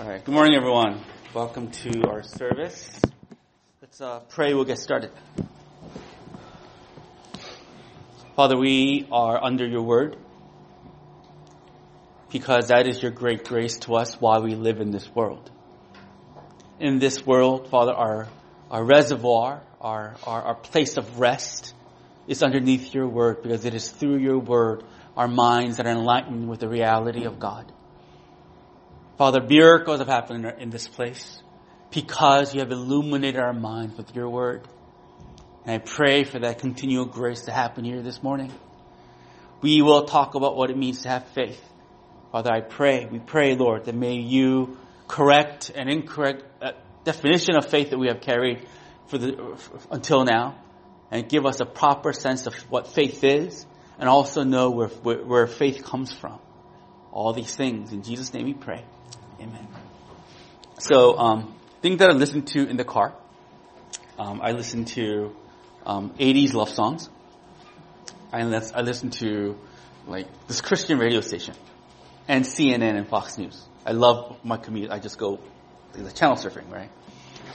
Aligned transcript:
All 0.00 0.08
right. 0.08 0.24
Good 0.24 0.32
morning, 0.32 0.56
everyone. 0.56 1.04
Welcome 1.34 1.70
to 1.72 2.08
our 2.08 2.22
service. 2.22 2.90
Let's 3.82 4.00
uh, 4.00 4.20
pray. 4.30 4.54
We'll 4.54 4.64
get 4.64 4.78
started. 4.78 5.10
Father, 8.34 8.56
we 8.56 9.06
are 9.12 9.44
under 9.44 9.66
your 9.66 9.82
word 9.82 10.16
because 12.32 12.68
that 12.68 12.88
is 12.88 13.02
your 13.02 13.10
great 13.10 13.46
grace 13.46 13.78
to 13.80 13.96
us 13.96 14.18
while 14.18 14.42
we 14.42 14.54
live 14.54 14.80
in 14.80 14.90
this 14.90 15.06
world. 15.14 15.50
In 16.78 16.98
this 16.98 17.26
world, 17.26 17.68
Father, 17.68 17.92
our, 17.92 18.26
our 18.70 18.82
reservoir, 18.82 19.60
our, 19.82 20.16
our, 20.24 20.42
our 20.42 20.54
place 20.54 20.96
of 20.96 21.20
rest 21.20 21.74
is 22.26 22.42
underneath 22.42 22.94
your 22.94 23.06
word 23.06 23.42
because 23.42 23.66
it 23.66 23.74
is 23.74 23.90
through 23.90 24.16
your 24.16 24.38
word 24.38 24.82
our 25.14 25.28
minds 25.28 25.76
that 25.76 25.86
are 25.86 25.92
enlightened 25.92 26.48
with 26.48 26.60
the 26.60 26.68
reality 26.70 27.26
of 27.26 27.38
God. 27.38 27.70
Father, 29.20 29.42
miracles 29.42 29.98
have 29.98 30.08
happened 30.08 30.46
in 30.60 30.70
this 30.70 30.88
place 30.88 31.42
because 31.90 32.54
you 32.54 32.60
have 32.60 32.72
illuminated 32.72 33.38
our 33.38 33.52
minds 33.52 33.94
with 33.98 34.16
your 34.16 34.30
word. 34.30 34.66
And 35.66 35.74
I 35.74 35.76
pray 35.76 36.24
for 36.24 36.38
that 36.38 36.60
continual 36.60 37.04
grace 37.04 37.42
to 37.42 37.52
happen 37.52 37.84
here 37.84 38.00
this 38.00 38.22
morning. 38.22 38.50
We 39.60 39.82
will 39.82 40.06
talk 40.06 40.36
about 40.36 40.56
what 40.56 40.70
it 40.70 40.78
means 40.78 41.02
to 41.02 41.10
have 41.10 41.28
faith. 41.34 41.62
Father, 42.32 42.50
I 42.50 42.62
pray, 42.62 43.04
we 43.12 43.18
pray, 43.18 43.56
Lord, 43.56 43.84
that 43.84 43.94
may 43.94 44.14
you 44.14 44.78
correct 45.06 45.68
an 45.68 45.90
incorrect 45.90 46.42
uh, 46.62 46.72
definition 47.04 47.56
of 47.56 47.66
faith 47.66 47.90
that 47.90 47.98
we 47.98 48.06
have 48.06 48.22
carried 48.22 48.66
for 49.08 49.18
the, 49.18 49.60
until 49.90 50.24
now 50.24 50.58
and 51.10 51.28
give 51.28 51.44
us 51.44 51.60
a 51.60 51.66
proper 51.66 52.14
sense 52.14 52.46
of 52.46 52.54
what 52.70 52.88
faith 52.88 53.22
is 53.22 53.66
and 53.98 54.08
also 54.08 54.44
know 54.44 54.70
where, 54.70 54.88
where, 54.88 55.22
where 55.22 55.46
faith 55.46 55.84
comes 55.84 56.10
from. 56.10 56.38
All 57.12 57.34
these 57.34 57.54
things. 57.54 57.92
In 57.92 58.02
Jesus' 58.02 58.32
name 58.32 58.46
we 58.46 58.54
pray. 58.54 58.82
Amen. 59.40 59.66
So, 60.78 61.18
um, 61.18 61.54
things 61.80 61.98
that 61.98 62.10
I 62.10 62.12
listen 62.12 62.42
to 62.42 62.68
in 62.68 62.76
the 62.76 62.84
car. 62.84 63.14
Um, 64.18 64.40
I 64.42 64.52
listen 64.52 64.84
to 64.96 65.34
um, 65.86 66.10
80s 66.18 66.52
love 66.52 66.68
songs. 66.68 67.08
I, 68.32 68.40
I 68.40 68.82
listen 68.82 69.10
to 69.10 69.58
like 70.06 70.26
this 70.46 70.60
Christian 70.60 70.98
radio 70.98 71.20
station 71.20 71.54
and 72.28 72.44
CNN 72.44 72.96
and 72.96 73.08
Fox 73.08 73.38
News. 73.38 73.66
I 73.86 73.92
love 73.92 74.36
my 74.44 74.58
commute. 74.58 74.90
I 74.90 74.98
just 74.98 75.16
go 75.16 75.40
the 75.94 76.12
channel 76.12 76.36
surfing, 76.36 76.70
right? 76.70 76.90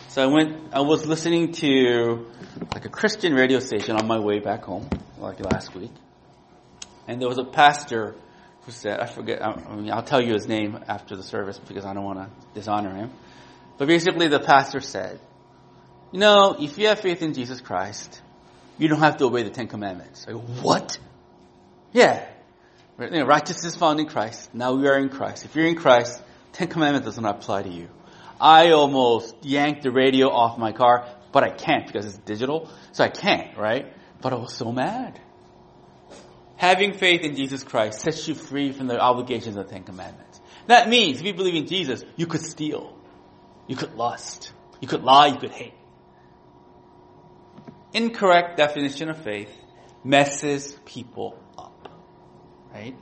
So 0.08 0.24
I 0.24 0.26
went. 0.26 0.74
I 0.74 0.82
was 0.82 1.06
listening 1.06 1.52
to 1.54 2.26
like 2.74 2.86
a 2.86 2.90
Christian 2.90 3.34
radio 3.34 3.60
station 3.60 3.96
on 3.96 4.08
my 4.08 4.20
way 4.20 4.40
back 4.40 4.64
home, 4.64 4.90
like 5.20 5.40
last 5.40 5.76
week, 5.76 5.92
and 7.08 7.22
there 7.22 7.28
was 7.28 7.38
a 7.38 7.44
pastor 7.44 8.16
who 8.66 8.72
said, 8.72 9.00
I 9.00 9.06
forget, 9.06 9.44
I 9.44 9.76
mean, 9.76 9.92
I'll 9.92 10.04
tell 10.04 10.22
you 10.22 10.34
his 10.34 10.48
name 10.48 10.80
after 10.88 11.16
the 11.16 11.24
service 11.24 11.60
because 11.60 11.86
I 11.86 11.94
don't 11.94 12.04
want 12.04 12.20
to 12.20 12.30
dishonor 12.54 12.96
him. 12.96 13.12
But 13.78 13.88
basically 13.88 14.28
the 14.28 14.40
pastor 14.40 14.80
said, 14.80 15.20
you 16.12 16.20
know, 16.20 16.56
if 16.60 16.78
you 16.78 16.88
have 16.88 17.00
faith 17.00 17.22
in 17.22 17.34
Jesus 17.34 17.62
Christ, 17.62 18.22
you 18.78 18.88
don't 18.88 19.00
have 19.00 19.18
to 19.18 19.26
obey 19.26 19.44
the 19.44 19.50
Ten 19.50 19.68
Commandments. 19.68 20.26
Like, 20.28 20.38
what? 20.62 20.98
Yeah. 21.92 22.28
You 23.00 23.10
know, 23.10 23.26
righteousness 23.26 23.76
found 23.76 24.00
in 24.00 24.08
Christ. 24.08 24.54
Now 24.54 24.74
we 24.74 24.88
are 24.88 24.98
in 24.98 25.10
Christ. 25.10 25.46
If 25.46 25.56
you're 25.56 25.68
in 25.68 25.76
Christ, 25.76 26.22
Ten 26.54 26.68
Commandments 26.68 27.06
does 27.06 27.20
not 27.20 27.36
apply 27.36 27.64
to 27.64 27.70
you. 27.70 27.90
I 28.40 28.72
almost 28.72 29.36
yanked 29.44 29.84
the 29.84 29.92
radio 29.92 30.30
off 30.30 30.58
my 30.58 30.72
car, 30.72 31.08
but 31.32 31.44
I 31.44 31.50
can't 31.50 31.86
because 31.86 32.06
it's 32.06 32.18
digital. 32.18 32.70
So 32.94 33.04
I 33.04 33.10
can't, 33.10 33.58
right? 33.58 33.94
But 34.22 34.34
I 34.34 34.38
was 34.38 34.54
so 34.54 34.72
mad. 34.72 35.20
Having 36.58 36.94
faith 36.94 37.22
in 37.22 37.36
Jesus 37.36 37.64
Christ 37.64 38.00
sets 38.00 38.28
you 38.28 38.36
free 38.36 38.72
from 38.72 38.88
the 38.88 39.00
obligations 39.00 39.56
of 39.58 39.66
the 39.66 39.72
Ten 39.72 39.84
Commandments. 39.84 40.40
That 40.68 40.90
means 40.90 41.20
if 41.20 41.26
you 41.26 41.34
believe 41.34 41.56
in 41.56 41.68
Jesus, 41.68 42.04
you 42.16 42.28
could 42.28 42.42
steal. 42.42 42.98
You 43.68 43.76
could 43.76 43.96
lust. 43.96 44.54
You 44.80 44.88
could 44.88 45.04
lie. 45.04 45.28
You 45.28 45.38
could 45.38 45.52
hate. 45.52 45.74
Incorrect 47.94 48.58
definition 48.58 49.10
of 49.10 49.22
faith 49.22 49.50
messes 50.04 50.78
people 50.86 51.38
up. 51.58 51.90
Right? 52.74 52.96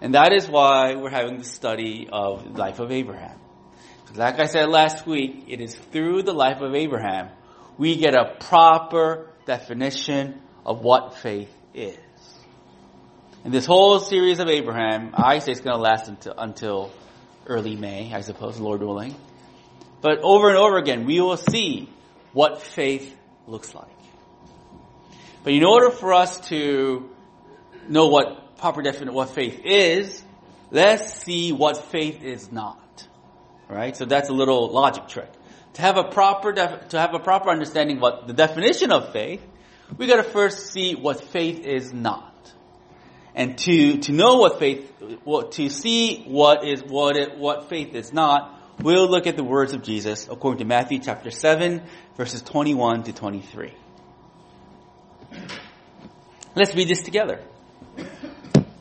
And 0.00 0.14
that 0.14 0.32
is 0.32 0.48
why 0.48 0.94
we're 0.94 1.10
having 1.10 1.38
the 1.38 1.44
study 1.44 2.08
of 2.10 2.52
the 2.52 2.58
life 2.58 2.78
of 2.78 2.92
Abraham. 2.92 3.38
Like 4.14 4.38
I 4.38 4.46
said 4.46 4.68
last 4.68 5.06
week, 5.06 5.44
it 5.48 5.60
is 5.60 5.74
through 5.74 6.22
the 6.22 6.32
life 6.32 6.60
of 6.60 6.74
Abraham 6.74 7.28
we 7.78 7.96
get 7.96 8.14
a 8.14 8.36
proper 8.40 9.30
definition 9.44 10.40
of 10.64 10.80
what 10.80 11.16
faith 11.16 11.52
is. 11.74 11.98
And 13.46 13.54
this 13.54 13.64
whole 13.64 14.00
series 14.00 14.40
of 14.40 14.48
Abraham, 14.48 15.12
I 15.14 15.38
say 15.38 15.52
it's 15.52 15.60
going 15.60 15.76
to 15.76 15.80
last 15.80 16.08
until, 16.08 16.34
until 16.36 16.90
early 17.46 17.76
May, 17.76 18.12
I 18.12 18.22
suppose, 18.22 18.58
Lord 18.58 18.82
willing. 18.82 19.14
But 20.00 20.18
over 20.24 20.48
and 20.48 20.58
over 20.58 20.78
again, 20.78 21.04
we 21.06 21.20
will 21.20 21.36
see 21.36 21.88
what 22.32 22.60
faith 22.60 23.16
looks 23.46 23.72
like. 23.72 23.86
But 25.44 25.52
in 25.52 25.62
order 25.62 25.90
for 25.90 26.12
us 26.12 26.40
to 26.48 27.08
know 27.86 28.08
what 28.08 28.58
proper 28.58 28.82
definition 28.82 29.14
what 29.14 29.28
faith 29.28 29.60
is, 29.64 30.20
let's 30.72 31.14
see 31.22 31.52
what 31.52 31.76
faith 31.76 32.24
is 32.24 32.50
not. 32.50 33.06
Right? 33.68 33.96
So 33.96 34.06
that's 34.06 34.28
a 34.28 34.34
little 34.34 34.72
logic 34.72 35.06
trick. 35.06 35.30
To 35.74 35.82
have 35.82 35.98
a 35.98 36.08
proper 36.10 36.50
def- 36.50 36.88
to 36.88 36.98
have 36.98 37.14
a 37.14 37.20
proper 37.20 37.50
understanding 37.50 37.98
of 37.98 38.02
what 38.02 38.26
the 38.26 38.32
definition 38.32 38.90
of 38.90 39.12
faith, 39.12 39.40
we 39.96 40.08
got 40.08 40.16
to 40.16 40.24
first 40.24 40.72
see 40.72 40.96
what 40.96 41.22
faith 41.22 41.64
is 41.64 41.92
not. 41.92 42.32
And 43.36 43.58
to, 43.58 43.98
to 43.98 44.12
know 44.12 44.36
what 44.36 44.58
faith, 44.58 44.90
to 45.26 45.68
see 45.68 46.24
what 46.26 46.66
is, 46.66 46.82
what 46.82 47.18
it, 47.18 47.36
what 47.36 47.68
faith 47.68 47.94
is 47.94 48.10
not, 48.10 48.58
we'll 48.80 49.10
look 49.10 49.26
at 49.26 49.36
the 49.36 49.44
words 49.44 49.74
of 49.74 49.82
Jesus 49.82 50.26
according 50.26 50.60
to 50.60 50.64
Matthew 50.64 51.00
chapter 51.00 51.30
7 51.30 51.82
verses 52.16 52.40
21 52.40 53.02
to 53.04 53.12
23. 53.12 53.74
Let's 56.54 56.74
read 56.74 56.88
this 56.88 57.02
together. 57.02 57.42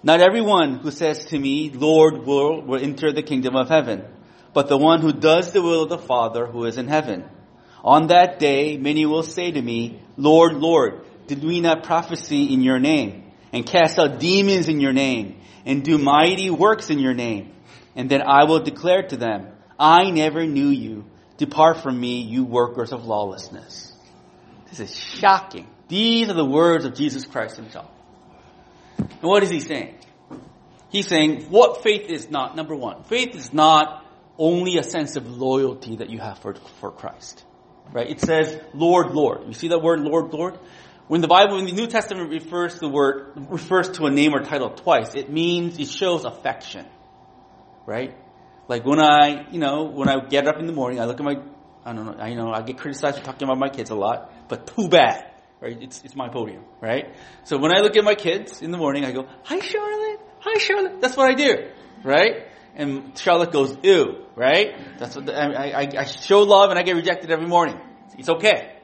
Not 0.02 0.22
everyone 0.22 0.78
who 0.78 0.92
says 0.92 1.26
to 1.26 1.38
me, 1.38 1.70
Lord, 1.72 2.26
will, 2.26 2.62
will 2.62 2.82
enter 2.82 3.12
the 3.12 3.24
kingdom 3.24 3.58
of 3.58 3.68
heaven, 3.68 4.06
but 4.54 4.70
the 4.70 4.78
one 4.78 5.02
who 5.02 5.12
does 5.12 5.52
the 5.52 5.62
will 5.62 5.84
of 5.84 5.90
the 5.90 5.98
Father 5.98 6.46
who 6.46 6.64
is 6.64 6.78
in 6.78 6.88
heaven. 6.88 7.26
On 7.84 8.08
that 8.08 8.40
day, 8.40 8.78
many 8.78 9.06
will 9.06 9.24
say 9.24 9.52
to 9.52 9.62
me, 9.62 10.00
Lord, 10.16 10.54
Lord, 10.54 11.02
did 11.28 11.44
we 11.44 11.60
not 11.60 11.84
prophesy 11.84 12.54
in 12.54 12.62
your 12.62 12.80
name? 12.80 13.25
And 13.52 13.66
cast 13.66 14.00
out 14.00 14.20
demons 14.20 14.68
in 14.68 14.80
your 14.80 14.94
name 14.94 15.40
and 15.66 15.84
do 15.84 15.98
mighty 15.98 16.50
works 16.50 16.90
in 16.90 17.00
your 17.00 17.14
name. 17.14 17.54
And 17.96 18.10
then 18.10 18.22
I 18.22 18.44
will 18.44 18.60
declare 18.60 19.04
to 19.08 19.18
them, 19.18 19.48
I 19.80 20.12
never 20.12 20.46
knew 20.46 20.70
you. 20.70 21.06
Depart 21.38 21.82
from 21.82 22.00
me, 22.00 22.22
you 22.22 22.46
workers 22.46 22.92
of 22.92 23.06
lawlessness. 23.06 23.94
This 24.70 24.80
is 24.80 24.98
shocking. 24.98 25.68
These 25.88 26.30
are 26.30 26.34
the 26.34 26.46
words 26.46 26.86
of 26.86 26.96
Jesus 26.96 27.26
Christ 27.26 27.58
himself. 27.58 27.90
And 28.98 29.22
what 29.22 29.44
is 29.44 29.50
he 29.50 29.60
saying? 29.60 29.96
He's 30.90 31.08
saying 31.08 31.44
what 31.50 31.84
faith 31.84 32.10
is 32.10 32.30
not, 32.30 32.56
number 32.56 32.76
one, 32.76 33.04
faith 33.04 33.36
is 33.36 33.54
not 33.54 34.06
only 34.38 34.78
a 34.78 34.84
sense 34.84 35.16
of 35.16 35.30
loyalty 35.30 35.98
that 35.98 36.10
you 36.10 36.20
have 36.20 36.40
for, 36.40 36.56
for 36.80 36.92
Christ. 36.92 37.44
Right? 37.92 38.10
It 38.10 38.20
says, 38.20 38.60
Lord, 38.74 39.12
Lord. 39.12 39.48
You 39.48 39.54
see 39.54 39.68
that 39.70 39.80
word, 39.80 40.00
Lord, 40.02 40.34
Lord? 40.34 40.58
When 41.08 41.22
the 41.22 41.28
Bible, 41.28 41.58
when 41.58 41.66
the 41.66 41.72
New 41.72 41.88
Testament 41.88 42.32
refers 42.32 42.74
to 42.76 42.80
the 42.80 42.90
word, 42.90 43.34
refers 43.36 43.90
to 43.90 44.06
a 44.08 44.12
name 44.12 44.34
or 44.34 44.44
title 44.44 44.72
twice, 44.72 45.14
it 45.14 45.30
means, 45.30 45.78
it 45.78 45.88
shows 45.88 46.26
affection. 46.26 46.86
Right? 47.86 48.18
Like 48.68 48.86
when 48.86 49.00
I, 49.00 49.48
you 49.52 49.60
know, 49.60 49.84
when 49.84 50.10
I 50.10 50.20
get 50.26 50.48
up 50.48 50.58
in 50.58 50.66
the 50.66 50.74
morning, 50.74 51.00
I 51.00 51.06
look 51.06 51.20
at 51.20 51.24
my, 51.24 51.36
I 51.86 51.94
don't 51.94 52.06
know, 52.06 52.16
I 52.18 52.30
you 52.30 52.36
know, 52.36 52.52
I 52.52 52.64
get 52.64 52.80
criticized 52.80 53.20
for 53.20 53.24
talking 53.24 53.48
about 53.48 53.60
my 53.60 53.70
kids 53.70 53.92
a 53.92 53.96
lot, 53.96 54.50
but 54.50 54.76
too 54.76 54.88
bad. 54.88 55.32
Right? 55.62 55.78
It's, 55.80 56.04
it's 56.04 56.16
my 56.16 56.30
podium. 56.30 56.64
Right? 56.82 57.16
So 57.44 57.58
when 57.58 57.76
I 57.76 57.82
look 57.82 57.96
at 57.96 58.04
my 58.04 58.16
kids 58.16 58.64
in 58.64 58.72
the 58.72 58.78
morning, 58.78 59.06
I 59.06 59.12
go, 59.12 59.28
hi 59.44 59.60
Charlotte, 59.60 60.20
hi 60.40 60.58
Charlotte. 60.58 61.02
That's 61.02 61.16
what 61.16 61.30
I 61.30 61.36
do. 61.36 61.70
Right? 62.04 62.48
And 62.74 63.16
Charlotte 63.18 63.52
goes, 63.52 63.78
ew. 63.84 64.26
Right? 64.36 64.76
That's 64.98 65.16
what, 65.16 65.28
the, 65.28 65.36
I, 65.36 65.84
I, 65.84 65.90
I 66.00 66.06
show 66.06 66.42
love 66.42 66.72
and 66.72 66.80
I 66.80 66.82
get 66.82 66.96
rejected 66.96 67.30
every 67.30 67.48
morning. 67.48 67.80
It's 68.18 68.30
okay. 68.30 68.75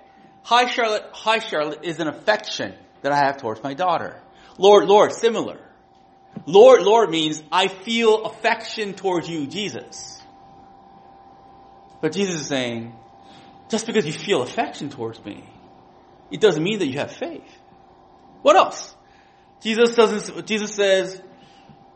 Hi 0.44 0.66
Charlotte, 0.66 1.06
hi 1.14 1.40
Charlotte 1.40 1.84
is 1.84 2.00
an 2.00 2.08
affection 2.08 2.74
that 3.04 3.12
I 3.12 3.18
have 3.18 3.38
towards 3.38 3.62
my 3.64 3.74
daughter. 3.74 4.20
Lord, 4.58 4.88
Lord, 4.88 5.14
similar. 5.14 5.60
Lord, 6.46 6.82
Lord 6.82 7.10
means 7.10 7.42
I 7.52 7.68
feel 7.68 8.26
affection 8.26 8.94
towards 8.94 9.30
you, 9.30 9.48
Jesus. 9.48 10.22
But 12.02 12.14
Jesus 12.14 12.42
is 12.42 12.48
saying, 12.48 12.94
just 13.70 13.86
because 13.86 14.06
you 14.06 14.14
feel 14.14 14.42
affection 14.42 14.90
towards 14.90 15.24
me, 15.24 15.44
it 16.32 16.42
doesn't 16.42 16.64
mean 16.64 16.80
that 16.80 16.88
you 16.88 16.98
have 16.98 17.12
faith. 17.12 17.48
What 18.42 18.56
else? 18.56 18.96
Jesus 19.62 19.96
doesn't, 19.96 20.48
Jesus 20.48 20.74
says, 20.74 21.22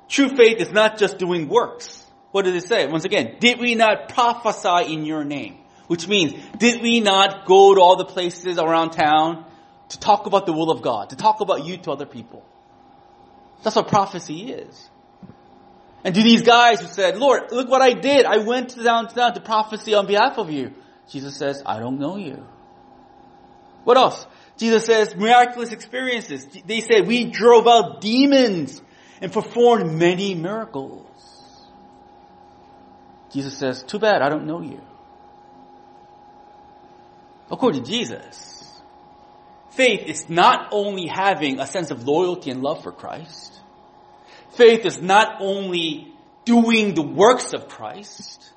true 0.08 0.30
faith 0.30 0.60
is 0.60 0.72
not 0.72 1.00
just 1.00 1.18
doing 1.18 1.50
works. 1.50 2.06
What 2.32 2.46
does 2.46 2.64
it 2.64 2.68
say? 2.68 2.86
Once 2.88 3.06
again, 3.06 3.38
did 3.40 3.60
we 3.60 3.74
not 3.76 4.10
prophesy 4.10 4.94
in 4.94 5.06
your 5.06 5.24
name? 5.24 5.58
Which 5.88 6.08
means, 6.08 6.34
did 6.58 6.82
we 6.82 7.00
not 7.00 7.46
go 7.46 7.76
to 7.76 7.82
all 7.82 7.96
the 7.96 8.06
places 8.06 8.58
around 8.58 8.92
town 8.92 9.46
to 9.90 10.00
talk 10.00 10.26
about 10.26 10.46
the 10.46 10.54
will 10.54 10.72
of 10.72 10.82
God, 10.82 11.12
to 11.12 11.16
talk 11.16 11.42
about 11.42 11.66
you 11.66 11.78
to 11.78 11.92
other 11.92 12.06
people? 12.06 12.44
That's 13.64 13.76
what 13.76 13.88
prophecy 13.88 14.52
is. 14.52 14.90
And 16.04 16.14
to 16.14 16.22
these 16.22 16.44
guys 16.44 16.82
who 16.82 16.88
said, 16.88 17.18
Lord, 17.18 17.52
look 17.52 17.70
what 17.70 17.82
I 17.82 17.94
did. 17.94 18.26
I 18.26 18.38
went 18.38 18.76
downtown 18.82 19.34
to 19.34 19.42
prophecy 19.42 19.96
on 19.96 20.06
behalf 20.06 20.38
of 20.38 20.52
you. 20.52 20.74
Jesus 21.10 21.36
says, 21.36 21.64
I 21.66 21.80
don't 21.80 22.00
know 22.00 22.18
you. 22.18 22.46
What 23.84 23.98
else? 23.98 24.26
Jesus 24.58 24.86
says 24.86 25.16
miraculous 25.16 25.72
experiences. 25.72 26.48
They 26.66 26.82
said, 26.82 27.08
we 27.08 27.26
drove 27.26 27.68
out 27.68 28.02
demons 28.02 28.82
and 29.22 29.32
performed 29.32 29.94
many 29.94 30.36
miracles. 30.36 31.06
Jesus 33.32 33.58
says, 33.58 33.84
too 33.84 34.00
bad, 34.00 34.22
I 34.22 34.30
don't 34.30 34.46
know 34.46 34.62
you. 34.62 34.82
According 37.52 37.84
to 37.84 37.90
Jesus, 37.90 38.82
faith 39.72 40.08
is 40.08 40.30
not 40.30 40.70
only 40.72 41.08
having 41.08 41.60
a 41.60 41.68
sense 41.68 41.92
of 41.92 42.08
loyalty 42.08 42.50
and 42.50 42.62
love 42.62 42.84
for 42.84 42.92
Christ. 42.92 43.60
Faith 44.52 44.86
is 44.86 45.02
not 45.02 45.42
only 45.42 46.14
doing 46.46 46.94
the 46.94 47.02
works 47.02 47.54
of 47.54 47.68
Christ. 47.68 48.52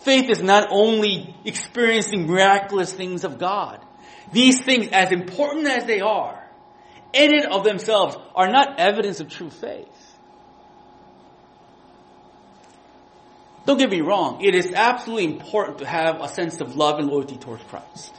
Faith 0.00 0.28
is 0.30 0.42
not 0.42 0.68
only 0.70 1.34
experiencing 1.44 2.26
miraculous 2.26 2.92
things 2.92 3.24
of 3.24 3.38
God. 3.38 3.80
These 4.32 4.62
things, 4.62 4.88
as 4.88 5.12
important 5.12 5.68
as 5.68 5.84
they 5.84 6.00
are, 6.00 6.42
in 7.12 7.34
and 7.34 7.52
of 7.52 7.64
themselves, 7.64 8.16
are 8.34 8.50
not 8.50 8.80
evidence 8.80 9.20
of 9.20 9.28
true 9.28 9.50
faith. 9.50 9.88
Don't 13.64 13.78
get 13.78 13.90
me 13.90 14.00
wrong. 14.00 14.44
It 14.44 14.54
is 14.54 14.72
absolutely 14.72 15.26
important 15.26 15.78
to 15.78 15.86
have 15.86 16.20
a 16.20 16.28
sense 16.28 16.60
of 16.60 16.76
love 16.76 16.98
and 16.98 17.08
loyalty 17.08 17.36
towards 17.36 17.62
Christ. 17.64 18.12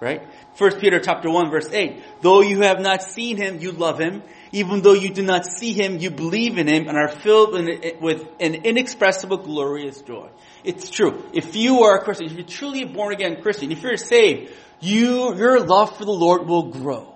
Right? 0.00 0.22
First 0.56 0.80
Peter 0.80 0.98
chapter 0.98 1.30
1 1.30 1.50
verse 1.50 1.70
8. 1.72 2.02
Though 2.20 2.40
you 2.40 2.62
have 2.62 2.80
not 2.80 3.02
seen 3.02 3.36
him, 3.36 3.60
you 3.60 3.72
love 3.72 3.98
him. 3.98 4.22
Even 4.52 4.82
though 4.82 4.92
you 4.92 5.12
do 5.12 5.22
not 5.22 5.46
see 5.46 5.72
him, 5.72 5.98
you 5.98 6.10
believe 6.10 6.58
in 6.58 6.66
him 6.66 6.88
and 6.88 6.96
are 6.96 7.08
filled 7.08 7.54
with 8.00 8.28
an 8.40 8.54
inexpressible 8.54 9.38
glorious 9.38 10.00
joy. 10.02 10.28
It's 10.64 10.90
true. 10.90 11.24
If 11.32 11.56
you 11.56 11.82
are 11.84 11.96
a 11.96 12.04
Christian, 12.04 12.26
if 12.26 12.32
you're 12.32 12.46
truly 12.46 12.82
a 12.82 12.86
born 12.86 13.12
again 13.12 13.42
Christian, 13.42 13.72
if 13.72 13.82
you're 13.82 13.96
saved, 13.96 14.52
you, 14.80 15.34
your 15.36 15.60
love 15.60 15.96
for 15.96 16.04
the 16.04 16.12
Lord 16.12 16.46
will 16.46 16.70
grow. 16.70 17.14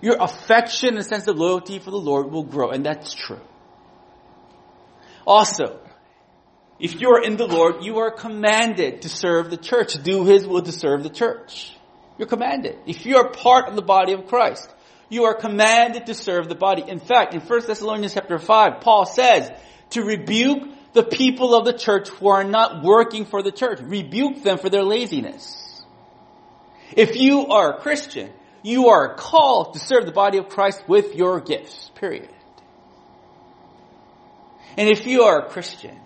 Your 0.00 0.16
affection 0.20 0.96
and 0.96 1.04
sense 1.04 1.26
of 1.26 1.36
loyalty 1.36 1.78
for 1.78 1.90
the 1.90 1.98
Lord 1.98 2.30
will 2.30 2.44
grow, 2.44 2.70
and 2.70 2.86
that's 2.86 3.14
true. 3.14 3.40
Also, 5.26 5.80
if 6.78 7.00
you 7.00 7.10
are 7.10 7.22
in 7.22 7.36
the 7.36 7.46
Lord, 7.46 7.82
you 7.82 7.98
are 7.98 8.10
commanded 8.10 9.02
to 9.02 9.08
serve 9.08 9.50
the 9.50 9.56
church, 9.56 10.00
do 10.02 10.24
His 10.24 10.46
will 10.46 10.62
to 10.62 10.72
serve 10.72 11.02
the 11.02 11.10
church. 11.10 11.74
You're 12.18 12.28
commanded. 12.28 12.78
If 12.86 13.06
you 13.06 13.16
are 13.16 13.30
part 13.30 13.68
of 13.68 13.76
the 13.76 13.82
body 13.82 14.12
of 14.12 14.26
Christ, 14.26 14.68
you 15.08 15.24
are 15.24 15.34
commanded 15.34 16.06
to 16.06 16.14
serve 16.14 16.48
the 16.48 16.54
body. 16.54 16.84
In 16.86 17.00
fact, 17.00 17.34
in 17.34 17.40
1 17.40 17.66
Thessalonians 17.66 18.14
chapter 18.14 18.38
5, 18.38 18.80
Paul 18.80 19.06
says 19.06 19.50
to 19.90 20.02
rebuke 20.02 20.68
the 20.92 21.02
people 21.02 21.54
of 21.54 21.64
the 21.64 21.72
church 21.72 22.08
who 22.08 22.28
are 22.28 22.44
not 22.44 22.82
working 22.82 23.24
for 23.24 23.42
the 23.42 23.52
church. 23.52 23.80
Rebuke 23.80 24.42
them 24.42 24.58
for 24.58 24.68
their 24.68 24.82
laziness. 24.82 25.84
If 26.96 27.16
you 27.16 27.46
are 27.48 27.74
a 27.74 27.80
Christian, 27.80 28.30
you 28.62 28.88
are 28.88 29.14
called 29.14 29.74
to 29.74 29.78
serve 29.78 30.06
the 30.06 30.12
body 30.12 30.38
of 30.38 30.48
Christ 30.48 30.82
with 30.88 31.14
your 31.14 31.40
gifts. 31.40 31.90
Period. 31.94 32.30
And 34.76 34.88
if 34.88 35.06
you 35.06 35.22
are 35.22 35.46
a 35.46 35.48
Christian, 35.48 35.98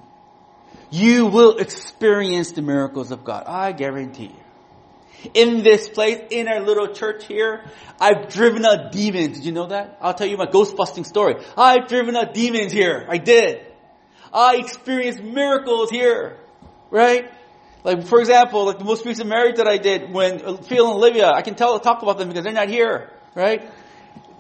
you 0.93 1.25
will 1.25 1.57
experience 1.57 2.53
the 2.53 2.61
miracles 2.61 3.11
of 3.11 3.25
God. 3.25 3.45
I 3.47 3.73
guarantee 3.73 4.27
you. 4.27 5.31
In 5.33 5.63
this 5.63 5.89
place, 5.89 6.21
in 6.31 6.49
our 6.49 6.61
little 6.61 6.89
church 6.89 7.25
here, 7.27 7.65
I've 7.99 8.29
driven 8.29 8.67
out 8.67 8.93
demons. 8.93 9.39
Did 9.39 9.47
you 9.47 9.53
know 9.53 9.69
that? 9.69 9.97
I'll 10.03 10.13
tell 10.13 10.27
you 10.27 10.37
my 10.37 10.51
ghost 10.51 10.77
busting 10.77 11.05
story. 11.05 11.37
I've 11.57 11.89
driven 11.89 12.15
out 12.15 12.35
demons 12.35 12.73
here. 12.73 13.07
I 13.09 13.17
did. 13.17 13.65
I 14.35 14.57
experienced 14.57 15.23
miracles 15.23 15.89
here. 15.89 16.37
Right? 16.91 17.31
Like, 17.85 18.07
for 18.07 18.21
example, 18.21 18.67
like 18.67 18.79
the 18.79 18.85
most 18.85 19.07
recent 19.07 19.31
marriage 19.31 19.57
that 19.57 19.67
I 19.67 19.79
did 19.79 20.13
when 20.13 20.41
Phil 20.41 20.87
and 20.87 20.97
Olivia, 20.97 21.31
I 21.31 21.41
can 21.41 21.55
tell, 21.55 21.81
talk 21.81 22.03
about 22.03 22.19
them 22.19 22.29
because 22.29 22.45
they're 22.45 22.53
not 22.53 22.69
here. 22.69 23.11
Right? 23.35 23.63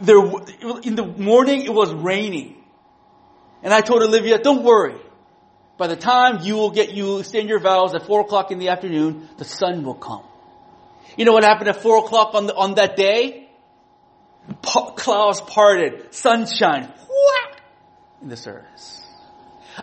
There, 0.02 0.18
in 0.82 0.96
the 0.96 1.06
morning, 1.16 1.62
it 1.62 1.72
was 1.72 1.94
raining. 1.94 2.62
And 3.62 3.72
I 3.72 3.80
told 3.80 4.02
Olivia, 4.02 4.38
don't 4.38 4.64
worry. 4.64 4.96
By 5.82 5.88
the 5.88 5.96
time 5.96 6.44
you 6.44 6.54
will 6.54 6.70
get, 6.70 6.92
you 6.92 7.18
extend 7.18 7.48
your 7.48 7.58
vows 7.58 7.92
at 7.96 8.06
four 8.06 8.20
o'clock 8.20 8.52
in 8.52 8.60
the 8.60 8.68
afternoon, 8.68 9.28
the 9.36 9.44
sun 9.44 9.82
will 9.82 9.96
come. 9.96 10.22
You 11.16 11.24
know 11.24 11.32
what 11.32 11.42
happened 11.42 11.70
at 11.70 11.82
four 11.82 12.04
o'clock 12.04 12.36
on 12.36 12.46
the, 12.46 12.54
on 12.54 12.76
that 12.76 12.94
day? 12.94 13.48
Pa- 14.62 14.92
clouds 14.92 15.40
parted, 15.40 16.14
sunshine, 16.14 16.84
what? 17.08 17.60
In 18.22 18.28
the 18.28 18.36
service. 18.36 19.04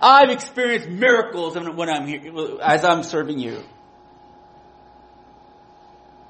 I've 0.02 0.30
experienced 0.30 0.88
miracles 0.88 1.58
when 1.58 1.90
I'm 1.90 2.08
here, 2.08 2.62
as 2.62 2.86
I'm 2.86 3.04
serving 3.04 3.38
you. 3.38 3.62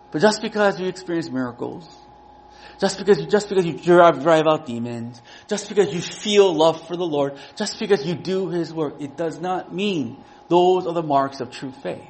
But 0.10 0.24
just 0.24 0.42
because 0.42 0.80
you 0.80 0.88
experience 0.88 1.30
miracles 1.30 1.88
just 2.80 2.98
because 2.98 3.20
you, 3.20 3.28
just 3.28 3.50
because 3.50 3.66
you 3.66 3.74
drive, 3.74 4.22
drive 4.22 4.48
out 4.48 4.66
demons, 4.66 5.22
just 5.48 5.68
because 5.70 5.94
you 5.94 6.02
feel 6.02 6.54
love 6.54 6.88
for 6.88 6.96
the 6.96 7.06
Lord, 7.06 7.38
just 7.56 7.80
because 7.80 8.06
you 8.06 8.16
do 8.16 8.50
His 8.50 8.74
work, 8.74 8.96
it 9.00 9.18
does 9.18 9.40
not 9.40 9.74
mean 9.74 10.18
those 10.48 10.88
are 10.88 10.94
the 10.94 11.04
marks 11.04 11.42
of 11.42 11.52
true 11.52 11.72
faith. 11.84 12.02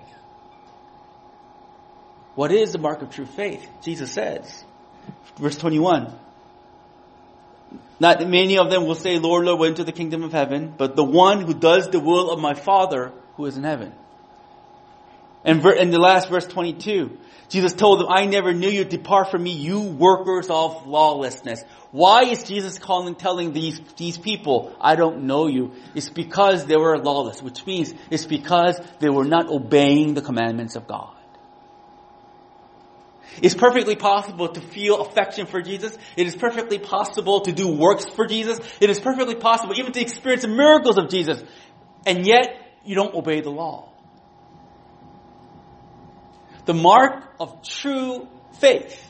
What 2.35 2.51
is 2.51 2.71
the 2.71 2.77
mark 2.77 3.01
of 3.01 3.09
true 3.09 3.25
faith? 3.25 3.67
Jesus 3.83 4.11
says, 4.11 4.63
verse 5.37 5.57
21. 5.57 6.13
Not 7.99 8.19
that 8.19 8.29
many 8.29 8.57
of 8.57 8.71
them 8.71 8.85
will 8.85 8.95
say, 8.95 9.19
Lord, 9.19 9.45
Lord, 9.45 9.59
went 9.59 9.77
to 9.77 9.83
the 9.83 9.91
kingdom 9.91 10.23
of 10.23 10.31
heaven, 10.31 10.73
but 10.77 10.95
the 10.95 11.03
one 11.03 11.41
who 11.41 11.53
does 11.53 11.89
the 11.89 11.99
will 11.99 12.31
of 12.31 12.39
my 12.39 12.53
Father 12.53 13.11
who 13.35 13.45
is 13.45 13.57
in 13.57 13.63
heaven. 13.63 13.93
And 15.44 15.65
in 15.65 15.91
the 15.91 16.00
last 16.00 16.30
verse 16.30 16.45
22, 16.45 17.18
Jesus 17.50 17.74
told 17.74 18.00
them, 18.00 18.07
I 18.09 18.25
never 18.25 18.53
knew 18.53 18.69
you. 18.69 18.86
Depart 18.86 19.31
from 19.31 19.44
me, 19.44 19.51
you 19.51 19.81
workers 19.81 20.47
of 20.50 20.86
lawlessness. 20.86 21.63
Why 21.91 22.25
is 22.25 22.44
Jesus 22.44 22.77
calling, 22.77 23.15
telling 23.15 23.53
these, 23.53 23.80
these 23.97 24.18
people, 24.18 24.75
I 24.80 24.95
don't 24.95 25.24
know 25.24 25.47
you? 25.47 25.74
It's 25.95 26.09
because 26.09 26.65
they 26.65 26.77
were 26.77 27.00
lawless, 27.00 27.41
which 27.41 27.65
means 27.65 27.94
it's 28.12 28.25
because 28.25 28.80
they 29.00 29.09
were 29.09 29.25
not 29.25 29.50
obeying 29.50 30.13
the 30.13 30.21
commandments 30.21 30.75
of 30.75 30.88
God. 30.88 31.15
It's 33.42 33.56
perfectly 33.56 33.95
possible 33.95 34.50
to 34.50 34.59
feel 34.59 35.01
affection 35.01 35.45
for 35.45 35.62
Jesus. 35.62 35.97
It 36.18 36.27
is 36.27 36.35
perfectly 36.35 36.77
possible 36.77 37.42
to 37.42 37.51
do 37.51 37.68
works 37.68 38.06
for 38.06 38.27
Jesus. 38.27 38.59
It 38.81 38.89
is 38.89 39.00
perfectly 39.00 39.35
possible 39.35 39.74
even 39.80 39.94
to 39.94 40.01
experience 40.01 40.44
the 40.44 40.50
miracles 40.50 40.97
of 40.97 41.09
Jesus. 41.09 41.42
And 42.06 42.27
yet, 42.27 42.47
you 42.83 42.95
don't 42.95 43.15
obey 43.15 43.42
the 43.42 43.50
law. 43.50 43.88
The 46.69 46.76
mark 46.76 47.23
of 47.40 47.64
true 47.64 48.28
faith, 48.59 49.04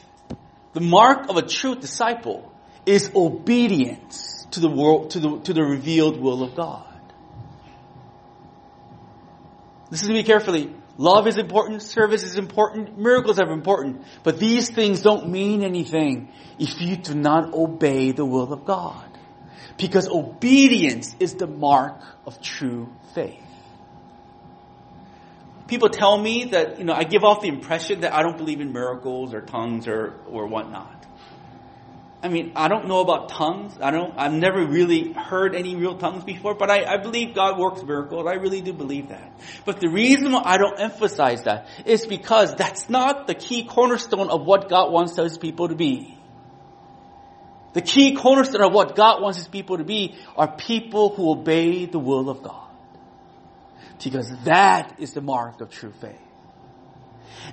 the 0.72 0.80
mark 0.80 1.28
of 1.28 1.36
a 1.36 1.42
true 1.42 1.76
disciple 1.76 2.50
is 2.86 3.12
obedience 3.14 4.48
to 4.52 4.62
the 4.62 4.70
world, 4.70 5.10
to 5.10 5.20
the, 5.20 5.40
to 5.42 5.54
the 5.54 5.62
revealed 5.62 6.22
will 6.22 6.42
of 6.42 6.56
God. 6.56 7.02
Listen 9.92 10.08
to 10.08 10.14
me 10.14 10.24
carefully. 10.24 10.74
Love 10.98 11.28
is 11.28 11.36
important, 11.36 11.82
service 11.82 12.24
is 12.24 12.36
important, 12.36 12.98
miracles 12.98 13.42
are 13.42 13.52
important, 13.52 14.06
but 14.24 14.40
these 14.40 14.70
things 14.70 15.02
don't 15.02 15.28
mean 15.28 15.62
anything 15.62 16.32
if 16.60 16.80
you 16.80 16.96
do 16.96 17.14
not 17.14 17.54
obey 17.54 18.14
the 18.14 18.24
will 18.24 18.54
of 18.54 18.64
God. 18.64 19.18
Because 19.76 20.08
obedience 20.08 21.14
is 21.20 21.34
the 21.34 21.48
mark 21.48 22.02
of 22.26 22.42
true 22.42 22.88
faith 23.14 23.49
people 25.70 25.90
tell 25.90 26.18
me 26.18 26.46
that, 26.46 26.80
you 26.80 26.84
know, 26.84 26.94
I 26.94 27.04
give 27.04 27.24
off 27.24 27.42
the 27.42 27.48
impression 27.48 28.02
that 28.02 28.14
I 28.14 28.24
don't 28.24 28.38
believe 28.38 28.60
in 28.60 28.74
miracles 28.74 29.34
or 29.34 29.42
tongues 29.42 29.88
or, 29.88 30.16
or 30.28 30.48
whatnot. 30.48 31.00
I 32.22 32.28
mean, 32.28 32.52
I 32.56 32.68
don't 32.68 32.90
know 32.90 33.00
about 33.00 33.30
tongues. 33.30 33.78
I 33.80 33.92
don't, 33.92 34.14
I've 34.18 34.34
never 34.34 34.66
really 34.66 35.14
heard 35.14 35.56
any 35.56 35.78
real 35.78 35.98
tongues 35.98 36.26
before, 36.26 36.54
but 36.54 36.70
I, 36.70 36.84
I 36.84 36.98
believe 36.98 37.34
God 37.34 37.58
works 37.58 37.82
miracles. 37.82 38.28
I 38.28 38.34
really 38.34 38.60
do 38.60 38.74
believe 38.74 39.08
that. 39.10 39.32
But 39.64 39.80
the 39.80 39.88
reason 39.88 40.34
why 40.34 40.42
I 40.44 40.58
don't 40.58 40.78
emphasize 40.80 41.44
that 41.44 41.68
is 41.86 42.06
because 42.06 42.56
that's 42.56 42.90
not 42.90 43.28
the 43.28 43.36
key 43.36 43.64
cornerstone 43.64 44.30
of 44.30 44.46
what 44.46 44.68
God 44.68 44.92
wants 44.92 45.16
His 45.16 45.38
people 45.38 45.70
to 45.70 45.76
be. 45.76 46.18
The 47.72 47.82
key 47.82 48.16
cornerstone 48.16 48.64
of 48.64 48.74
what 48.74 48.98
God 48.98 49.22
wants 49.22 49.38
His 49.38 49.48
people 49.48 49.78
to 49.78 49.86
be 49.86 50.18
are 50.36 50.52
people 50.52 51.16
who 51.16 51.32
obey 51.32 51.86
the 51.86 52.00
will 52.00 52.30
of 52.30 52.44
God. 52.44 52.69
Because 54.04 54.32
that 54.46 55.00
is 55.00 55.14
the 55.14 55.22
mark 55.22 55.62
of 55.62 55.72
true 55.72 55.94
faith. 56.00 56.20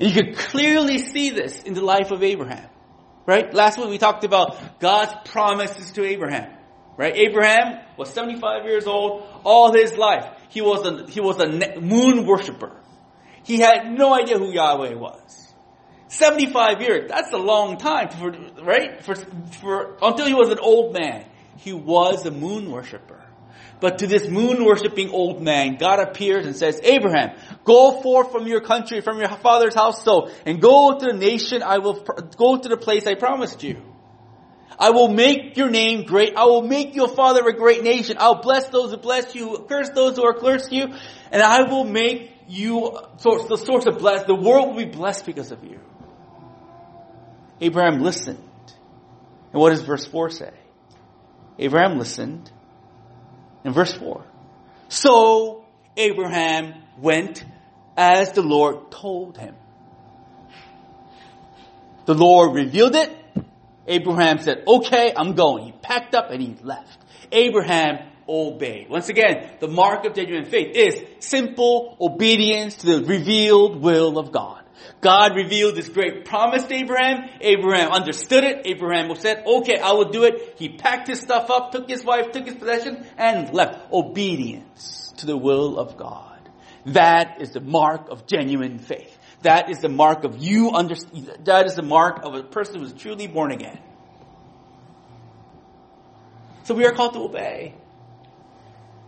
And 0.00 0.10
you 0.10 0.22
can 0.22 0.34
clearly 0.34 0.98
see 0.98 1.30
this 1.30 1.62
in 1.62 1.74
the 1.74 1.82
life 1.82 2.10
of 2.10 2.22
Abraham. 2.22 2.68
Right? 3.26 3.52
Last 3.52 3.78
week 3.78 3.88
we 3.88 3.98
talked 3.98 4.24
about 4.24 4.78
God's 4.78 5.30
promises 5.30 5.92
to 5.92 6.04
Abraham. 6.04 6.52
Right? 6.96 7.14
Abraham 7.16 7.80
was 7.96 8.10
75 8.10 8.64
years 8.64 8.86
old 8.86 9.26
all 9.44 9.72
his 9.72 9.96
life. 9.96 10.26
He 10.48 10.62
was 10.62 10.86
a, 10.86 11.10
he 11.10 11.20
was 11.20 11.38
a 11.40 11.80
moon 11.80 12.26
worshiper. 12.26 12.72
He 13.42 13.58
had 13.58 13.90
no 13.90 14.14
idea 14.14 14.38
who 14.38 14.52
Yahweh 14.52 14.94
was. 14.94 15.54
75 16.08 16.80
years, 16.80 17.10
that's 17.10 17.32
a 17.32 17.38
long 17.38 17.78
time 17.78 18.08
for, 18.10 18.30
right? 18.62 19.02
For, 19.04 19.16
for, 19.16 19.96
until 20.00 20.26
he 20.26 20.34
was 20.34 20.50
an 20.50 20.58
old 20.58 20.94
man. 20.94 21.26
He 21.58 21.72
was 21.72 22.24
a 22.26 22.30
moon 22.30 22.70
worshiper. 22.70 23.25
But 23.78 23.98
to 23.98 24.06
this 24.06 24.28
moon 24.28 24.64
worshipping 24.64 25.10
old 25.10 25.42
man, 25.42 25.76
God 25.76 26.00
appears 26.00 26.46
and 26.46 26.56
says, 26.56 26.80
Abraham, 26.82 27.36
go 27.64 28.00
forth 28.00 28.32
from 28.32 28.46
your 28.46 28.60
country, 28.60 29.02
from 29.02 29.18
your 29.18 29.28
father's 29.28 29.74
household, 29.74 30.32
and 30.46 30.62
go 30.62 30.98
to 30.98 31.06
the 31.06 31.12
nation 31.12 31.62
I 31.62 31.78
will, 31.78 32.02
go 32.36 32.56
to 32.56 32.68
the 32.68 32.76
place 32.76 33.06
I 33.06 33.14
promised 33.14 33.62
you. 33.62 33.82
I 34.78 34.90
will 34.90 35.08
make 35.08 35.56
your 35.56 35.70
name 35.70 36.04
great. 36.04 36.36
I 36.36 36.44
will 36.44 36.62
make 36.62 36.94
you 36.94 37.04
a 37.04 37.08
father 37.08 37.40
of 37.40 37.46
a 37.46 37.52
great 37.52 37.82
nation. 37.82 38.16
I'll 38.18 38.42
bless 38.42 38.68
those 38.68 38.90
who 38.90 38.96
bless 38.98 39.34
you, 39.34 39.64
curse 39.68 39.90
those 39.90 40.16
who 40.16 40.24
are 40.24 40.34
cursed 40.34 40.72
you, 40.72 40.94
and 41.30 41.42
I 41.42 41.62
will 41.62 41.84
make 41.84 42.30
you 42.48 42.98
the 43.22 43.56
source 43.56 43.86
of 43.86 43.98
bless. 43.98 44.24
The 44.24 44.34
world 44.34 44.68
will 44.68 44.84
be 44.84 44.90
blessed 44.90 45.26
because 45.26 45.50
of 45.52 45.64
you. 45.64 45.80
Abraham 47.60 48.02
listened. 48.02 48.42
And 49.52 49.60
what 49.60 49.70
does 49.70 49.82
verse 49.82 50.06
4 50.06 50.30
say? 50.30 50.52
Abraham 51.58 51.98
listened. 51.98 52.50
In 53.66 53.72
verse 53.72 53.92
4. 53.92 54.24
So 54.88 55.64
Abraham 55.96 56.74
went 56.98 57.44
as 57.96 58.30
the 58.30 58.42
Lord 58.42 58.92
told 58.92 59.36
him. 59.36 59.56
The 62.04 62.14
Lord 62.14 62.54
revealed 62.54 62.94
it. 62.94 63.10
Abraham 63.88 64.38
said, 64.38 64.62
okay, 64.68 65.12
I'm 65.16 65.34
going. 65.34 65.64
He 65.64 65.72
packed 65.72 66.14
up 66.14 66.30
and 66.30 66.40
he 66.40 66.54
left. 66.62 66.96
Abraham 67.32 68.08
obeyed. 68.28 68.88
Once 68.88 69.08
again, 69.08 69.50
the 69.58 69.66
mark 69.66 70.04
of 70.04 70.14
genuine 70.14 70.44
faith 70.44 70.76
is 70.76 71.04
simple 71.18 71.96
obedience 72.00 72.76
to 72.76 72.86
the 72.86 73.04
revealed 73.04 73.82
will 73.82 74.16
of 74.16 74.30
God. 74.30 74.62
God 75.00 75.36
revealed 75.36 75.74
this 75.74 75.88
great 75.88 76.24
promise 76.24 76.64
to 76.64 76.74
Abraham. 76.74 77.28
Abraham 77.40 77.92
understood 77.92 78.44
it. 78.44 78.66
Abraham 78.66 79.14
said, 79.16 79.44
okay, 79.46 79.78
I 79.78 79.92
will 79.92 80.10
do 80.10 80.24
it. 80.24 80.54
He 80.58 80.70
packed 80.70 81.08
his 81.08 81.20
stuff 81.20 81.50
up, 81.50 81.72
took 81.72 81.88
his 81.88 82.04
wife, 82.04 82.32
took 82.32 82.46
his 82.46 82.56
possession, 82.56 83.06
and 83.16 83.52
left. 83.52 83.92
Obedience 83.92 85.12
to 85.18 85.26
the 85.26 85.36
will 85.36 85.78
of 85.78 85.96
God. 85.96 86.50
That 86.86 87.40
is 87.40 87.50
the 87.50 87.60
mark 87.60 88.08
of 88.10 88.26
genuine 88.26 88.78
faith. 88.78 89.16
That 89.42 89.70
is 89.70 89.80
the 89.80 89.88
mark 89.88 90.24
of 90.24 90.38
you 90.38 90.72
that 90.72 91.66
is 91.66 91.74
the 91.74 91.82
mark 91.82 92.24
of 92.24 92.34
a 92.34 92.42
person 92.42 92.80
who 92.80 92.86
is 92.86 92.92
truly 92.92 93.26
born 93.26 93.52
again. 93.52 93.78
So 96.64 96.74
we 96.74 96.84
are 96.84 96.92
called 96.92 97.12
to 97.14 97.20
obey. 97.20 97.74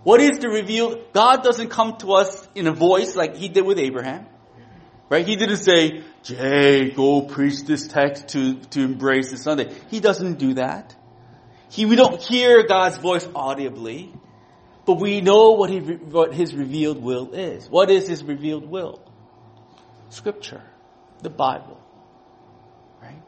What 0.04 0.20
is 0.20 0.38
the 0.38 0.48
revealed? 0.48 1.12
God 1.12 1.42
doesn't 1.42 1.70
come 1.70 1.96
to 1.98 2.12
us 2.12 2.46
in 2.54 2.66
a 2.66 2.72
voice 2.72 3.16
like 3.16 3.36
he 3.36 3.48
did 3.48 3.64
with 3.64 3.78
Abraham. 3.78 4.26
Right? 5.08 5.26
He 5.26 5.36
didn't 5.36 5.58
say, 5.58 6.02
Jay, 6.22 6.90
go 6.90 7.22
preach 7.22 7.64
this 7.64 7.88
text 7.88 8.28
to, 8.28 8.56
to 8.56 8.82
embrace 8.82 9.30
the 9.30 9.38
Sunday. 9.38 9.74
He 9.90 10.00
doesn't 10.00 10.38
do 10.38 10.54
that. 10.54 10.94
He, 11.70 11.86
we 11.86 11.96
don't 11.96 12.20
hear 12.20 12.66
God's 12.66 12.98
voice 12.98 13.26
audibly, 13.34 14.12
but 14.84 15.00
we 15.00 15.20
know 15.20 15.52
what, 15.52 15.70
he, 15.70 15.78
what 15.78 16.34
His 16.34 16.54
revealed 16.54 17.02
will 17.02 17.32
is. 17.32 17.68
What 17.68 17.90
is 17.90 18.06
His 18.08 18.22
revealed 18.22 18.68
will? 18.68 19.00
Scripture. 20.10 20.62
The 21.22 21.30
Bible. 21.30 21.80
Right? 23.02 23.22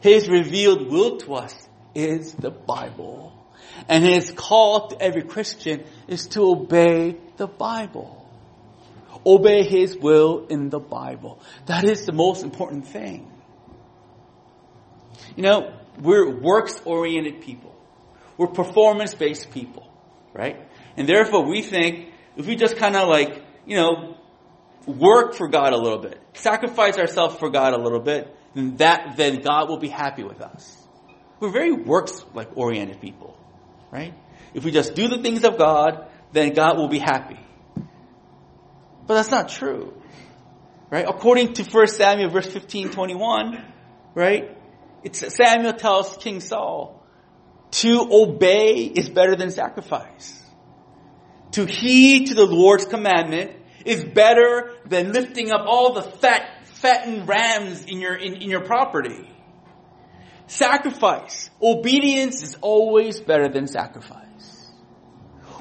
His 0.00 0.28
revealed 0.28 0.90
will 0.90 1.18
to 1.18 1.34
us 1.34 1.68
is 1.94 2.32
the 2.32 2.50
Bible. 2.50 3.32
And 3.88 4.02
His 4.02 4.30
call 4.30 4.88
to 4.88 5.00
every 5.00 5.22
Christian 5.22 5.84
is 6.08 6.26
to 6.28 6.42
obey 6.50 7.16
the 7.36 7.46
Bible 7.46 8.15
obey 9.26 9.64
His 9.64 9.96
will 9.96 10.46
in 10.46 10.70
the 10.70 10.78
Bible. 10.78 11.40
That 11.66 11.84
is 11.84 12.06
the 12.06 12.12
most 12.12 12.44
important 12.44 12.86
thing. 12.86 13.30
You 15.34 15.42
know, 15.42 15.74
we're 16.00 16.30
works-oriented 16.30 17.40
people. 17.40 17.74
We're 18.38 18.46
performance-based 18.46 19.50
people, 19.50 19.90
right? 20.32 20.56
And 20.96 21.08
therefore 21.08 21.46
we 21.46 21.62
think 21.62 22.12
if 22.36 22.46
we 22.46 22.54
just 22.54 22.76
kind 22.76 22.96
of 22.96 23.08
like, 23.08 23.42
you 23.66 23.76
know, 23.76 24.16
work 24.86 25.34
for 25.34 25.48
God 25.48 25.72
a 25.72 25.76
little 25.76 25.98
bit, 25.98 26.20
sacrifice 26.34 26.96
ourselves 26.96 27.36
for 27.36 27.50
God 27.50 27.72
a 27.72 27.78
little 27.78 28.00
bit, 28.00 28.34
then 28.54 28.76
that, 28.76 29.16
then 29.16 29.40
God 29.40 29.68
will 29.68 29.78
be 29.78 29.88
happy 29.88 30.22
with 30.22 30.40
us. 30.40 30.86
We're 31.40 31.50
very 31.50 31.72
works-like 31.72 32.56
oriented 32.56 33.00
people, 33.00 33.36
right? 33.90 34.14
If 34.54 34.64
we 34.64 34.70
just 34.70 34.94
do 34.94 35.08
the 35.08 35.18
things 35.18 35.44
of 35.44 35.58
God, 35.58 36.06
then 36.32 36.54
God 36.54 36.78
will 36.78 36.88
be 36.88 36.98
happy. 36.98 37.38
But 39.06 39.14
that's 39.14 39.30
not 39.30 39.48
true. 39.48 39.94
Right? 40.90 41.06
According 41.08 41.54
to 41.54 41.64
1 41.64 41.86
Samuel 41.88 42.30
verse 42.30 42.46
15, 42.46 42.90
21, 42.90 43.64
right? 44.14 44.56
It's, 45.02 45.34
Samuel 45.34 45.72
tells 45.74 46.16
King 46.16 46.40
Saul, 46.40 47.04
to 47.70 48.08
obey 48.10 48.84
is 48.84 49.08
better 49.08 49.36
than 49.36 49.50
sacrifice. 49.50 50.42
To 51.52 51.66
heed 51.66 52.28
to 52.28 52.34
the 52.34 52.46
Lord's 52.46 52.84
commandment 52.84 53.52
is 53.84 54.04
better 54.04 54.74
than 54.86 55.12
lifting 55.12 55.52
up 55.52 55.62
all 55.66 55.92
the 55.92 56.02
fat, 56.02 56.66
fattened 56.66 57.28
rams 57.28 57.84
in 57.84 58.00
your, 58.00 58.14
in, 58.14 58.34
in 58.34 58.50
your 58.50 58.62
property. 58.62 59.30
Sacrifice, 60.46 61.50
obedience 61.60 62.42
is 62.42 62.56
always 62.60 63.20
better 63.20 63.48
than 63.48 63.66
sacrifice. 63.66 64.70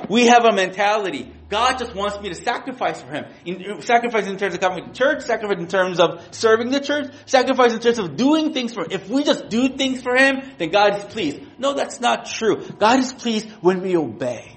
We 0.10 0.28
have 0.28 0.46
a 0.46 0.54
mentality. 0.54 1.35
God 1.48 1.78
just 1.78 1.94
wants 1.94 2.20
me 2.20 2.30
to 2.30 2.36
sacrifice 2.36 3.02
for 3.02 3.12
Him. 3.12 3.26
In, 3.46 3.82
sacrifice 3.82 4.28
in 4.28 4.38
terms 4.38 4.56
of 4.56 4.62
coming 4.62 4.86
to 4.86 4.92
church, 4.92 5.22
sacrifice 5.22 5.60
in 5.60 5.68
terms 5.68 6.00
of 6.00 6.28
serving 6.32 6.72
the 6.72 6.80
church, 6.80 7.14
sacrifice 7.28 7.74
in 7.74 7.80
terms 7.80 8.00
of 8.00 8.16
doing 8.16 8.54
things 8.54 8.74
for 8.74 8.82
Him. 8.82 8.92
If 8.92 9.10
we 9.10 9.24
just 9.24 9.50
do 9.50 9.70
things 9.70 10.02
for 10.02 10.16
Him, 10.16 10.42
then 10.58 10.72
God 10.72 10.98
is 10.98 11.04
pleased. 11.06 11.42
No, 11.60 11.74
that's 11.74 12.00
not 12.00 12.26
true. 12.26 12.66
God 12.80 13.00
is 13.00 13.14
pleased 13.14 13.48
when 13.62 13.82
we 13.82 13.96
obey. 13.96 14.52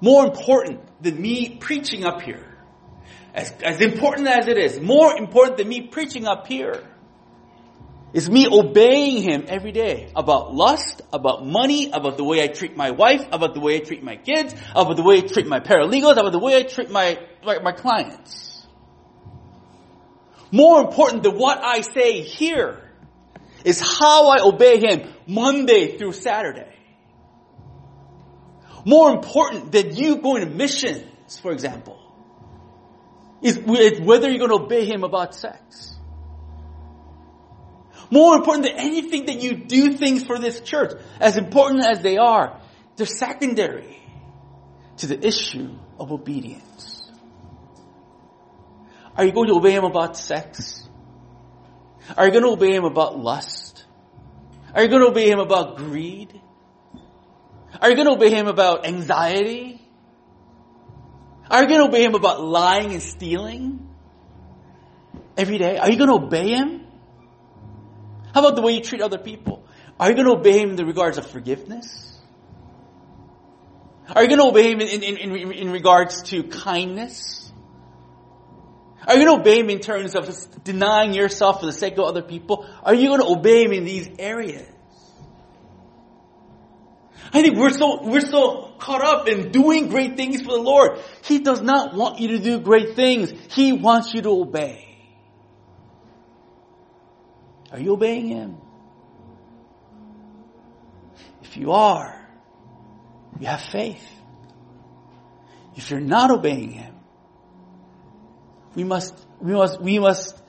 More 0.00 0.24
important 0.24 0.80
than 1.02 1.20
me 1.20 1.56
preaching 1.60 2.04
up 2.04 2.22
here, 2.22 2.46
as, 3.32 3.52
as 3.62 3.80
important 3.80 4.26
as 4.26 4.48
it 4.48 4.58
is, 4.58 4.80
more 4.80 5.16
important 5.16 5.58
than 5.58 5.68
me 5.68 5.82
preaching 5.82 6.26
up 6.26 6.46
here, 6.48 6.82
it's 8.12 8.28
me 8.28 8.48
obeying 8.50 9.22
him 9.22 9.44
every 9.46 9.70
day 9.70 10.10
about 10.16 10.52
lust, 10.52 11.00
about 11.12 11.46
money, 11.46 11.90
about 11.92 12.16
the 12.16 12.24
way 12.24 12.42
I 12.42 12.48
treat 12.48 12.76
my 12.76 12.90
wife, 12.90 13.24
about 13.30 13.54
the 13.54 13.60
way 13.60 13.76
I 13.76 13.80
treat 13.80 14.02
my 14.02 14.16
kids, 14.16 14.54
about 14.74 14.96
the 14.96 15.02
way 15.02 15.18
I 15.18 15.20
treat 15.20 15.46
my 15.46 15.60
paralegals, 15.60 16.12
about 16.12 16.32
the 16.32 16.40
way 16.40 16.56
I 16.56 16.62
treat 16.64 16.90
my, 16.90 17.18
my, 17.44 17.60
my 17.60 17.72
clients. 17.72 18.66
More 20.50 20.80
important 20.80 21.22
than 21.22 21.38
what 21.38 21.62
I 21.62 21.82
say 21.82 22.22
here 22.22 22.82
is 23.64 23.80
how 23.80 24.28
I 24.28 24.40
obey 24.40 24.80
him 24.80 25.08
Monday 25.28 25.96
through 25.96 26.12
Saturday. 26.12 26.66
More 28.84 29.10
important 29.10 29.70
than 29.70 29.94
you 29.94 30.16
going 30.16 30.44
to 30.44 30.50
missions, 30.50 31.38
for 31.38 31.52
example, 31.52 32.00
is 33.40 33.58
whether 33.58 34.28
you're 34.28 34.38
going 34.38 34.58
to 34.58 34.64
obey 34.64 34.84
him 34.84 35.04
about 35.04 35.34
sex. 35.34 35.99
More 38.10 38.36
important 38.36 38.64
than 38.64 38.76
anything 38.76 39.26
that 39.26 39.40
you 39.40 39.54
do 39.54 39.92
things 39.92 40.24
for 40.24 40.38
this 40.38 40.60
church, 40.60 40.92
as 41.20 41.36
important 41.36 41.84
as 41.84 42.00
they 42.00 42.16
are, 42.16 42.60
they're 42.96 43.06
secondary 43.06 43.96
to 44.98 45.06
the 45.06 45.26
issue 45.26 45.70
of 45.98 46.10
obedience. 46.10 47.10
Are 49.16 49.24
you 49.24 49.32
going 49.32 49.48
to 49.48 49.54
obey 49.54 49.72
him 49.72 49.84
about 49.84 50.16
sex? 50.16 50.88
Are 52.16 52.26
you 52.26 52.32
going 52.32 52.44
to 52.44 52.50
obey 52.50 52.74
him 52.74 52.84
about 52.84 53.18
lust? 53.18 53.84
Are 54.74 54.82
you 54.82 54.88
going 54.88 55.02
to 55.02 55.08
obey 55.08 55.30
him 55.30 55.38
about 55.38 55.76
greed? 55.76 56.40
Are 57.80 57.88
you 57.88 57.96
going 57.96 58.08
to 58.08 58.14
obey 58.14 58.30
him 58.30 58.48
about 58.48 58.86
anxiety? 58.86 59.80
Are 61.50 61.62
you 61.62 61.68
going 61.68 61.80
to 61.80 61.86
obey 61.86 62.04
him 62.04 62.14
about 62.14 62.42
lying 62.42 62.92
and 62.92 63.02
stealing? 63.02 63.88
Every 65.36 65.58
day? 65.58 65.78
Are 65.78 65.90
you 65.90 65.96
going 65.96 66.08
to 66.08 66.26
obey 66.26 66.50
him? 66.50 66.79
How 68.34 68.40
about 68.40 68.56
the 68.56 68.62
way 68.62 68.72
you 68.72 68.82
treat 68.82 69.00
other 69.00 69.18
people? 69.18 69.64
Are 69.98 70.08
you 70.08 70.14
going 70.14 70.26
to 70.26 70.32
obey 70.32 70.58
him 70.58 70.70
in 70.70 70.76
the 70.76 70.84
regards 70.84 71.18
of 71.18 71.26
forgiveness? 71.26 72.18
Are 74.14 74.22
you 74.22 74.28
going 74.28 74.40
to 74.40 74.46
obey 74.46 74.72
him 74.72 74.80
in, 74.80 75.02
in, 75.02 75.16
in, 75.16 75.52
in 75.52 75.70
regards 75.70 76.22
to 76.24 76.42
kindness? 76.44 77.52
Are 79.06 79.16
you 79.16 79.24
going 79.24 79.36
to 79.36 79.40
obey 79.40 79.60
him 79.60 79.70
in 79.70 79.80
terms 79.80 80.14
of 80.14 80.64
denying 80.64 81.14
yourself 81.14 81.60
for 81.60 81.66
the 81.66 81.72
sake 81.72 81.94
of 81.94 82.04
other 82.04 82.22
people? 82.22 82.66
Are 82.82 82.94
you 82.94 83.08
going 83.08 83.20
to 83.20 83.26
obey 83.26 83.64
him 83.64 83.72
in 83.72 83.84
these 83.84 84.08
areas? 84.18 84.66
I 87.32 87.42
think 87.42 87.56
we're 87.56 87.70
so, 87.70 88.02
we're 88.02 88.20
so 88.20 88.72
caught 88.78 89.04
up 89.04 89.28
in 89.28 89.52
doing 89.52 89.88
great 89.88 90.16
things 90.16 90.42
for 90.42 90.52
the 90.52 90.60
Lord. 90.60 90.98
He 91.24 91.38
does 91.38 91.62
not 91.62 91.94
want 91.94 92.18
you 92.18 92.28
to 92.28 92.38
do 92.40 92.58
great 92.58 92.96
things. 92.96 93.32
He 93.50 93.72
wants 93.72 94.12
you 94.12 94.22
to 94.22 94.30
obey. 94.30 94.89
Are 97.72 97.78
you 97.78 97.92
obeying 97.92 98.28
Him? 98.28 98.56
If 101.42 101.56
you 101.56 101.72
are, 101.72 102.28
you 103.38 103.46
have 103.46 103.60
faith. 103.60 104.06
If 105.76 105.90
you're 105.90 106.00
not 106.00 106.30
obeying 106.30 106.72
Him, 106.72 106.94
we 108.74 108.84
must, 108.84 109.14
we 109.40 109.52
must, 109.52 109.80
we 109.80 109.98
must 109.98 110.40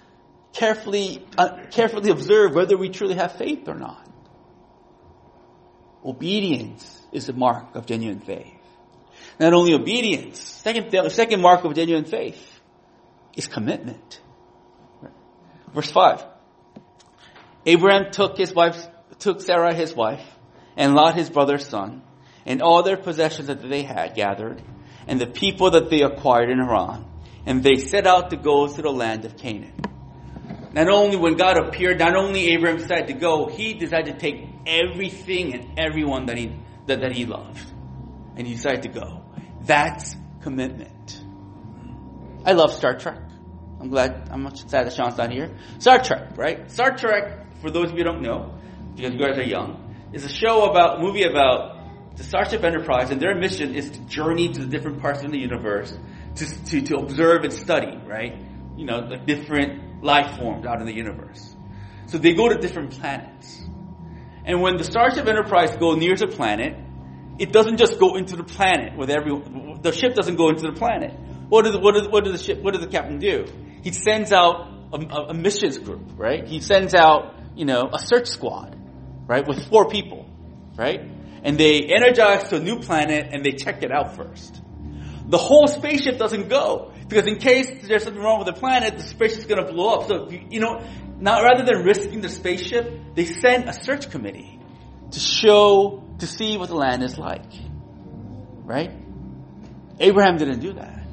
carefully, 0.53 1.25
uh, 1.37 1.57
carefully 1.71 2.11
observe 2.11 2.53
whether 2.53 2.77
we 2.77 2.89
truly 2.89 3.15
have 3.15 3.33
faith 3.33 3.67
or 3.67 3.75
not. 3.75 4.07
obedience 6.03 6.99
is 7.11 7.27
the 7.27 7.33
mark 7.33 7.75
of 7.75 7.85
genuine 7.85 8.19
faith. 8.19 8.53
Not 9.39 9.53
only 9.53 9.73
obedience, 9.73 10.39
second, 10.39 10.91
the 10.91 11.09
second 11.09 11.41
mark 11.41 11.63
of 11.63 11.73
genuine 11.75 12.05
faith 12.05 12.59
is 13.35 13.47
commitment. 13.47 14.21
Verse 15.73 15.91
5. 15.91 16.23
Abraham 17.65 18.11
took 18.11 18.37
his 18.37 18.53
wife, 18.53 18.87
took 19.19 19.41
Sarah 19.41 19.73
his 19.73 19.95
wife, 19.95 20.25
and 20.75 20.95
Lot 20.95 21.15
his 21.15 21.29
brother's 21.29 21.67
son, 21.67 22.01
and 22.45 22.61
all 22.61 22.83
their 22.83 22.97
possessions 22.97 23.47
that 23.47 23.61
they 23.61 23.83
had 23.83 24.15
gathered, 24.15 24.61
and 25.07 25.19
the 25.19 25.27
people 25.27 25.71
that 25.71 25.89
they 25.89 26.01
acquired 26.01 26.49
in 26.49 26.59
Haran, 26.59 27.05
and 27.45 27.63
they 27.63 27.75
set 27.75 28.07
out 28.07 28.29
to 28.31 28.37
go 28.37 28.67
to 28.67 28.81
the 28.81 28.91
land 28.91 29.25
of 29.25 29.37
Canaan. 29.37 29.73
Not 30.73 30.87
only 30.87 31.17
when 31.17 31.35
God 31.35 31.57
appeared, 31.57 31.99
not 31.99 32.15
only 32.15 32.49
Abraham 32.49 32.77
decided 32.77 33.07
to 33.07 33.13
go, 33.13 33.47
he 33.47 33.73
decided 33.73 34.13
to 34.13 34.19
take 34.19 34.47
everything 34.65 35.53
and 35.53 35.77
everyone 35.77 36.27
that 36.27 36.37
he, 36.37 36.55
that, 36.85 37.01
that 37.01 37.11
he 37.11 37.25
loved. 37.25 37.65
And 38.37 38.47
he 38.47 38.53
decided 38.53 38.83
to 38.83 38.89
go. 38.89 39.21
That's 39.63 40.15
commitment. 40.41 41.21
I 42.45 42.53
love 42.53 42.73
Star 42.73 42.97
Trek. 42.97 43.19
I'm 43.81 43.89
glad, 43.89 44.29
I'm 44.31 44.43
much 44.43 44.65
sad 44.67 44.85
that 44.87 44.93
Sean's 44.93 45.17
not 45.17 45.31
here. 45.31 45.57
Star 45.79 46.01
Trek, 46.01 46.37
right? 46.37 46.71
Star 46.71 46.95
Trek, 46.95 47.45
for 47.61 47.71
those 47.71 47.91
of 47.91 47.97
you 47.97 47.99
who 47.99 48.03
don't 48.03 48.21
know, 48.21 48.53
because 48.95 49.13
you 49.13 49.19
guys 49.19 49.37
are 49.37 49.43
young, 49.43 50.09
is 50.13 50.25
a 50.25 50.29
show 50.29 50.69
about, 50.69 51.01
movie 51.01 51.23
about 51.23 52.17
the 52.17 52.23
Starship 52.23 52.63
Enterprise 52.63 53.09
and 53.09 53.21
their 53.21 53.35
mission 53.35 53.75
is 53.75 53.89
to 53.91 53.99
journey 54.01 54.49
to 54.49 54.59
the 54.59 54.67
different 54.67 55.01
parts 55.01 55.23
of 55.23 55.31
the 55.31 55.39
universe 55.39 55.97
to, 56.35 56.65
to, 56.65 56.81
to 56.81 56.97
observe 56.97 57.43
and 57.43 57.53
study, 57.53 57.97
right? 58.05 58.37
You 58.75 58.85
know, 58.85 59.07
the 59.07 59.17
different 59.17 60.03
life 60.03 60.37
forms 60.37 60.65
out 60.65 60.81
in 60.81 60.87
the 60.87 60.93
universe. 60.93 61.55
So 62.07 62.17
they 62.17 62.33
go 62.33 62.49
to 62.49 62.55
different 62.55 62.91
planets. 62.91 63.61
And 64.43 64.61
when 64.61 64.77
the 64.77 64.83
Starship 64.83 65.27
Enterprise 65.27 65.77
go 65.77 65.95
near 65.95 66.15
to 66.15 66.27
planet, 66.27 66.75
it 67.39 67.53
doesn't 67.53 67.77
just 67.77 67.99
go 67.99 68.15
into 68.15 68.35
the 68.35 68.43
planet 68.43 68.97
with 68.97 69.09
every, 69.09 69.31
the 69.81 69.91
ship 69.91 70.15
doesn't 70.15 70.35
go 70.35 70.49
into 70.49 70.63
the 70.63 70.73
planet. 70.73 71.17
What 71.47 71.65
does, 71.65 71.77
what 71.77 71.93
does, 71.95 72.07
what 72.07 72.23
does 72.23 72.33
the 72.33 72.43
ship, 72.43 72.61
what 72.61 72.73
does 72.73 72.81
the 72.81 72.91
captain 72.91 73.19
do? 73.19 73.45
He 73.83 73.91
sends 73.91 74.31
out 74.31 74.67
a, 74.93 74.97
a 75.29 75.33
missions 75.33 75.77
group, 75.77 76.11
right? 76.17 76.45
He 76.45 76.59
sends 76.59 76.93
out, 76.93 77.35
you 77.55 77.65
know, 77.65 77.89
a 77.91 77.99
search 77.99 78.27
squad, 78.27 78.75
right? 79.27 79.47
With 79.47 79.67
four 79.69 79.89
people, 79.89 80.29
right? 80.75 81.01
And 81.43 81.57
they 81.57 81.81
energize 81.81 82.49
to 82.49 82.57
a 82.57 82.59
new 82.59 82.79
planet 82.79 83.29
and 83.31 83.43
they 83.43 83.51
check 83.53 83.83
it 83.83 83.91
out 83.91 84.15
first. 84.15 84.61
The 85.27 85.37
whole 85.37 85.67
spaceship 85.67 86.17
doesn't 86.17 86.49
go. 86.49 86.91
Because 87.07 87.27
in 87.27 87.39
case 87.39 87.69
there's 87.83 88.03
something 88.03 88.21
wrong 88.21 88.39
with 88.39 88.47
the 88.47 88.59
planet, 88.59 88.97
the 88.97 89.03
spaceship's 89.03 89.45
gonna 89.45 89.69
blow 89.69 89.95
up. 89.95 90.07
So, 90.07 90.29
you 90.29 90.61
know, 90.61 90.81
now 91.19 91.43
rather 91.43 91.65
than 91.65 91.83
risking 91.83 92.21
the 92.21 92.29
spaceship, 92.29 93.15
they 93.15 93.25
send 93.25 93.67
a 93.67 93.73
search 93.73 94.09
committee 94.09 94.59
to 95.11 95.19
show, 95.19 96.03
to 96.19 96.27
see 96.27 96.57
what 96.57 96.69
the 96.69 96.75
land 96.75 97.03
is 97.03 97.17
like. 97.17 97.51
Right? 98.63 98.91
Abraham 99.99 100.37
didn't 100.37 100.59
do 100.59 100.73
that. 100.73 101.03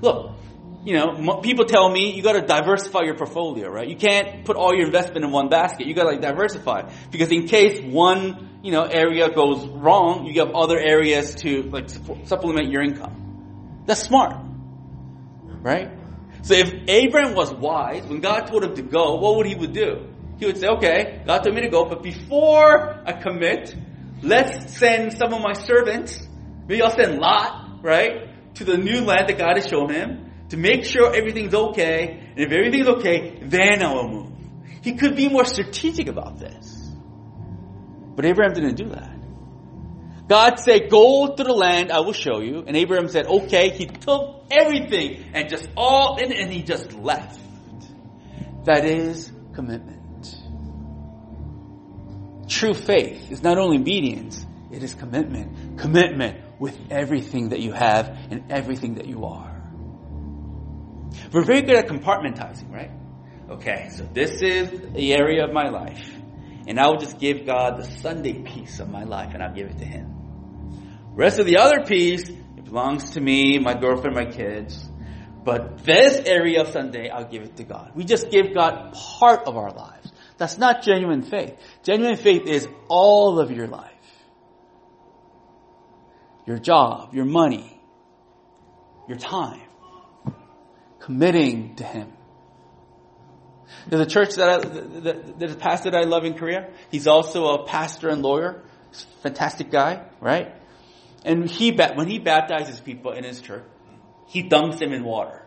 Look, 0.00 0.32
you 0.84 0.94
know, 0.94 1.40
people 1.42 1.66
tell 1.66 1.90
me 1.90 2.14
you 2.14 2.22
gotta 2.22 2.40
diversify 2.40 3.00
your 3.02 3.14
portfolio, 3.14 3.68
right? 3.68 3.88
You 3.88 3.96
can't 3.96 4.44
put 4.44 4.56
all 4.56 4.74
your 4.74 4.86
investment 4.86 5.24
in 5.24 5.30
one 5.30 5.48
basket. 5.48 5.86
You 5.86 5.94
gotta 5.94 6.10
like 6.10 6.22
diversify. 6.22 6.90
Because 7.10 7.30
in 7.30 7.46
case 7.46 7.80
one, 7.82 8.60
you 8.62 8.72
know, 8.72 8.84
area 8.84 9.30
goes 9.30 9.66
wrong, 9.66 10.26
you 10.26 10.40
have 10.40 10.54
other 10.54 10.78
areas 10.78 11.34
to 11.36 11.64
like 11.64 11.90
supplement 12.24 12.70
your 12.70 12.82
income. 12.82 13.82
That's 13.86 14.02
smart. 14.02 14.36
Right? 15.62 15.90
So 16.42 16.54
if 16.54 16.72
Abraham 16.88 17.34
was 17.34 17.52
wise, 17.52 18.04
when 18.04 18.20
God 18.20 18.46
told 18.46 18.64
him 18.64 18.74
to 18.76 18.82
go, 18.82 19.16
what 19.16 19.36
would 19.36 19.46
he 19.46 19.54
would 19.54 19.74
do? 19.74 20.06
He 20.38 20.46
would 20.46 20.56
say, 20.56 20.68
okay, 20.68 21.22
God 21.26 21.40
told 21.40 21.54
me 21.54 21.60
to 21.62 21.68
go, 21.68 21.84
but 21.84 22.02
before 22.02 23.02
I 23.06 23.12
commit, 23.12 23.74
let's 24.22 24.74
send 24.78 25.12
some 25.12 25.34
of 25.34 25.42
my 25.42 25.52
servants, 25.52 26.26
maybe 26.66 26.80
I'll 26.80 26.90
send 26.90 27.18
Lot, 27.18 27.82
right, 27.82 28.54
to 28.54 28.64
the 28.64 28.78
new 28.78 29.02
land 29.02 29.28
that 29.28 29.36
God 29.36 29.56
has 29.56 29.68
shown 29.68 29.92
him, 29.92 30.29
to 30.50 30.56
make 30.56 30.84
sure 30.84 31.14
everything's 31.14 31.54
okay, 31.54 32.20
and 32.36 32.38
if 32.38 32.52
everything's 32.52 32.88
okay, 32.98 33.38
then 33.42 33.82
I 33.82 33.94
will 33.94 34.08
move. 34.08 34.32
He 34.82 34.94
could 34.94 35.16
be 35.16 35.28
more 35.28 35.44
strategic 35.44 36.08
about 36.08 36.38
this. 36.38 36.90
But 38.16 38.24
Abraham 38.24 38.54
didn't 38.54 38.76
do 38.76 38.90
that. 38.90 39.16
God 40.30 40.60
said, 40.60 40.90
go 40.90 41.34
to 41.34 41.42
the 41.42 41.52
land 41.52 41.90
I 41.90 42.00
will 42.00 42.12
show 42.12 42.40
you. 42.40 42.62
And 42.64 42.76
Abraham 42.76 43.08
said, 43.08 43.26
okay. 43.26 43.70
He 43.70 43.86
took 43.86 44.44
everything 44.48 45.24
and 45.34 45.48
just 45.48 45.68
all 45.76 46.18
in 46.22 46.32
and 46.32 46.52
he 46.52 46.62
just 46.62 46.92
left. 46.92 47.40
That 48.64 48.84
is 48.84 49.32
commitment. 49.54 50.36
True 52.48 52.74
faith 52.74 53.32
is 53.32 53.42
not 53.42 53.58
only 53.58 53.78
obedience, 53.78 54.46
it 54.70 54.84
is 54.84 54.94
commitment. 54.94 55.78
Commitment 55.78 56.60
with 56.60 56.78
everything 56.90 57.48
that 57.48 57.58
you 57.58 57.72
have 57.72 58.16
and 58.30 58.52
everything 58.52 58.94
that 58.94 59.06
you 59.06 59.24
are. 59.24 59.49
We're 61.32 61.44
very 61.44 61.62
good 61.62 61.76
at 61.76 61.88
compartmentalizing, 61.88 62.72
right? 62.72 62.90
Okay, 63.50 63.88
so 63.90 64.04
this 64.12 64.42
is 64.42 64.70
the 64.92 65.12
area 65.12 65.44
of 65.44 65.52
my 65.52 65.68
life. 65.68 66.08
And 66.66 66.78
I 66.78 66.86
will 66.88 66.98
just 66.98 67.18
give 67.18 67.46
God 67.46 67.78
the 67.78 67.84
Sunday 67.84 68.34
piece 68.34 68.78
of 68.78 68.88
my 68.88 69.04
life 69.04 69.34
and 69.34 69.42
I'll 69.42 69.54
give 69.54 69.68
it 69.68 69.78
to 69.78 69.84
Him. 69.84 70.14
Rest 71.14 71.38
of 71.38 71.46
the 71.46 71.58
other 71.58 71.84
piece, 71.84 72.28
it 72.28 72.64
belongs 72.64 73.10
to 73.12 73.20
me, 73.20 73.58
my 73.58 73.74
girlfriend, 73.74 74.14
my 74.14 74.26
kids. 74.26 74.88
But 75.42 75.84
this 75.84 76.20
area 76.26 76.60
of 76.60 76.68
Sunday, 76.68 77.08
I'll 77.08 77.28
give 77.28 77.42
it 77.42 77.56
to 77.56 77.64
God. 77.64 77.92
We 77.94 78.04
just 78.04 78.30
give 78.30 78.54
God 78.54 78.92
part 78.92 79.46
of 79.46 79.56
our 79.56 79.72
lives. 79.72 80.12
That's 80.38 80.58
not 80.58 80.82
genuine 80.82 81.22
faith. 81.22 81.58
Genuine 81.82 82.16
faith 82.16 82.46
is 82.46 82.68
all 82.88 83.40
of 83.40 83.50
your 83.50 83.66
life. 83.66 83.90
Your 86.46 86.58
job, 86.58 87.14
your 87.14 87.24
money, 87.24 87.80
your 89.08 89.18
time. 89.18 89.69
Committing 91.10 91.74
to 91.74 91.82
Him. 91.82 92.12
There's 93.88 94.06
a 94.06 94.08
church 94.08 94.36
that 94.36 94.48
I, 94.48 95.38
there's 95.38 95.54
a 95.54 95.56
pastor 95.56 95.90
that 95.90 95.98
I 95.98 96.04
love 96.04 96.24
in 96.24 96.34
Korea. 96.34 96.70
He's 96.92 97.08
also 97.08 97.46
a 97.46 97.66
pastor 97.66 98.10
and 98.10 98.22
lawyer. 98.22 98.62
Fantastic 99.24 99.72
guy, 99.72 100.04
right? 100.20 100.54
And 101.24 101.50
he, 101.50 101.72
when 101.72 102.06
he 102.06 102.20
baptizes 102.20 102.78
people 102.78 103.10
in 103.10 103.24
his 103.24 103.40
church, 103.40 103.64
he 104.28 104.44
dunks 104.44 104.78
them 104.78 104.92
in 104.92 105.02
water. 105.02 105.42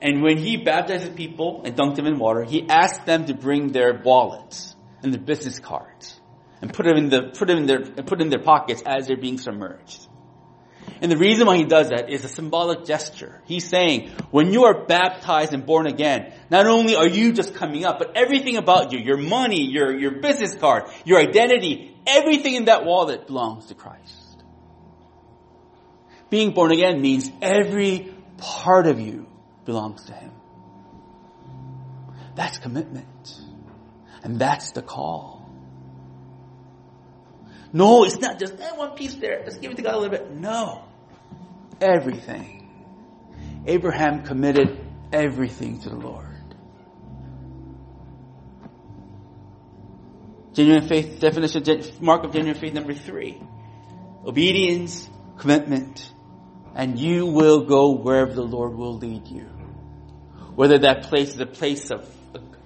And 0.00 0.22
when 0.22 0.38
he 0.38 0.56
baptizes 0.56 1.10
people 1.10 1.62
and 1.64 1.76
dunks 1.76 1.94
them 1.94 2.06
in 2.06 2.18
water, 2.18 2.42
he 2.42 2.68
asks 2.68 3.04
them 3.04 3.26
to 3.26 3.34
bring 3.34 3.70
their 3.70 4.02
wallets 4.04 4.74
and 5.04 5.14
their 5.14 5.22
business 5.22 5.60
cards 5.60 6.18
and 6.60 6.74
put 6.74 6.84
them 6.84 6.96
in 6.96 7.10
the, 7.10 7.30
put 7.38 7.46
them 7.46 7.58
in 7.58 7.66
their, 7.66 7.84
put 8.02 8.20
in 8.20 8.28
their 8.28 8.42
pockets 8.42 8.82
as 8.84 9.06
they're 9.06 9.16
being 9.16 9.38
submerged. 9.38 10.08
And 11.04 11.12
the 11.12 11.18
reason 11.18 11.46
why 11.46 11.58
he 11.58 11.64
does 11.64 11.90
that 11.90 12.08
is 12.08 12.24
a 12.24 12.30
symbolic 12.30 12.86
gesture. 12.86 13.42
He's 13.44 13.68
saying, 13.68 14.08
when 14.30 14.54
you 14.54 14.64
are 14.64 14.86
baptized 14.86 15.52
and 15.52 15.66
born 15.66 15.86
again, 15.86 16.32
not 16.48 16.66
only 16.66 16.96
are 16.96 17.06
you 17.06 17.34
just 17.34 17.54
coming 17.54 17.84
up, 17.84 17.98
but 17.98 18.16
everything 18.16 18.56
about 18.56 18.90
you, 18.90 19.00
your 19.00 19.18
money, 19.18 19.70
your, 19.70 19.94
your 19.94 20.12
business 20.22 20.54
card, 20.54 20.84
your 21.04 21.18
identity, 21.18 21.94
everything 22.06 22.54
in 22.54 22.64
that 22.64 22.86
wallet 22.86 23.26
belongs 23.26 23.66
to 23.66 23.74
Christ. 23.74 24.42
Being 26.30 26.52
born 26.52 26.72
again 26.72 27.02
means 27.02 27.30
every 27.42 28.10
part 28.38 28.86
of 28.86 28.98
you 28.98 29.26
belongs 29.66 30.06
to 30.06 30.14
Him. 30.14 30.32
That's 32.34 32.56
commitment. 32.56 33.40
And 34.22 34.38
that's 34.38 34.72
the 34.72 34.80
call. 34.80 35.46
No, 37.74 38.04
it's 38.04 38.20
not 38.20 38.38
just 38.38 38.58
eh, 38.58 38.72
one 38.74 38.92
piece 38.92 39.16
there. 39.16 39.42
Let's 39.44 39.58
give 39.58 39.70
it 39.70 39.76
to 39.76 39.82
God 39.82 39.96
a 39.96 39.98
little 39.98 40.16
bit. 40.16 40.30
No. 40.30 40.84
Everything. 41.80 42.60
Abraham 43.66 44.24
committed 44.24 44.78
everything 45.12 45.80
to 45.80 45.90
the 45.90 45.96
Lord. 45.96 46.26
Genuine 50.52 50.86
faith 50.86 51.18
definition, 51.18 51.64
mark 52.00 52.24
of 52.24 52.32
genuine 52.32 52.58
faith 52.60 52.74
number 52.74 52.94
three. 52.94 53.40
Obedience, 54.24 55.08
commitment, 55.38 56.12
and 56.74 56.98
you 56.98 57.26
will 57.26 57.64
go 57.64 57.90
wherever 57.90 58.32
the 58.32 58.42
Lord 58.42 58.74
will 58.74 58.96
lead 58.96 59.26
you. 59.26 59.46
Whether 60.54 60.78
that 60.80 61.04
place 61.04 61.34
is 61.34 61.40
a 61.40 61.46
place 61.46 61.90
of 61.90 62.08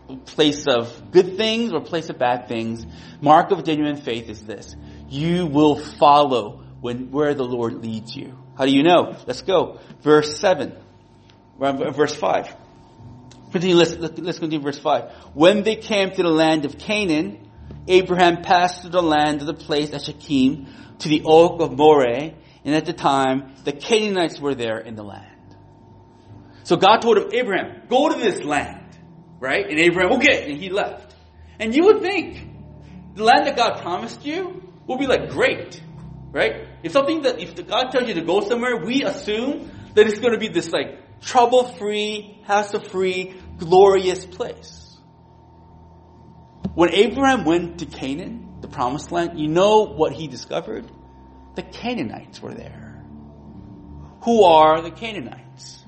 a 0.08 0.16
place 0.16 0.66
of 0.66 1.10
good 1.10 1.36
things 1.36 1.72
or 1.72 1.78
a 1.78 1.84
place 1.84 2.08
of 2.08 2.18
bad 2.18 2.48
things, 2.48 2.86
mark 3.20 3.50
of 3.50 3.64
genuine 3.64 3.96
faith 3.96 4.28
is 4.28 4.42
this. 4.42 4.74
You 5.08 5.46
will 5.46 5.76
follow 5.76 6.64
when, 6.80 7.10
where 7.10 7.34
the 7.34 7.44
Lord 7.44 7.82
leads 7.82 8.16
you. 8.16 8.36
How 8.58 8.66
do 8.66 8.72
you 8.72 8.82
know? 8.82 9.16
Let's 9.24 9.42
go. 9.42 9.78
Verse 10.02 10.40
7. 10.40 10.76
Verse 11.60 12.14
5. 12.14 12.56
Continue, 13.52 13.76
let's, 13.76 13.94
let's 13.94 14.38
continue 14.40 14.60
verse 14.60 14.80
5. 14.80 15.12
When 15.34 15.62
they 15.62 15.76
came 15.76 16.10
to 16.10 16.22
the 16.22 16.28
land 16.28 16.64
of 16.64 16.76
Canaan, 16.76 17.48
Abraham 17.86 18.42
passed 18.42 18.82
through 18.82 18.90
the 18.90 19.02
land 19.02 19.40
of 19.40 19.46
the 19.46 19.54
place 19.54 19.92
at 19.92 20.02
Shechem 20.02 20.66
to 20.98 21.08
the 21.08 21.22
oak 21.24 21.60
of 21.60 21.78
Moreh, 21.78 22.34
and 22.64 22.74
at 22.74 22.84
the 22.84 22.92
time, 22.92 23.54
the 23.62 23.72
Canaanites 23.72 24.40
were 24.40 24.56
there 24.56 24.78
in 24.78 24.96
the 24.96 25.04
land. 25.04 25.24
So 26.64 26.76
God 26.76 26.98
told 26.98 27.16
him, 27.16 27.30
Abraham, 27.32 27.82
go 27.88 28.08
to 28.08 28.18
this 28.18 28.42
land. 28.42 28.84
Right? 29.38 29.66
And 29.70 29.78
Abraham, 29.78 30.18
okay, 30.18 30.50
and 30.50 30.60
he 30.60 30.68
left. 30.68 31.14
And 31.60 31.74
you 31.74 31.84
would 31.84 32.00
think, 32.00 32.44
the 33.14 33.22
land 33.22 33.46
that 33.46 33.56
God 33.56 33.80
promised 33.80 34.26
you, 34.26 34.68
we'll 34.86 34.98
be 34.98 35.06
like, 35.06 35.30
great, 35.30 35.80
right? 36.32 36.68
If 36.82 36.92
something 36.92 37.22
that, 37.22 37.40
if 37.40 37.54
God 37.66 37.90
tells 37.90 38.08
you 38.08 38.14
to 38.14 38.22
go 38.22 38.40
somewhere, 38.40 38.76
we 38.76 39.04
assume 39.04 39.70
that 39.94 40.06
it's 40.06 40.18
going 40.18 40.32
to 40.32 40.38
be 40.38 40.48
this 40.48 40.70
like 40.70 41.20
trouble-free, 41.20 42.42
hassle-free, 42.44 43.34
glorious 43.58 44.24
place. 44.24 44.96
When 46.74 46.94
Abraham 46.94 47.44
went 47.44 47.80
to 47.80 47.86
Canaan, 47.86 48.58
the 48.60 48.68
promised 48.68 49.10
land, 49.10 49.38
you 49.38 49.48
know 49.48 49.82
what 49.82 50.12
he 50.12 50.28
discovered? 50.28 50.88
The 51.56 51.62
Canaanites 51.62 52.40
were 52.40 52.54
there. 52.54 53.02
Who 54.22 54.44
are 54.44 54.80
the 54.80 54.90
Canaanites? 54.90 55.84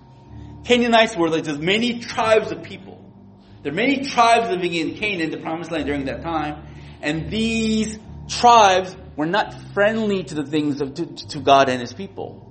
Canaanites 0.64 1.16
were 1.16 1.28
like 1.28 1.44
there's 1.44 1.58
many 1.58 2.00
tribes 2.00 2.50
of 2.50 2.62
people. 2.62 2.98
There 3.62 3.72
are 3.72 3.76
many 3.76 4.04
tribes 4.04 4.48
living 4.50 4.74
in 4.74 4.94
Canaan, 4.94 5.30
the 5.30 5.36
promised 5.36 5.70
land 5.70 5.86
during 5.86 6.06
that 6.06 6.22
time, 6.22 6.66
and 7.02 7.30
these 7.30 7.98
tribes 8.28 8.96
were 9.20 9.26
not 9.26 9.52
friendly 9.74 10.24
to 10.24 10.34
the 10.34 10.46
things 10.46 10.80
of 10.80 10.94
to, 10.94 11.04
to 11.04 11.40
God 11.40 11.68
and 11.68 11.78
His 11.78 11.92
people. 11.92 12.50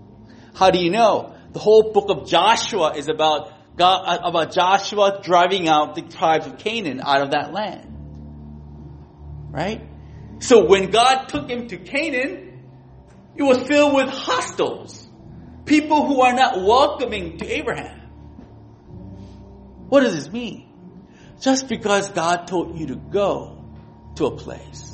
How 0.53 0.69
do 0.69 0.77
you 0.77 0.91
know? 0.91 1.35
The 1.51 1.57
whole 1.57 1.93
book 1.93 2.09
of 2.09 2.29
Joshua 2.29 2.95
is 2.95 3.07
about 3.07 3.51
God, 3.75 4.03
uh, 4.05 4.19
about 4.29 4.51
Joshua 4.51 5.19
driving 5.23 5.67
out 5.67 5.95
the 5.95 6.03
tribes 6.03 6.45
of 6.45 6.59
Canaan 6.59 7.01
out 7.03 7.23
of 7.23 7.31
that 7.31 7.51
land. 7.53 7.87
Right? 9.49 9.81
So 10.41 10.65
when 10.65 10.91
God 10.91 11.25
took 11.29 11.49
him 11.49 11.67
to 11.69 11.77
Canaan, 11.77 12.61
it 13.35 13.41
was 13.41 13.67
filled 13.67 13.95
with 13.95 14.09
hostiles. 14.09 15.09
People 15.65 16.05
who 16.05 16.21
are 16.21 16.33
not 16.33 16.61
welcoming 16.61 17.39
to 17.39 17.47
Abraham. 17.47 17.99
What 19.89 20.01
does 20.01 20.13
this 20.13 20.31
mean? 20.31 20.69
Just 21.39 21.67
because 21.67 22.11
God 22.11 22.45
told 22.45 22.77
you 22.77 22.87
to 22.87 22.95
go 22.95 23.65
to 24.17 24.27
a 24.27 24.37
place, 24.37 24.88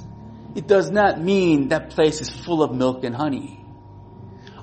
it 0.56 0.68
does 0.68 0.89
not 0.89 1.22
mean 1.22 1.70
that 1.70 1.89
place 1.91 2.22
is 2.22 2.30
full 2.30 2.63
of 2.63 2.74
milk 2.74 3.04
and 3.04 3.13
honey. 3.13 3.60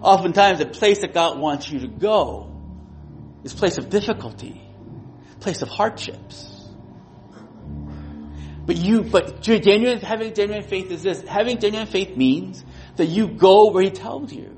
Oftentimes 0.01 0.59
the 0.59 0.67
place 0.67 1.01
that 1.01 1.13
God 1.13 1.39
wants 1.39 1.71
you 1.71 1.81
to 1.81 1.89
go 1.89 2.51
is 3.45 3.53
place 3.53 3.77
of 3.79 3.91
difficulty, 3.91 4.61
place 5.41 5.61
of 5.63 5.69
hardships. 5.69 6.49
But 8.65 8.77
you, 8.77 9.03
but 9.03 9.43
genuine, 9.43 9.99
having 9.99 10.35
genuine 10.35 10.63
faith 10.63 10.91
is 10.91 11.03
this. 11.03 11.23
Having 11.23 11.59
genuine 11.59 11.89
faith 11.89 12.17
means 12.17 12.65
that 12.97 13.07
you 13.07 13.29
go 13.29 13.71
where 13.71 13.83
He 13.83 13.91
tells 13.91 14.33
you. 14.33 14.57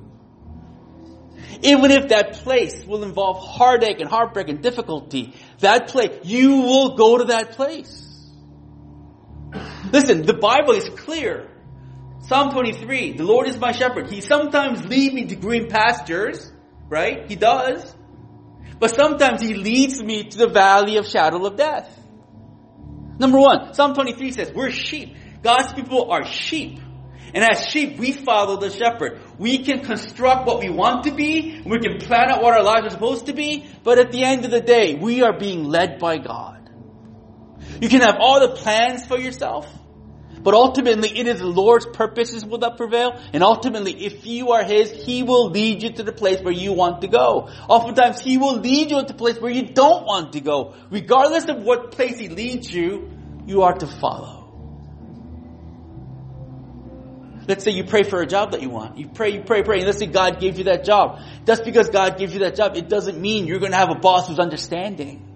Even 1.62 1.90
if 1.90 2.08
that 2.08 2.34
place 2.34 2.84
will 2.84 3.02
involve 3.02 3.38
heartache 3.38 4.00
and 4.00 4.08
heartbreak 4.08 4.48
and 4.48 4.62
difficulty, 4.62 5.34
that 5.60 5.88
place, 5.88 6.20
you 6.24 6.58
will 6.58 6.96
go 6.96 7.18
to 7.18 7.24
that 7.24 7.52
place. 7.52 8.03
Listen, 9.94 10.22
the 10.22 10.34
Bible 10.34 10.72
is 10.72 10.88
clear. 10.88 11.48
Psalm 12.22 12.50
23, 12.50 13.12
the 13.12 13.22
Lord 13.22 13.46
is 13.46 13.56
my 13.56 13.70
shepherd. 13.70 14.10
He 14.10 14.22
sometimes 14.22 14.84
leads 14.84 15.14
me 15.14 15.26
to 15.26 15.36
green 15.36 15.68
pastures, 15.68 16.50
right? 16.88 17.28
He 17.28 17.36
does. 17.36 17.94
But 18.80 18.92
sometimes 18.92 19.40
He 19.40 19.54
leads 19.54 20.02
me 20.02 20.24
to 20.24 20.36
the 20.36 20.48
valley 20.48 20.96
of 20.96 21.06
shadow 21.06 21.46
of 21.46 21.56
death. 21.56 21.88
Number 23.20 23.38
one, 23.38 23.72
Psalm 23.74 23.94
23 23.94 24.32
says, 24.32 24.52
we're 24.52 24.72
sheep. 24.72 25.14
God's 25.44 25.72
people 25.74 26.10
are 26.10 26.26
sheep. 26.26 26.80
And 27.32 27.44
as 27.44 27.64
sheep, 27.64 27.96
we 27.96 28.10
follow 28.10 28.56
the 28.56 28.70
shepherd. 28.70 29.20
We 29.38 29.58
can 29.58 29.84
construct 29.84 30.44
what 30.44 30.58
we 30.58 30.70
want 30.70 31.04
to 31.04 31.12
be, 31.12 31.62
we 31.64 31.78
can 31.78 31.98
plan 31.98 32.30
out 32.30 32.42
what 32.42 32.52
our 32.52 32.64
lives 32.64 32.88
are 32.88 32.90
supposed 32.90 33.26
to 33.26 33.32
be, 33.32 33.64
but 33.84 34.00
at 34.00 34.10
the 34.10 34.24
end 34.24 34.44
of 34.44 34.50
the 34.50 34.60
day, 34.60 34.96
we 34.96 35.22
are 35.22 35.38
being 35.38 35.62
led 35.62 36.00
by 36.00 36.18
God. 36.18 36.68
You 37.80 37.88
can 37.88 38.00
have 38.00 38.16
all 38.18 38.40
the 38.40 38.56
plans 38.56 39.06
for 39.06 39.18
yourself, 39.18 39.68
but 40.44 40.54
ultimately 40.54 41.18
it 41.18 41.26
is 41.26 41.40
the 41.40 41.46
Lord's 41.46 41.86
purposes 41.86 42.44
will 42.44 42.58
that 42.58 42.76
prevail, 42.76 43.18
and 43.32 43.42
ultimately 43.42 44.04
if 44.04 44.26
you 44.26 44.52
are 44.52 44.62
His, 44.62 44.92
He 44.92 45.22
will 45.22 45.50
lead 45.50 45.82
you 45.82 45.92
to 45.94 46.02
the 46.02 46.12
place 46.12 46.40
where 46.40 46.52
you 46.52 46.72
want 46.74 47.00
to 47.00 47.08
go. 47.08 47.48
Oftentimes 47.68 48.20
He 48.20 48.38
will 48.38 48.58
lead 48.58 48.90
you 48.90 49.00
to 49.00 49.06
the 49.06 49.14
place 49.14 49.40
where 49.40 49.50
you 49.50 49.62
don't 49.62 50.04
want 50.06 50.34
to 50.34 50.40
go. 50.40 50.74
Regardless 50.90 51.46
of 51.46 51.62
what 51.62 51.92
place 51.92 52.18
He 52.18 52.28
leads 52.28 52.72
you, 52.72 53.10
you 53.46 53.62
are 53.62 53.72
to 53.72 53.86
follow. 53.86 54.42
Let's 57.46 57.64
say 57.64 57.72
you 57.72 57.84
pray 57.84 58.04
for 58.04 58.20
a 58.22 58.26
job 58.26 58.52
that 58.52 58.62
you 58.62 58.70
want. 58.70 58.96
You 58.98 59.08
pray, 59.08 59.34
you 59.34 59.42
pray, 59.42 59.62
pray, 59.62 59.78
and 59.78 59.86
let's 59.86 59.98
say 59.98 60.06
God 60.06 60.40
gave 60.40 60.58
you 60.58 60.64
that 60.64 60.84
job. 60.84 61.20
Just 61.46 61.64
because 61.64 61.90
God 61.90 62.18
gives 62.18 62.32
you 62.32 62.40
that 62.40 62.54
job, 62.54 62.76
it 62.76 62.88
doesn't 62.88 63.20
mean 63.20 63.46
you're 63.46 63.58
going 63.58 63.72
to 63.72 63.78
have 63.78 63.90
a 63.90 63.98
boss 63.98 64.28
who's 64.28 64.38
understanding. 64.38 65.33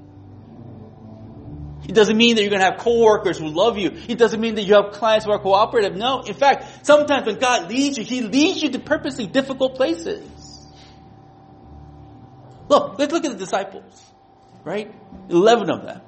It 1.89 1.95
doesn't 1.95 2.19
mean 2.19 2.37
that 2.37 2.43
you're 2.43 2.51
going 2.51 2.61
to 2.61 2.71
have 2.71 2.79
coworkers 2.79 3.39
who 3.39 3.49
love 3.49 3.79
you. 3.79 3.91
It 4.09 4.19
doesn't 4.19 4.39
mean 4.39 4.57
that 4.57 4.63
you 4.63 4.75
have 4.75 4.93
clients 4.93 5.25
who 5.25 5.33
are 5.33 5.39
cooperative. 5.39 5.97
No. 5.97 6.21
In 6.21 6.35
fact, 6.35 6.87
sometimes 6.87 7.25
when 7.25 7.39
God 7.39 7.71
leads 7.71 7.97
you, 7.97 8.05
He 8.05 8.21
leads 8.21 8.63
you 8.63 8.71
to 8.73 8.79
purposely 8.79 9.27
difficult 9.27 9.77
places. 9.77 10.23
Look, 12.69 12.99
let's 12.99 13.11
look 13.11 13.25
at 13.25 13.33
the 13.33 13.39
disciples. 13.39 14.05
Right? 14.65 14.95
Eleven 15.31 15.71
of 15.71 15.83
them. 15.83 16.03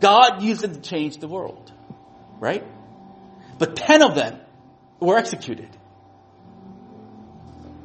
God 0.00 0.42
used 0.42 0.60
them 0.60 0.74
to 0.74 0.80
change 0.82 1.16
the 1.16 1.28
world. 1.28 1.72
Right? 2.38 2.64
But 3.58 3.74
ten 3.74 4.02
of 4.02 4.14
them 4.14 4.38
were 5.00 5.16
executed. 5.16 5.74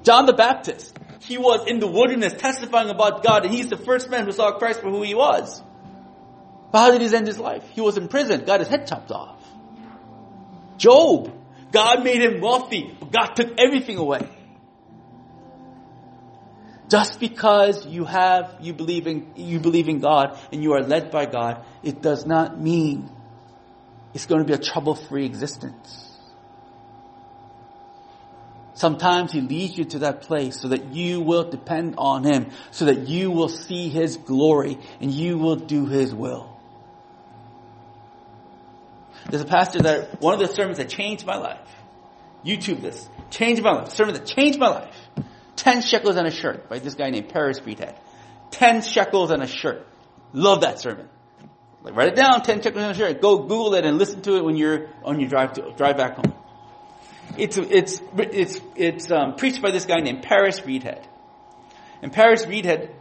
John 0.04 0.26
the 0.26 0.34
Baptist, 0.34 0.98
he 1.22 1.38
was 1.38 1.66
in 1.66 1.80
the 1.80 1.88
wilderness 1.88 2.34
testifying 2.34 2.90
about 2.90 3.24
God 3.24 3.46
and 3.46 3.54
he's 3.54 3.68
the 3.68 3.78
first 3.78 4.10
man 4.10 4.26
who 4.26 4.34
saw 4.34 4.58
Christ 4.58 4.82
for 4.82 4.90
who 4.90 5.04
he 5.04 5.16
was. 5.16 5.62
But 6.72 6.80
how 6.80 6.92
did 6.92 7.02
he 7.02 7.16
end 7.16 7.28
his 7.28 7.38
life? 7.38 7.64
He 7.74 7.82
was 7.82 7.98
in 7.98 8.08
prison, 8.08 8.46
got 8.46 8.60
his 8.60 8.70
head 8.70 8.88
chopped 8.88 9.12
off. 9.12 9.38
Job, 10.78 11.32
God 11.72 12.04
made 12.04 12.22
him 12.22 12.42
wealthy, 12.42 12.96
but 13.00 13.12
God 13.12 13.34
took 13.36 13.60
everything 13.60 13.98
away. 13.98 14.28
Just 16.90 17.20
because 17.20 17.86
you 17.86 18.04
have, 18.04 18.56
you 18.60 18.74
believe 18.74 19.08
in, 19.08 19.32
you 19.36 19.60
believe 19.60 19.88
in 19.88 20.00
God 20.00 20.38
and 20.52 20.62
you 20.62 20.74
are 20.74 20.82
led 20.82 21.12
by 21.12 21.26
God, 21.26 21.64
it 21.84 22.02
does 22.02 22.26
not 22.26 22.60
mean 22.60 23.10
it's 24.14 24.26
going 24.26 24.42
to 24.42 24.46
be 24.46 24.54
a 24.54 24.58
trouble-free 24.58 25.26
existence. 25.26 26.10
Sometimes 28.74 29.32
He 29.32 29.40
leads 29.40 29.78
you 29.78 29.86
to 29.86 30.00
that 30.00 30.22
place 30.22 30.60
so 30.60 30.70
that 30.70 30.88
you 30.88 31.22
will 31.22 31.50
depend 31.50 31.96
on 31.98 32.24
Him, 32.24 32.50
so 32.72 32.86
that 32.86 33.08
you 33.08 33.32
will 33.32 33.50
see 33.50 33.88
His 33.88 34.18
glory 34.18 34.78
and 35.00 35.12
you 35.12 35.38
will 35.38 35.56
do 35.56 35.86
His 35.86 36.14
will. 36.14 36.51
There's 39.30 39.42
a 39.42 39.46
pastor 39.46 39.82
that, 39.84 40.22
one 40.22 40.34
of 40.34 40.40
the 40.40 40.48
sermons 40.48 40.78
that 40.78 40.90
changed 40.90 41.26
my 41.26 41.38
life. 41.38 41.60
YouTube 42.46 42.82
this. 42.82 43.08
Changed 43.30 43.62
my 43.62 43.72
life. 43.72 43.92
Sermon 43.92 44.14
that 44.16 44.26
changed 44.26 44.60
my 44.60 44.70
life. 44.70 44.96
Ten 45.56 45.82
shekels 45.82 46.16
and 46.16 46.28
a 46.28 46.32
shirt 46.32 46.70
by 46.70 46.80
this 46.80 46.96
guy 46.96 47.10
named 47.10 47.30
Paris 47.30 47.60
Reidhead. 47.60 47.96
Ten 48.50 48.82
shekels 48.82 49.32
and 49.32 49.44
a 49.44 49.48
shirt. 49.48 49.88
Love 50.34 50.62
that 50.62 50.80
sermon. 50.80 51.08
Like, 51.84 51.96
write 51.96 52.10
it 52.10 52.16
down, 52.16 52.42
ten 52.42 52.62
shekels 52.62 52.84
and 52.84 52.92
a 52.92 52.96
shirt. 52.96 53.22
Go 53.22 53.40
Google 53.40 53.76
it 53.76 53.86
and 53.86 53.98
listen 53.98 54.22
to 54.24 54.38
it 54.38 54.44
when 54.44 54.56
you're 54.56 54.90
on 55.04 55.20
your 55.20 55.30
drive 55.30 55.54
to, 55.54 55.74
drive 55.76 55.98
back 55.98 56.16
home. 56.16 56.34
It's, 57.38 57.58
it's, 57.58 58.02
it's, 58.18 58.62
it's 58.76 59.12
um, 59.12 59.36
preached 59.36 59.62
by 59.62 59.72
this 59.72 59.86
guy 59.86 60.00
named 60.00 60.24
Paris 60.24 60.60
Reidhead. 60.60 61.04
And 62.02 62.12
Paris 62.12 62.46
Reidhead 62.46 62.92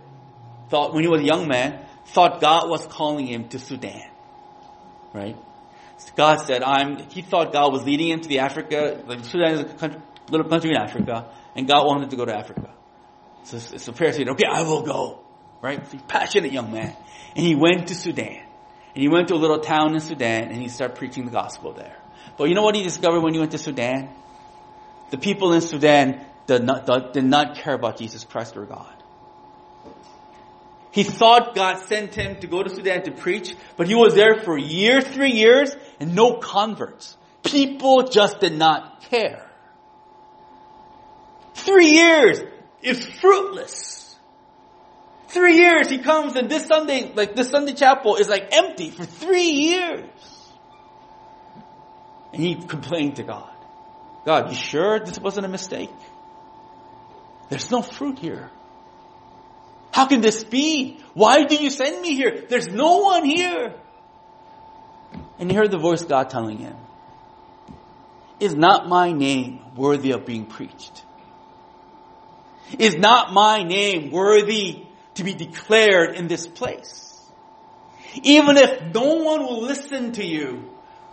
thought, 0.68 0.94
when 0.94 1.02
he 1.02 1.08
was 1.08 1.22
a 1.22 1.24
young 1.24 1.48
man, 1.48 1.84
thought 2.06 2.40
God 2.40 2.68
was 2.68 2.86
calling 2.86 3.26
him 3.26 3.48
to 3.48 3.58
Sudan. 3.58 4.08
Right? 5.12 5.36
God 6.16 6.46
said, 6.46 6.62
I'm, 6.62 7.08
he 7.10 7.22
thought 7.22 7.52
God 7.52 7.72
was 7.72 7.84
leading 7.84 8.08
him 8.08 8.20
to 8.20 8.28
the 8.28 8.40
Africa, 8.40 9.02
like 9.06 9.24
Sudan 9.24 9.52
is 9.52 9.60
a 9.60 9.64
country, 9.64 10.00
little 10.30 10.48
country 10.48 10.70
in 10.70 10.76
Africa, 10.76 11.26
and 11.54 11.66
God 11.68 11.86
wanted 11.86 12.10
to 12.10 12.16
go 12.16 12.24
to 12.24 12.34
Africa. 12.34 12.70
So, 13.44 13.58
so 13.58 13.92
Paris 13.92 14.16
said, 14.16 14.28
okay, 14.28 14.46
I 14.50 14.62
will 14.62 14.82
go. 14.82 15.20
Right? 15.62 15.82
He's 15.90 16.00
a 16.00 16.04
passionate 16.04 16.52
young 16.52 16.72
man. 16.72 16.96
And 17.36 17.44
he 17.44 17.54
went 17.54 17.88
to 17.88 17.94
Sudan. 17.94 18.42
And 18.94 19.02
he 19.02 19.08
went 19.08 19.28
to 19.28 19.34
a 19.34 19.36
little 19.36 19.60
town 19.60 19.94
in 19.94 20.00
Sudan 20.00 20.48
and 20.48 20.56
he 20.56 20.68
started 20.68 20.96
preaching 20.96 21.24
the 21.24 21.30
gospel 21.30 21.72
there. 21.72 21.96
But 22.36 22.48
you 22.48 22.54
know 22.54 22.62
what 22.62 22.74
he 22.74 22.82
discovered 22.82 23.20
when 23.20 23.34
he 23.34 23.40
went 23.40 23.52
to 23.52 23.58
Sudan? 23.58 24.08
The 25.10 25.18
people 25.18 25.52
in 25.52 25.60
Sudan 25.60 26.24
did 26.46 26.64
not, 26.64 27.12
did 27.12 27.24
not 27.24 27.56
care 27.56 27.74
about 27.74 27.98
Jesus 27.98 28.24
Christ 28.24 28.56
or 28.56 28.64
God. 28.64 28.94
He 30.92 31.04
thought 31.04 31.54
God 31.54 31.86
sent 31.86 32.14
him 32.14 32.36
to 32.40 32.46
go 32.46 32.62
to 32.62 32.70
Sudan 32.70 33.02
to 33.04 33.12
preach, 33.12 33.54
but 33.76 33.86
he 33.86 33.94
was 33.94 34.14
there 34.14 34.40
for 34.42 34.58
years, 34.58 35.04
three 35.04 35.32
years, 35.32 35.74
and 36.00 36.14
no 36.14 36.38
converts. 36.38 37.16
People 37.44 38.08
just 38.08 38.40
did 38.40 38.54
not 38.54 39.02
care. 39.02 39.48
Three 41.54 41.90
years 41.90 42.40
is 42.82 43.06
fruitless. 43.06 44.16
Three 45.28 45.58
years 45.58 45.88
he 45.88 45.98
comes 45.98 46.34
and 46.34 46.50
this 46.50 46.66
Sunday, 46.66 47.12
like 47.14 47.36
this 47.36 47.50
Sunday 47.50 47.74
chapel 47.74 48.16
is 48.16 48.28
like 48.28 48.48
empty 48.50 48.90
for 48.90 49.04
three 49.04 49.50
years. 49.50 50.10
And 52.32 52.42
he 52.42 52.56
complained 52.56 53.16
to 53.16 53.22
God. 53.22 53.50
God, 54.24 54.50
you 54.50 54.56
sure 54.56 54.98
this 54.98 55.18
wasn't 55.20 55.46
a 55.46 55.48
mistake? 55.48 55.90
There's 57.48 57.70
no 57.70 57.82
fruit 57.82 58.18
here. 58.18 58.50
How 59.92 60.06
can 60.06 60.20
this 60.20 60.44
be? 60.44 60.98
Why 61.14 61.44
did 61.44 61.60
you 61.60 61.70
send 61.70 62.00
me 62.00 62.14
here? 62.14 62.44
There's 62.48 62.68
no 62.68 62.98
one 62.98 63.24
here. 63.24 63.74
And 65.38 65.50
he 65.50 65.56
heard 65.56 65.70
the 65.70 65.78
voice 65.78 66.02
God 66.02 66.30
telling 66.30 66.58
him, 66.58 66.76
is 68.38 68.54
not 68.54 68.88
my 68.88 69.12
name 69.12 69.60
worthy 69.76 70.12
of 70.12 70.24
being 70.24 70.46
preached? 70.46 71.04
Is 72.78 72.96
not 72.96 73.32
my 73.32 73.62
name 73.62 74.10
worthy 74.10 74.84
to 75.14 75.24
be 75.24 75.34
declared 75.34 76.14
in 76.14 76.28
this 76.28 76.46
place? 76.46 77.20
Even 78.22 78.56
if 78.56 78.94
no 78.94 79.16
one 79.16 79.42
will 79.42 79.62
listen 79.62 80.12
to 80.12 80.24
you, 80.24 80.70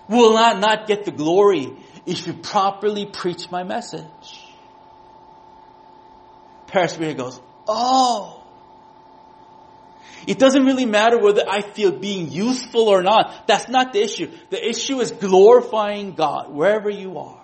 will 0.07 0.33
not, 0.33 0.59
not 0.59 0.87
get 0.87 1.05
the 1.05 1.11
glory 1.11 1.71
if 2.05 2.27
you 2.27 2.33
properly 2.33 3.05
preach 3.05 3.51
my 3.51 3.63
message. 3.63 4.43
Presbyterian 6.67 7.17
goes, 7.17 7.39
oh, 7.67 8.36
it 10.25 10.39
doesn't 10.39 10.65
really 10.65 10.85
matter 10.85 11.17
whether 11.19 11.43
I 11.47 11.61
feel 11.61 11.91
being 11.91 12.31
useful 12.31 12.87
or 12.87 13.03
not. 13.03 13.47
That's 13.47 13.69
not 13.69 13.93
the 13.93 14.01
issue. 14.01 14.31
The 14.49 14.67
issue 14.67 14.99
is 14.99 15.11
glorifying 15.11 16.13
God 16.13 16.51
wherever 16.51 16.89
you 16.89 17.17
are. 17.19 17.41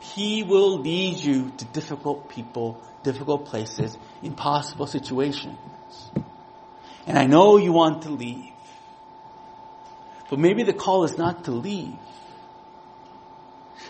He 0.00 0.42
will 0.42 0.78
lead 0.78 1.18
you 1.18 1.52
to 1.56 1.64
difficult 1.66 2.28
people, 2.28 2.82
difficult 3.02 3.46
places, 3.46 3.96
impossible 4.22 4.86
situations. 4.86 5.58
And 7.06 7.18
I 7.18 7.26
know 7.26 7.56
you 7.56 7.72
want 7.72 8.02
to 8.02 8.10
leave. 8.10 8.52
But 10.28 10.38
maybe 10.38 10.62
the 10.62 10.72
call 10.72 11.04
is 11.04 11.18
not 11.18 11.44
to 11.44 11.50
leave. 11.50 11.98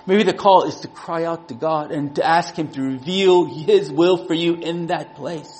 Maybe 0.06 0.22
the 0.24 0.34
call 0.34 0.64
is 0.64 0.80
to 0.80 0.88
cry 0.88 1.24
out 1.24 1.48
to 1.48 1.54
God 1.54 1.92
and 1.92 2.16
to 2.16 2.26
ask 2.26 2.54
Him 2.54 2.68
to 2.72 2.82
reveal 2.82 3.44
His 3.44 3.90
will 3.90 4.26
for 4.26 4.34
you 4.34 4.54
in 4.54 4.88
that 4.88 5.14
place. 5.14 5.58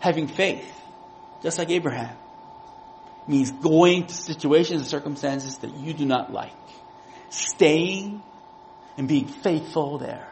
Having 0.00 0.28
faith, 0.28 0.80
just 1.42 1.58
like 1.58 1.70
Abraham, 1.70 2.16
means 3.26 3.50
going 3.50 4.06
to 4.06 4.14
situations 4.14 4.82
and 4.82 4.88
circumstances 4.88 5.58
that 5.58 5.74
you 5.74 5.92
do 5.92 6.06
not 6.06 6.32
like. 6.32 6.52
Staying 7.30 8.22
and 8.96 9.08
being 9.08 9.26
faithful 9.26 9.98
there. 9.98 10.26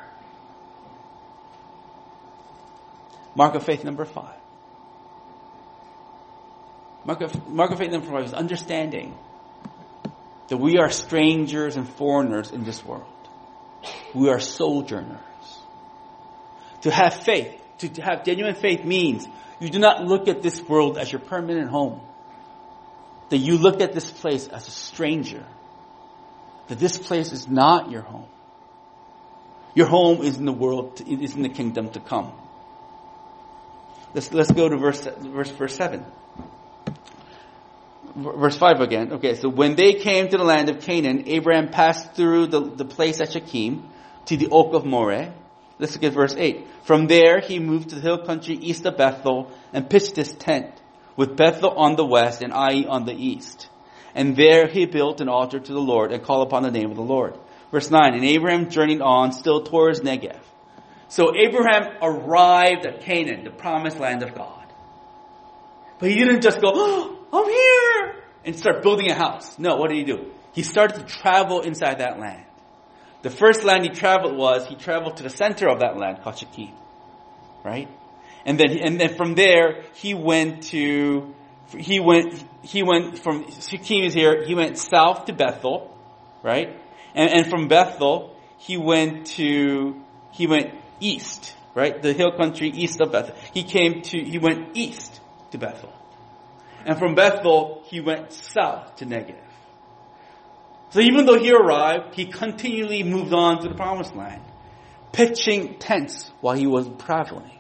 Mark 3.35 3.55
of 3.55 3.65
faith 3.65 3.85
number 3.85 4.05
five. 4.05 4.35
Mark 7.07 7.21
of, 7.21 7.49
mark 7.49 7.71
of 7.71 7.79
faith 7.79 7.93
is 7.93 8.35
understanding 8.35 9.17
that 10.49 10.57
we 10.57 10.79
are 10.79 10.91
strangers 10.91 11.77
and 11.77 11.89
foreigners 11.89 12.51
in 12.51 12.65
this 12.65 12.85
world. 12.85 13.07
We 14.13 14.29
are 14.29 14.41
sojourners. 14.41 15.21
To 16.83 16.91
have 16.91 17.15
faith, 17.15 17.61
to, 17.79 18.03
have 18.03 18.25
genuine 18.25 18.57
faith 18.57 18.85
means 18.85 19.27
you 19.61 19.71
do 19.71 19.79
not 19.79 20.05
look 20.05 20.27
at 20.27 20.43
this 20.43 20.61
world 20.63 20.99
as 20.99 21.11
your 21.11 21.21
permanent 21.21 21.71
home. 21.71 22.01
That 23.29 23.39
you 23.39 23.59
look 23.59 23.81
at 23.81 23.93
this 23.93 24.11
place 24.11 24.49
as 24.49 24.67
a 24.67 24.73
stranger. 24.73 25.45
That 26.69 26.81
this 26.81 26.99
place 26.99 27.33
is 27.33 27.47
not 27.47 27.91
your 27.91 28.03
home. 28.03 28.27
Your 29.75 29.87
home 29.87 30.23
is 30.23 30.39
in 30.39 30.45
the 30.45 30.53
world, 30.53 31.01
is 31.07 31.37
in 31.37 31.43
the 31.43 31.51
kingdom 31.51 31.91
to 31.91 32.01
come. 32.01 32.33
Let's, 34.13 34.33
let's 34.33 34.51
go 34.51 34.69
to 34.69 34.77
verse, 34.77 35.07
verse, 35.21 35.51
verse 35.51 35.77
7. 35.77 36.05
Verse 38.17 38.57
5 38.57 38.81
again. 38.81 39.13
Okay, 39.13 39.35
so 39.35 39.51
when 39.51 39.75
they 39.75 39.93
came 39.93 40.29
to 40.29 40.39
the 40.39 40.45
land 40.45 40.71
of 40.71 40.81
Canaan, 40.81 41.25
Abraham 41.27 41.69
passed 41.69 42.15
through 42.15 42.47
the, 42.47 42.61
the 42.61 42.87
place 42.87 43.21
at 43.21 43.33
Shechem 43.33 43.87
to 44.25 44.37
the 44.39 44.49
oak 44.49 44.73
of 44.73 44.87
Moreh. 44.87 45.35
Let's 45.79 45.95
look 45.95 46.05
at 46.05 46.15
verse 46.15 46.35
8. 46.35 46.67
From 46.85 47.09
there, 47.09 47.41
he 47.41 47.59
moved 47.59 47.91
to 47.91 47.97
the 47.97 48.01
hill 48.01 48.25
country 48.25 48.55
east 48.55 48.87
of 48.87 48.97
Bethel 48.97 49.53
and 49.75 49.91
pitched 49.91 50.17
his 50.17 50.33
tent, 50.33 50.73
with 51.15 51.37
Bethel 51.37 51.71
on 51.71 51.97
the 51.97 52.07
west 52.07 52.43
and 52.43 52.55
Ai 52.55 52.87
on 52.89 53.05
the 53.05 53.13
east. 53.13 53.69
And 54.15 54.35
there 54.35 54.67
he 54.67 54.87
built 54.87 55.21
an 55.21 55.29
altar 55.29 55.61
to 55.61 55.73
the 55.73 55.79
Lord 55.79 56.11
and 56.11 56.23
called 56.23 56.47
upon 56.47 56.63
the 56.63 56.71
name 56.71 56.91
of 56.91 56.97
the 56.97 57.03
Lord. 57.03 57.37
Verse 57.71 57.91
9. 57.91 58.15
And 58.15 58.25
Abraham 58.25 58.71
journeyed 58.71 59.03
on 59.03 59.33
still 59.33 59.63
towards 59.63 60.01
Negev. 60.01 60.41
So 61.09 61.35
Abraham 61.37 61.99
arrived 62.01 62.87
at 62.87 63.03
Canaan, 63.03 63.45
the 63.45 63.51
promised 63.51 63.99
land 64.01 64.23
of 64.23 64.35
God. 64.35 64.65
But 65.99 66.09
he 66.09 66.17
didn't 66.17 66.41
just 66.41 66.63
go, 66.63 66.71
oh, 66.75 67.16
I'm 67.37 67.51
here, 67.51 68.23
and 68.45 68.57
start 68.57 68.83
building 68.83 69.11
a 69.11 69.15
house. 69.15 69.59
No, 69.59 69.77
what 69.77 69.91
did 69.91 69.99
he 69.99 70.05
do? 70.05 70.33
He 70.53 70.63
started 70.63 71.01
to 71.01 71.05
travel 71.05 71.61
inside 71.61 71.99
that 71.99 72.19
land. 72.19 72.45
The 73.23 73.31
first 73.31 73.65
land 73.65 73.83
he 73.85 73.91
traveled 73.91 74.37
was, 74.37 74.67
he 74.67 74.77
traveled 74.77 75.17
to 75.17 75.23
the 75.23 75.31
center 75.31 75.69
of 75.69 75.81
that 75.81 75.97
land, 75.97 76.23
called. 76.23 76.43
Right? 77.65 77.89
And 78.45 78.59
then, 78.59 78.79
and 78.79 79.01
then 79.01 79.17
from 79.17 79.35
there, 79.35 79.83
he 79.95 80.15
went 80.15 80.63
to, 80.71 81.35
he 81.77 81.99
went, 81.99 82.45
he 82.63 82.85
went 82.85 83.19
from, 83.19 83.51
Shechem 83.51 84.05
is 84.05 84.15
here, 84.15 84.45
he 84.45 84.55
went 84.55 84.79
south 84.79 85.25
to 85.25 85.33
Bethel, 85.33 85.93
right? 86.45 86.69
And, 87.15 87.31
and 87.33 87.51
from 87.51 87.67
Bethel, 87.67 88.37
he 88.59 88.77
went 88.77 89.27
to, 89.39 90.01
he 90.31 90.47
went 90.47 90.73
east, 91.01 91.57
right? 91.75 92.01
The 92.01 92.13
hill 92.13 92.31
country 92.37 92.69
east 92.69 93.01
of 93.01 93.11
Bethel. 93.11 93.35
He 93.53 93.65
came 93.65 94.03
to, 94.03 94.19
he 94.23 94.39
went 94.39 94.77
east 94.77 95.21
to 95.51 95.59
Bethel. 95.59 95.93
And 96.87 96.97
from 96.99 97.17
Bethel, 97.17 97.83
he 97.87 98.01
went 98.01 98.33
south 98.33 98.97
to 98.97 99.07
Negev. 99.07 99.35
So 100.91 101.01
even 101.01 101.27
though 101.27 101.39
he 101.39 101.53
arrived, 101.53 102.15
he 102.15 102.27
continually 102.27 103.03
moved 103.03 103.35
on 103.35 103.61
to 103.63 103.69
the 103.69 103.75
promised 103.75 104.15
land, 104.15 104.41
pitching 105.13 105.79
tents 105.81 106.31
while 106.41 106.55
he 106.55 106.69
was 106.69 106.89
traveling. 107.01 107.51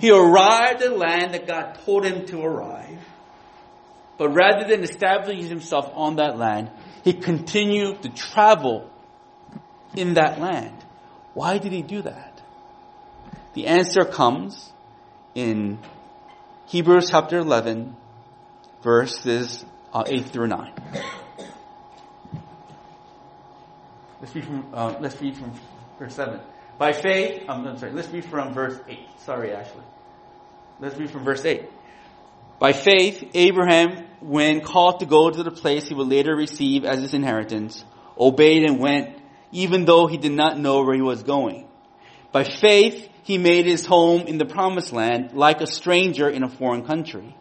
He 0.00 0.12
arrived 0.12 0.80
at 0.80 0.90
the 0.90 0.96
land 0.96 1.34
that 1.34 1.48
God 1.48 1.80
told 1.84 2.06
him 2.06 2.24
to 2.26 2.40
arrive, 2.40 2.98
but 4.16 4.30
rather 4.30 4.64
than 4.66 4.84
establishing 4.84 5.48
himself 5.48 5.90
on 5.94 6.16
that 6.16 6.38
land, 6.38 6.70
he 7.02 7.12
continued 7.12 8.02
to 8.02 8.10
travel 8.10 8.88
in 9.96 10.14
that 10.14 10.40
land. 10.40 10.76
Why 11.34 11.58
did 11.58 11.72
he 11.72 11.82
do 11.82 12.02
that? 12.02 12.40
The 13.54 13.66
answer 13.66 14.04
comes 14.04 14.72
in 15.34 15.78
Hebrews 16.66 17.10
chapter 17.10 17.38
11, 17.38 17.96
verses 18.82 19.64
uh, 19.92 20.04
8 20.06 20.26
through 20.26 20.46
9. 20.46 20.72
Let's 24.20 24.34
read 24.34 24.44
from, 24.44 24.66
uh, 24.72 24.94
let's 25.00 25.20
read 25.20 25.36
from 25.36 25.52
verse 25.98 26.14
7. 26.14 26.40
By 26.78 26.92
faith, 26.92 27.42
um, 27.48 27.66
I'm 27.66 27.76
sorry, 27.76 27.92
let's 27.92 28.08
read 28.08 28.24
from 28.24 28.54
verse 28.54 28.78
8. 28.88 28.98
Sorry, 29.18 29.52
Ashley. 29.52 29.82
Let's 30.80 30.96
read 30.96 31.10
from 31.10 31.24
verse 31.24 31.44
8. 31.44 31.68
By 32.58 32.72
faith, 32.72 33.22
Abraham, 33.34 34.06
when 34.20 34.60
called 34.60 35.00
to 35.00 35.06
go 35.06 35.28
to 35.30 35.42
the 35.42 35.50
place 35.50 35.88
he 35.88 35.94
would 35.94 36.08
later 36.08 36.34
receive 36.34 36.84
as 36.84 37.00
his 37.00 37.12
inheritance, 37.12 37.84
obeyed 38.16 38.62
and 38.62 38.78
went 38.78 39.18
even 39.50 39.84
though 39.84 40.06
he 40.06 40.16
did 40.16 40.32
not 40.32 40.58
know 40.58 40.82
where 40.82 40.94
he 40.94 41.02
was 41.02 41.22
going. 41.22 41.68
By 42.32 42.44
faith, 42.44 43.08
he 43.22 43.38
made 43.38 43.66
his 43.66 43.86
home 43.86 44.22
in 44.22 44.38
the 44.38 44.46
promised 44.46 44.92
land 44.92 45.32
like 45.32 45.60
a 45.60 45.66
stranger 45.66 46.28
in 46.28 46.42
a 46.42 46.48
foreign 46.48 46.84
country. 46.84 47.36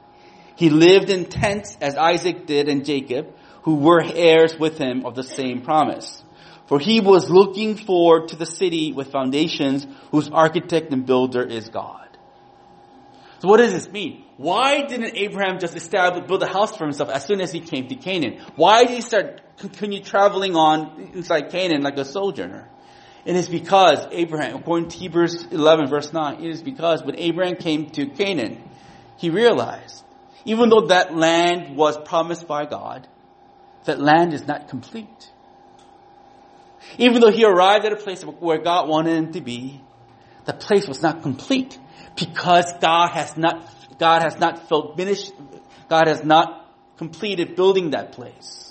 He 0.56 0.70
lived 0.70 1.10
in 1.10 1.26
tents 1.26 1.78
as 1.82 1.96
Isaac 1.96 2.46
did 2.46 2.68
and 2.68 2.86
Jacob, 2.86 3.34
who 3.64 3.76
were 3.76 4.04
heirs 4.04 4.58
with 4.60 4.78
him 4.78 5.06
of 5.06 5.16
the 5.16 5.24
same 5.24 5.62
promise. 5.62 6.24
For 6.68 6.80
he 6.80 7.00
was 7.00 7.30
looking 7.30 7.76
forward 7.76 8.30
to 8.30 8.36
the 8.36 8.46
city 8.46 8.92
with 8.92 9.12
foundations 9.12 9.86
whose 10.12 10.30
architect 10.30 10.92
and 10.94 11.06
builder 11.06 11.44
is 11.44 11.70
God. 11.70 12.08
So 13.40 13.48
what 13.48 13.58
does 13.58 13.72
this 13.72 13.90
mean? 13.90 14.24
Why 14.38 14.84
didn't 14.84 15.18
Abraham 15.18 15.60
just 15.60 15.76
establish, 15.76 16.28
build 16.28 16.44
a 16.44 16.48
house 16.48 16.78
for 16.78 16.84
himself 16.84 17.10
as 17.10 17.26
soon 17.26 17.42
as 17.42 17.52
he 17.52 17.60
came 17.60 17.88
to 17.88 17.96
Canaan? 17.96 18.40
Why 18.56 18.86
did 18.86 18.94
he 18.94 19.02
start 19.02 19.42
continue 19.58 20.02
traveling 20.02 20.56
on 20.56 21.12
inside 21.14 21.50
Canaan 21.50 21.82
like 21.82 21.98
a 21.98 22.06
sojourner? 22.06 22.70
It 23.24 23.36
is 23.36 23.48
because 23.48 24.08
Abraham, 24.12 24.56
according 24.56 24.90
to 24.90 24.98
Hebrews 24.98 25.46
11 25.52 25.88
verse 25.88 26.12
9, 26.12 26.44
it 26.44 26.50
is 26.50 26.64
because 26.64 27.04
when 27.04 27.18
Abraham 27.18 27.56
came 27.56 27.90
to 27.92 28.08
Canaan, 28.08 28.64
he 29.18 29.30
realized, 29.30 30.04
even 30.46 30.70
though 30.70 30.88
that 30.88 31.16
land 31.16 31.78
was 31.78 31.98
promised 31.98 32.48
by 32.48 32.66
God, 32.66 33.08
that 33.86 34.00
land 34.00 34.34
is 34.34 34.48
not 34.48 34.70
complete. 34.70 35.32
Even 36.98 37.22
though 37.22 37.32
he 37.32 37.46
arrived 37.46 37.86
at 37.86 37.94
a 37.94 37.96
place 37.96 38.24
where 38.24 38.58
God 38.58 38.90
wanted 38.90 39.16
him 39.16 39.34
to 39.34 39.42
be, 39.42 39.82
the 40.46 40.54
place 40.54 40.88
was 40.88 41.02
not 41.04 41.22
complete 41.22 41.78
because 42.16 42.66
God 42.82 43.12
has 43.12 43.38
not, 43.38 43.70
God 44.00 44.24
has 44.24 44.40
not 44.40 44.68
finished, 44.98 45.32
God 45.88 46.08
has 46.08 46.24
not 46.24 46.68
completed 46.98 47.56
building 47.56 47.92
that 47.92 48.14
place. 48.14 48.71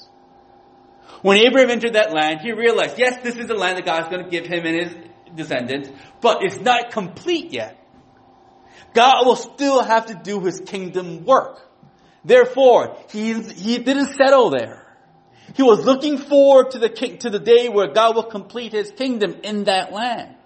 When 1.22 1.38
Abraham 1.38 1.70
entered 1.70 1.94
that 1.94 2.12
land, 2.12 2.40
he 2.40 2.52
realized, 2.52 2.98
yes, 2.98 3.22
this 3.22 3.36
is 3.36 3.46
the 3.46 3.54
land 3.54 3.76
that 3.78 3.84
God 3.84 4.04
is 4.04 4.08
going 4.08 4.24
to 4.24 4.30
give 4.30 4.46
him 4.46 4.64
and 4.64 4.76
his 4.76 4.96
descendants, 5.34 5.90
but 6.20 6.42
it's 6.42 6.58
not 6.60 6.90
complete 6.90 7.52
yet. 7.52 7.76
God 8.94 9.26
will 9.26 9.36
still 9.36 9.82
have 9.82 10.06
to 10.06 10.14
do 10.14 10.40
his 10.40 10.60
kingdom 10.60 11.24
work. 11.24 11.60
Therefore, 12.24 12.96
he, 13.10 13.34
he 13.34 13.78
didn't 13.78 14.14
settle 14.14 14.50
there. 14.50 14.86
He 15.54 15.62
was 15.62 15.84
looking 15.84 16.18
forward 16.18 16.72
to 16.72 16.78
the, 16.78 16.88
to 16.88 17.30
the 17.30 17.38
day 17.38 17.68
where 17.68 17.92
God 17.92 18.16
will 18.16 18.24
complete 18.24 18.72
his 18.72 18.90
kingdom 18.90 19.36
in 19.42 19.64
that 19.64 19.92
land. 19.92 20.36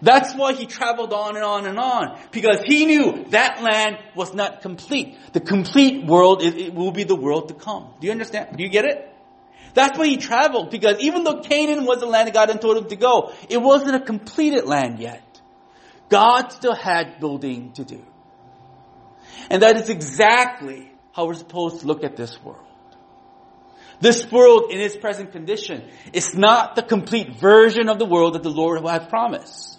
That's 0.00 0.34
why 0.34 0.52
he 0.52 0.66
traveled 0.66 1.12
on 1.12 1.36
and 1.36 1.44
on 1.44 1.66
and 1.66 1.78
on. 1.78 2.18
Because 2.30 2.62
he 2.64 2.86
knew 2.86 3.24
that 3.30 3.62
land 3.62 3.98
was 4.16 4.34
not 4.34 4.62
complete. 4.62 5.16
The 5.32 5.40
complete 5.40 6.06
world, 6.06 6.42
is, 6.42 6.54
it 6.54 6.74
will 6.74 6.92
be 6.92 7.04
the 7.04 7.16
world 7.16 7.48
to 7.48 7.54
come. 7.54 7.94
Do 8.00 8.06
you 8.06 8.12
understand? 8.12 8.56
Do 8.56 8.62
you 8.62 8.68
get 8.68 8.84
it? 8.84 9.08
That's 9.74 9.98
why 9.98 10.06
he 10.06 10.16
traveled. 10.16 10.70
Because 10.70 11.00
even 11.00 11.24
though 11.24 11.40
Canaan 11.40 11.84
was 11.84 12.00
the 12.00 12.06
land 12.06 12.32
God 12.32 12.48
had 12.48 12.60
told 12.60 12.76
him 12.76 12.88
to 12.88 12.96
go, 12.96 13.32
it 13.48 13.58
wasn't 13.58 13.96
a 13.96 14.00
completed 14.00 14.64
land 14.64 14.98
yet. 14.98 15.22
God 16.08 16.52
still 16.52 16.74
had 16.74 17.20
building 17.20 17.72
to 17.74 17.84
do. 17.84 18.04
And 19.50 19.62
that 19.62 19.76
is 19.76 19.88
exactly 19.88 20.92
how 21.12 21.26
we're 21.26 21.34
supposed 21.34 21.80
to 21.80 21.86
look 21.86 22.04
at 22.04 22.16
this 22.16 22.42
world. 22.42 22.66
This 24.00 24.30
world 24.32 24.72
in 24.72 24.80
its 24.80 24.96
present 24.96 25.30
condition 25.30 25.88
is 26.12 26.34
not 26.34 26.74
the 26.74 26.82
complete 26.82 27.36
version 27.36 27.88
of 27.88 28.00
the 28.00 28.04
world 28.04 28.34
that 28.34 28.42
the 28.42 28.50
Lord 28.50 28.84
has 28.84 29.06
promised. 29.06 29.71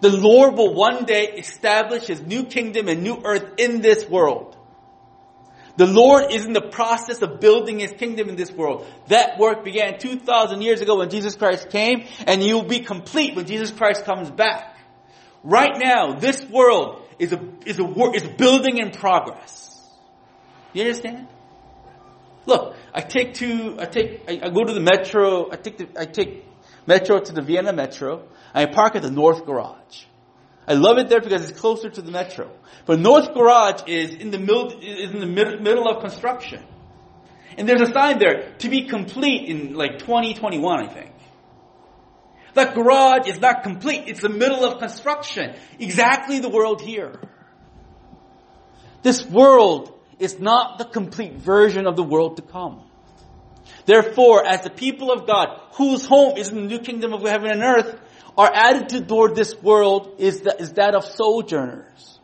The 0.00 0.10
Lord 0.10 0.54
will 0.54 0.74
one 0.74 1.04
day 1.04 1.32
establish 1.36 2.06
His 2.06 2.20
new 2.20 2.44
kingdom 2.44 2.88
and 2.88 3.02
new 3.02 3.20
earth 3.24 3.54
in 3.58 3.80
this 3.80 4.08
world. 4.08 4.56
The 5.76 5.86
Lord 5.86 6.32
is 6.32 6.44
in 6.44 6.52
the 6.52 6.60
process 6.60 7.22
of 7.22 7.40
building 7.40 7.78
His 7.80 7.92
kingdom 7.92 8.28
in 8.28 8.36
this 8.36 8.50
world. 8.50 8.86
That 9.08 9.38
work 9.38 9.64
began 9.64 9.98
2,000 9.98 10.62
years 10.62 10.80
ago 10.80 10.98
when 10.98 11.10
Jesus 11.10 11.36
Christ 11.36 11.70
came, 11.70 12.04
and 12.26 12.42
you 12.42 12.56
will 12.56 12.68
be 12.68 12.80
complete 12.80 13.36
when 13.36 13.46
Jesus 13.46 13.70
Christ 13.70 14.04
comes 14.04 14.30
back. 14.30 14.76
Right 15.44 15.76
now, 15.76 16.14
this 16.14 16.44
world 16.46 17.02
is 17.18 17.32
a, 17.32 17.40
is 17.64 17.78
a 17.78 18.10
is 18.12 18.24
building 18.36 18.78
in 18.78 18.90
progress. 18.90 19.88
You 20.72 20.82
understand? 20.82 21.28
Look, 22.46 22.76
I 22.94 23.00
take 23.00 23.34
to, 23.34 23.76
I 23.78 23.84
take, 23.84 24.22
I, 24.28 24.40
I 24.44 24.50
go 24.50 24.64
to 24.64 24.72
the 24.72 24.80
metro, 24.80 25.50
I 25.52 25.56
take 25.56 25.78
the, 25.78 25.88
I 26.00 26.06
take 26.06 26.44
metro 26.86 27.20
to 27.20 27.32
the 27.32 27.42
Vienna 27.42 27.72
metro, 27.72 28.24
I 28.54 28.66
park 28.66 28.96
at 28.96 29.02
the 29.02 29.10
North 29.10 29.44
Garage. 29.44 30.04
I 30.66 30.74
love 30.74 30.98
it 30.98 31.08
there 31.08 31.20
because 31.20 31.48
it's 31.48 31.58
closer 31.58 31.88
to 31.88 32.02
the 32.02 32.10
metro. 32.10 32.50
But 32.84 33.00
North 33.00 33.32
Garage 33.32 33.82
is 33.86 34.14
in 34.14 34.30
the 34.30 34.38
middle, 34.38 34.78
is 34.80 35.10
in 35.10 35.20
the 35.20 35.26
middle 35.26 35.88
of 35.88 36.00
construction. 36.02 36.62
And 37.56 37.68
there's 37.68 37.80
a 37.80 37.92
sign 37.92 38.18
there 38.18 38.54
to 38.58 38.68
be 38.68 38.86
complete 38.86 39.48
in 39.48 39.74
like 39.74 39.98
2021, 39.98 40.88
I 40.88 40.92
think. 40.92 41.12
That 42.54 42.74
garage 42.74 43.28
is 43.28 43.40
not 43.40 43.62
complete. 43.62 44.04
It's 44.08 44.20
the 44.20 44.28
middle 44.28 44.64
of 44.64 44.78
construction. 44.78 45.54
Exactly 45.78 46.40
the 46.40 46.48
world 46.48 46.80
here. 46.80 47.20
This 49.02 49.24
world 49.24 49.94
is 50.18 50.38
not 50.38 50.78
the 50.78 50.84
complete 50.84 51.34
version 51.34 51.86
of 51.86 51.96
the 51.96 52.02
world 52.02 52.36
to 52.36 52.42
come. 52.42 52.82
Therefore, 53.86 54.44
as 54.44 54.62
the 54.62 54.70
people 54.70 55.12
of 55.12 55.26
God, 55.26 55.60
whose 55.72 56.04
home 56.04 56.36
is 56.36 56.48
in 56.48 56.56
the 56.56 56.62
new 56.62 56.80
kingdom 56.80 57.12
of 57.12 57.22
heaven 57.22 57.50
and 57.50 57.62
earth, 57.62 57.98
our 58.38 58.50
attitude 58.54 59.08
toward 59.08 59.34
this 59.34 59.60
world 59.60 60.14
is 60.18 60.42
that, 60.42 60.60
is 60.60 60.74
that 60.74 60.94
of 60.94 61.04
sojourners. 61.04 62.20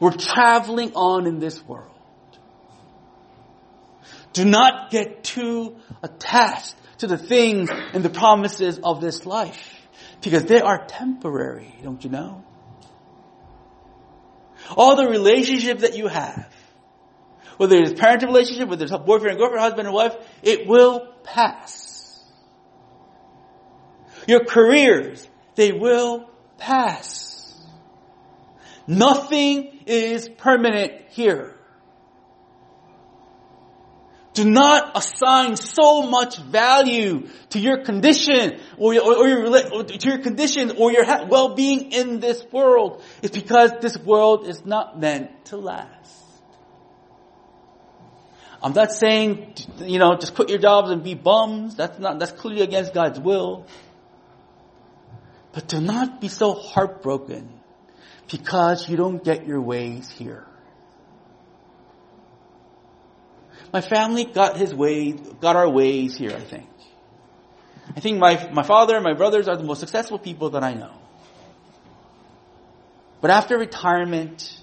We're 0.00 0.10
traveling 0.10 0.92
on 0.94 1.28
in 1.28 1.38
this 1.38 1.64
world. 1.64 1.88
Do 4.32 4.44
not 4.44 4.90
get 4.90 5.22
too 5.22 5.76
attached 6.02 6.74
to 6.98 7.06
the 7.06 7.16
things 7.16 7.70
and 7.70 8.02
the 8.02 8.10
promises 8.10 8.80
of 8.82 9.00
this 9.00 9.24
life 9.24 9.80
because 10.20 10.44
they 10.44 10.60
are 10.60 10.84
temporary, 10.84 11.72
don't 11.82 12.02
you 12.02 12.10
know? 12.10 12.44
All 14.76 14.96
the 14.96 15.06
relationships 15.06 15.82
that 15.82 15.96
you 15.96 16.08
have, 16.08 16.52
whether 17.56 17.76
it's 17.76 17.92
parent 18.00 18.24
relationship, 18.24 18.68
whether 18.68 18.84
it's 18.84 18.96
boyfriend 18.96 19.32
and 19.32 19.38
girlfriend, 19.38 19.60
husband 19.60 19.86
and 19.86 19.94
wife, 19.94 20.16
it 20.42 20.66
will 20.66 21.12
pass. 21.22 22.20
Your 24.26 24.44
careers, 24.44 25.28
they 25.54 25.72
will 25.72 26.28
pass. 26.58 27.54
Nothing 28.86 29.80
is 29.86 30.28
permanent 30.28 30.92
here. 31.10 31.56
Do 34.34 34.48
not 34.48 34.96
assign 34.96 35.56
so 35.56 36.02
much 36.02 36.38
value 36.38 37.28
to 37.50 37.58
your 37.58 37.84
condition 37.84 38.60
or, 38.78 38.94
your, 38.94 39.04
or 39.04 39.28
your, 39.28 39.74
or 39.74 39.84
to 39.84 40.08
your 40.08 40.18
condition 40.18 40.72
or 40.78 40.90
your 40.90 41.04
well-being 41.26 41.92
in 41.92 42.18
this 42.20 42.42
world. 42.50 43.02
It's 43.22 43.36
because 43.36 43.72
this 43.82 43.98
world 43.98 44.46
is 44.46 44.64
not 44.64 44.98
meant 44.98 45.44
to 45.46 45.58
last. 45.58 45.88
I'm 48.62 48.72
not 48.72 48.92
saying, 48.92 49.54
you 49.80 49.98
know, 49.98 50.16
just 50.16 50.34
quit 50.34 50.48
your 50.48 50.58
jobs 50.58 50.90
and 50.90 51.02
be 51.02 51.14
bums. 51.14 51.74
That's 51.76 51.98
not, 51.98 52.18
that's 52.18 52.32
clearly 52.32 52.62
against 52.62 52.94
God's 52.94 53.18
will. 53.20 53.66
But 55.52 55.68
do 55.68 55.80
not 55.80 56.20
be 56.20 56.28
so 56.28 56.54
heartbroken 56.54 57.48
because 58.30 58.88
you 58.88 58.96
don't 58.96 59.22
get 59.22 59.46
your 59.46 59.60
ways 59.60 60.10
here. 60.10 60.46
My 63.72 63.80
family 63.80 64.24
got 64.24 64.56
his 64.56 64.74
ways, 64.74 65.20
got 65.40 65.56
our 65.56 65.68
ways 65.68 66.16
here, 66.16 66.32
I 66.32 66.40
think. 66.40 66.68
I 67.96 68.00
think 68.00 68.18
my, 68.18 68.50
my 68.52 68.62
father 68.62 68.94
and 68.94 69.04
my 69.04 69.14
brothers 69.14 69.48
are 69.48 69.56
the 69.56 69.64
most 69.64 69.80
successful 69.80 70.18
people 70.18 70.50
that 70.50 70.62
I 70.62 70.74
know. 70.74 70.92
But 73.20 73.30
after 73.30 73.58
retirement, 73.58 74.60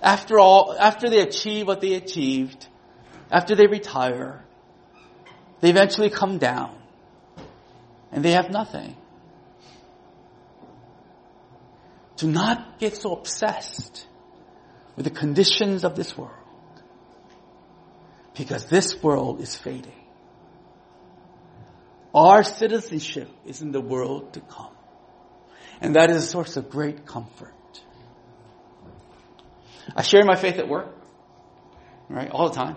after 0.00 0.38
all, 0.38 0.76
after 0.78 1.10
they 1.10 1.20
achieve 1.20 1.66
what 1.66 1.80
they 1.80 1.94
achieved, 1.94 2.66
after 3.30 3.54
they 3.54 3.66
retire, 3.66 4.44
they 5.60 5.70
eventually 5.70 6.10
come 6.10 6.38
down 6.38 6.76
and 8.10 8.24
they 8.24 8.32
have 8.32 8.50
nothing. 8.50 8.96
Do 12.22 12.30
not 12.30 12.78
get 12.78 12.96
so 12.96 13.14
obsessed 13.14 14.06
with 14.94 15.06
the 15.06 15.10
conditions 15.10 15.82
of 15.82 15.96
this 15.96 16.16
world. 16.16 16.30
Because 18.38 18.66
this 18.66 19.02
world 19.02 19.40
is 19.40 19.56
fading. 19.56 20.04
Our 22.14 22.44
citizenship 22.44 23.28
is 23.44 23.60
in 23.60 23.72
the 23.72 23.80
world 23.80 24.34
to 24.34 24.40
come. 24.40 24.70
And 25.80 25.96
that 25.96 26.10
is 26.10 26.18
a 26.18 26.22
source 26.24 26.56
of 26.56 26.70
great 26.70 27.06
comfort. 27.06 27.82
I 29.96 30.02
share 30.02 30.24
my 30.24 30.36
faith 30.36 30.60
at 30.60 30.68
work, 30.68 30.94
right, 32.08 32.30
all 32.30 32.50
the 32.50 32.54
time. 32.54 32.76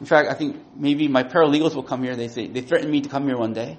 In 0.00 0.06
fact, 0.06 0.28
I 0.28 0.34
think 0.34 0.56
maybe 0.74 1.06
my 1.06 1.22
paralegals 1.22 1.76
will 1.76 1.84
come 1.84 2.02
here. 2.02 2.16
They 2.16 2.26
say, 2.26 2.48
they 2.48 2.62
threaten 2.62 2.90
me 2.90 3.02
to 3.02 3.08
come 3.08 3.28
here 3.28 3.38
one 3.38 3.52
day. 3.52 3.78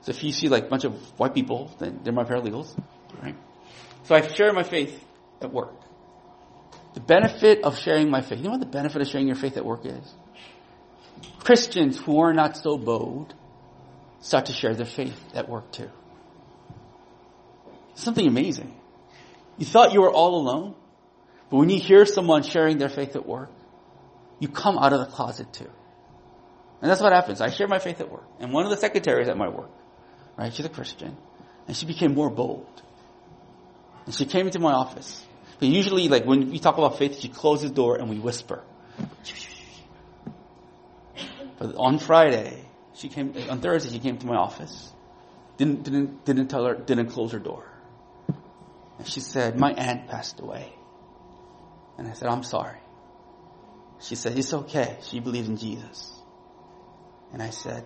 So 0.00 0.10
if 0.12 0.24
you 0.24 0.32
see 0.32 0.48
like 0.48 0.64
a 0.64 0.68
bunch 0.68 0.84
of 0.84 0.94
white 1.18 1.34
people, 1.34 1.70
then 1.78 2.00
they're 2.02 2.14
my 2.14 2.24
paralegals, 2.24 2.74
right? 3.22 3.36
So 4.04 4.14
I 4.14 4.26
share 4.26 4.52
my 4.52 4.62
faith 4.62 5.04
at 5.40 5.52
work. 5.52 5.74
The 6.94 7.00
benefit 7.00 7.62
of 7.64 7.78
sharing 7.78 8.10
my 8.10 8.22
faith. 8.22 8.38
You 8.38 8.44
know 8.44 8.50
what 8.50 8.60
the 8.60 8.66
benefit 8.66 9.02
of 9.02 9.08
sharing 9.08 9.26
your 9.26 9.36
faith 9.36 9.56
at 9.56 9.64
work 9.64 9.84
is? 9.84 10.14
Christians 11.40 11.98
who 11.98 12.20
are 12.20 12.32
not 12.32 12.56
so 12.56 12.78
bold 12.78 13.34
start 14.20 14.46
to 14.46 14.52
share 14.52 14.74
their 14.74 14.86
faith 14.86 15.20
at 15.34 15.48
work 15.48 15.70
too. 15.72 15.90
Something 17.94 18.26
amazing. 18.26 18.74
You 19.58 19.66
thought 19.66 19.92
you 19.92 20.00
were 20.00 20.12
all 20.12 20.36
alone, 20.36 20.74
but 21.50 21.56
when 21.56 21.68
you 21.68 21.80
hear 21.80 22.06
someone 22.06 22.42
sharing 22.42 22.78
their 22.78 22.88
faith 22.88 23.16
at 23.16 23.26
work, 23.26 23.50
you 24.38 24.48
come 24.48 24.78
out 24.78 24.92
of 24.92 25.00
the 25.00 25.06
closet 25.06 25.52
too. 25.52 25.70
And 26.80 26.90
that's 26.90 27.00
what 27.00 27.12
happens. 27.12 27.40
I 27.40 27.50
share 27.50 27.66
my 27.66 27.80
faith 27.80 28.00
at 28.00 28.10
work. 28.10 28.24
And 28.38 28.52
one 28.52 28.64
of 28.64 28.70
the 28.70 28.76
secretaries 28.76 29.28
at 29.28 29.36
my 29.36 29.48
work, 29.48 29.70
right, 30.36 30.54
she's 30.54 30.66
a 30.66 30.68
Christian, 30.68 31.16
and 31.66 31.76
she 31.76 31.86
became 31.86 32.14
more 32.14 32.30
bold. 32.30 32.82
And 34.08 34.14
she 34.14 34.24
came 34.24 34.46
into 34.46 34.58
my 34.58 34.72
office. 34.72 35.22
But 35.58 35.68
usually, 35.68 36.08
like, 36.08 36.24
when 36.24 36.50
we 36.50 36.58
talk 36.58 36.78
about 36.78 36.96
faith, 36.96 37.20
she 37.20 37.28
closes 37.28 37.68
the 37.68 37.76
door 37.76 37.96
and 37.96 38.08
we 38.08 38.18
whisper. 38.18 38.64
But 41.58 41.74
on 41.76 41.98
Friday, 41.98 42.64
she 42.94 43.10
came, 43.10 43.34
on 43.50 43.60
Thursday, 43.60 43.90
she 43.92 43.98
came 43.98 44.16
to 44.16 44.26
my 44.26 44.36
office. 44.36 44.90
Didn't, 45.58 45.82
didn't, 45.82 46.24
didn't 46.24 46.48
tell 46.48 46.64
her, 46.64 46.74
didn't 46.74 47.08
close 47.08 47.32
her 47.32 47.38
door. 47.38 47.70
And 48.96 49.06
she 49.06 49.20
said, 49.20 49.60
my 49.60 49.72
aunt 49.72 50.08
passed 50.08 50.40
away. 50.40 50.72
And 51.98 52.08
I 52.08 52.14
said, 52.14 52.28
I'm 52.28 52.44
sorry. 52.44 52.80
She 54.00 54.14
said, 54.14 54.38
it's 54.38 54.54
okay. 54.54 54.96
She 55.02 55.20
believes 55.20 55.50
in 55.50 55.58
Jesus. 55.58 56.18
And 57.34 57.42
I 57.42 57.50
said, 57.50 57.84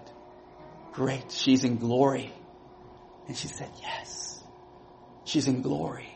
great. 0.93 1.33
She's 1.33 1.65
in 1.65 1.79
glory. 1.79 2.33
And 3.27 3.37
she 3.37 3.49
said, 3.49 3.71
yes. 3.81 4.41
She's 5.25 5.49
in 5.49 5.63
glory. 5.63 6.12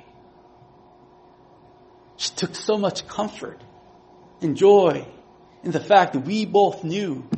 She 2.17 2.35
took 2.35 2.55
so 2.55 2.79
much 2.79 3.07
comfort 3.07 3.61
and 4.41 4.57
joy 4.57 5.07
in 5.63 5.71
the 5.71 5.81
fact 5.81 6.15
that 6.15 6.21
we 6.21 6.45
both 6.47 6.85
knew 6.85 7.29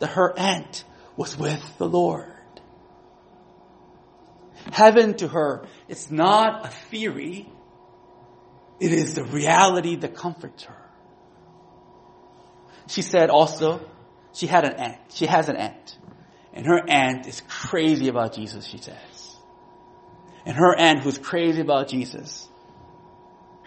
that 0.00 0.10
her 0.10 0.38
aunt 0.38 0.84
was 1.16 1.36
with 1.38 1.78
the 1.78 1.88
Lord. 1.88 2.26
Heaven 4.72 5.14
to 5.14 5.28
her, 5.28 5.66
it's 5.88 6.10
not 6.10 6.66
a 6.66 6.68
theory. 6.68 7.48
It 8.80 8.92
is 8.92 9.14
the 9.14 9.24
reality 9.24 9.96
that 9.96 10.14
comforts 10.14 10.64
her. 10.64 10.76
She 12.88 13.02
said 13.02 13.30
also, 13.30 13.88
she 14.32 14.46
had 14.46 14.64
an 14.64 14.74
aunt. 14.74 14.98
She 15.10 15.26
has 15.26 15.48
an 15.48 15.56
aunt. 15.56 15.98
And 16.52 16.66
her 16.66 16.82
aunt 16.88 17.26
is 17.26 17.42
crazy 17.48 18.08
about 18.08 18.34
Jesus, 18.34 18.66
she 18.66 18.78
says. 18.78 19.36
And 20.44 20.56
her 20.56 20.74
aunt, 20.76 21.00
who's 21.00 21.18
crazy 21.18 21.60
about 21.60 21.88
Jesus, 21.88 22.48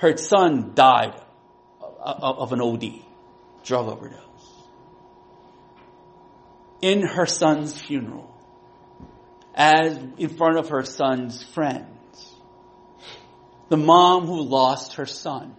her 0.05 0.17
son 0.17 0.73
died 0.75 1.19
of 1.99 2.53
an 2.53 2.61
OD, 2.61 3.01
drug 3.63 3.87
overdose. 3.87 4.19
In 6.81 7.01
her 7.01 7.25
son's 7.25 7.81
funeral, 7.81 8.31
as 9.55 9.97
in 10.17 10.29
front 10.29 10.57
of 10.57 10.69
her 10.69 10.83
son's 10.83 11.43
friends, 11.43 12.33
the 13.69 13.77
mom 13.77 14.27
who 14.27 14.41
lost 14.41 14.95
her 14.95 15.07
son 15.07 15.55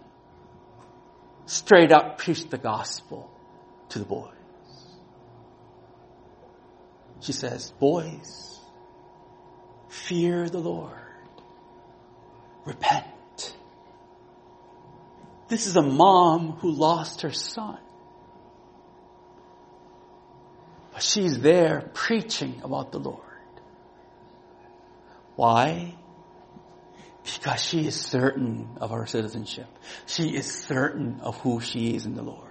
straight 1.45 1.91
up 1.91 2.17
preached 2.17 2.49
the 2.49 2.57
gospel 2.57 3.29
to 3.89 3.99
the 3.99 4.05
boys. 4.05 4.31
She 7.19 7.33
says, 7.33 7.71
boys, 7.79 8.59
fear 9.89 10.47
the 10.47 10.59
Lord. 10.59 10.93
Repent. 12.63 13.16
This 15.47 15.67
is 15.67 15.75
a 15.75 15.81
mom 15.81 16.53
who 16.53 16.71
lost 16.71 17.21
her 17.21 17.31
son. 17.31 17.79
But 20.93 21.03
she's 21.03 21.39
there 21.39 21.89
preaching 21.93 22.61
about 22.63 22.91
the 22.91 22.99
Lord. 22.99 23.21
Why? 25.35 25.95
Because 27.23 27.61
she 27.61 27.85
is 27.85 27.95
certain 27.95 28.67
of 28.81 28.91
her 28.91 29.05
citizenship. 29.05 29.67
She 30.05 30.35
is 30.35 30.51
certain 30.51 31.19
of 31.21 31.37
who 31.37 31.61
she 31.61 31.95
is 31.95 32.05
in 32.05 32.15
the 32.15 32.23
Lord. 32.23 32.43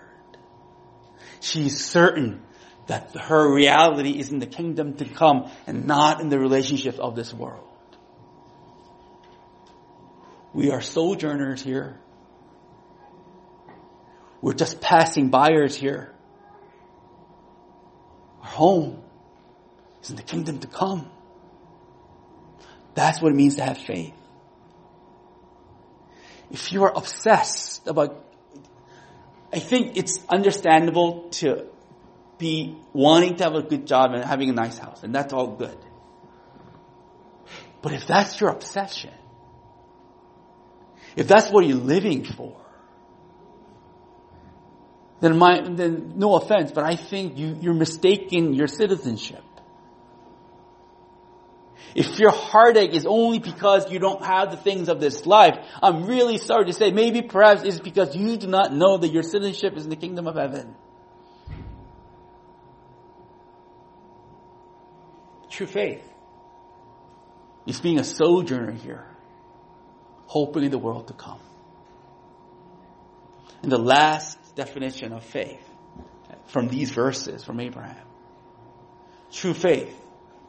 She 1.41 1.67
is 1.67 1.85
certain 1.85 2.43
that 2.87 3.15
her 3.17 3.53
reality 3.53 4.19
is 4.19 4.31
in 4.31 4.39
the 4.39 4.47
kingdom 4.47 4.95
to 4.95 5.05
come 5.05 5.51
and 5.67 5.87
not 5.87 6.21
in 6.21 6.29
the 6.29 6.39
relationships 6.39 6.99
of 6.99 7.17
this 7.17 7.35
world. 7.35 7.67
We 10.53 10.71
are 10.71 10.81
sojourners 10.81 11.63
here. 11.63 11.99
We're 14.41 14.55
just 14.55 14.81
passing 14.81 15.29
buyers 15.29 15.75
here. 15.75 16.13
Our 18.43 18.49
home 18.49 19.03
is 20.03 20.11
in 20.11 20.17
the 20.17 20.23
kingdom 20.23 20.59
to 20.61 20.67
come. 20.67 21.11
That's 22.95 23.21
what 23.21 23.33
it 23.33 23.37
means 23.37 23.57
to 23.57 23.63
have 23.63 23.79
faith. 23.79 24.15
If 26.51 26.73
you 26.73 26.85
are 26.85 26.93
obsessed 26.97 27.87
about, 27.87 28.25
I 29.53 29.59
think 29.59 29.97
it's 29.97 30.21
understandable 30.29 31.29
to 31.31 31.67
be 32.39 32.77
wanting 32.93 33.37
to 33.37 33.45
have 33.45 33.55
a 33.55 33.63
good 33.63 33.87
job 33.87 34.13
and 34.13 34.25
having 34.25 34.51
a 34.51 34.53
nice 34.53 34.79
house, 34.79 35.03
and 35.03 35.15
that's 35.15 35.33
all 35.33 35.57
good. 35.57 35.77
But 37.83 37.93
if 37.93 38.07
that's 38.07 38.41
your 38.41 38.51
obsession, 38.51 39.13
if 41.17 41.27
that's 41.29 41.51
what 41.51 41.67
you're 41.67 41.79
living 41.79 42.25
for, 42.25 42.66
then 45.21 45.39
my, 45.39 45.61
then 45.63 46.13
no 46.17 46.35
offense, 46.35 46.73
but 46.73 46.85
I 46.85 46.97
think 46.97 47.39
you, 47.39 47.57
you're 47.61 47.75
mistaking 47.75 48.55
your 48.55 48.67
citizenship. 48.67 49.43
If 51.95 52.19
your 52.19 52.31
heartache 52.31 52.93
is 52.93 53.07
only 53.07 53.39
because 53.39 53.91
you 53.91 53.99
don't 53.99 54.23
have 54.23 54.51
the 54.51 54.59
things 54.59 54.91
of 54.91 55.01
this 55.01 55.25
life, 55.25 55.57
I'm 55.83 56.05
really 56.05 56.37
sorry 56.37 56.67
to 56.67 56.75
say, 56.75 56.91
maybe 56.91 57.23
perhaps 57.23 57.63
it's 57.63 57.81
because 57.81 58.15
you 58.15 58.37
do 58.37 58.47
not 58.47 58.75
know 58.75 58.99
that 58.99 59.09
your 59.09 59.23
citizenship 59.23 59.75
is 59.79 59.85
in 59.85 59.91
the 59.91 59.97
kingdom 59.97 60.27
of 60.27 60.37
heaven. 60.37 60.77
True 65.49 65.67
faith 65.67 66.07
is 67.67 67.81
being 67.81 67.99
a 67.99 68.05
sojourner 68.05 68.73
here, 68.73 69.07
hoping 70.27 70.65
in 70.65 70.71
the 70.71 70.79
world 70.79 71.09
to 71.09 71.15
come. 71.15 71.41
And 73.63 73.73
the 73.73 73.79
last 73.79 74.39
definition 74.57 75.13
of 75.13 75.23
faith 75.23 75.63
from 76.47 76.69
these 76.69 76.91
verses 76.91 77.45
from 77.45 77.61
Abraham. 77.61 78.05
True 79.31 79.55
faith 79.55 79.95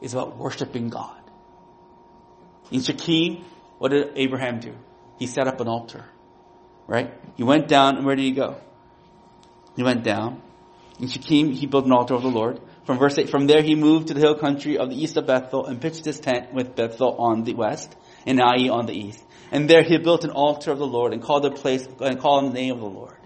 is 0.00 0.14
about 0.14 0.36
worshiping 0.36 0.88
God. 0.88 1.20
In 2.70 2.82
Shechem, 2.82 3.44
what 3.78 3.90
did 3.90 4.12
Abraham 4.16 4.60
do? 4.60 4.74
He 5.18 5.26
set 5.26 5.46
up 5.46 5.60
an 5.60 5.68
altar. 5.68 6.04
Right? 6.86 7.12
He 7.36 7.42
went 7.42 7.68
down, 7.68 7.96
and 7.96 8.06
where 8.06 8.16
did 8.16 8.22
he 8.22 8.32
go? 8.32 8.56
He 9.76 9.82
went 9.82 10.04
down. 10.04 10.42
In 10.98 11.08
Shechem, 11.08 11.52
he 11.52 11.66
built 11.66 11.84
an 11.84 11.92
altar 11.92 12.14
of 12.14 12.22
the 12.22 12.28
Lord. 12.28 12.60
From 12.84 12.98
verse 12.98 13.18
8, 13.18 13.28
from 13.28 13.46
there 13.46 13.62
he 13.62 13.74
moved 13.74 14.08
to 14.08 14.14
the 14.14 14.20
hill 14.20 14.34
country 14.34 14.78
of 14.78 14.88
the 14.88 14.96
east 15.00 15.16
of 15.18 15.26
Bethel 15.26 15.66
and 15.66 15.80
pitched 15.80 16.06
his 16.06 16.18
tent 16.18 16.54
with 16.54 16.74
Bethel 16.74 17.16
on 17.18 17.44
the 17.44 17.54
west 17.54 17.94
and 18.26 18.40
Ai 18.40 18.70
on 18.70 18.86
the 18.86 18.94
east. 18.94 19.22
And 19.52 19.68
there 19.68 19.82
he 19.82 19.98
built 19.98 20.24
an 20.24 20.30
altar 20.30 20.72
of 20.72 20.78
the 20.78 20.86
Lord 20.86 21.12
and 21.12 21.22
called 21.22 21.44
the 21.44 21.50
place, 21.50 21.86
and 22.00 22.18
called 22.18 22.50
the 22.50 22.54
name 22.54 22.72
of 22.72 22.80
the 22.80 22.86
Lord. 22.86 23.17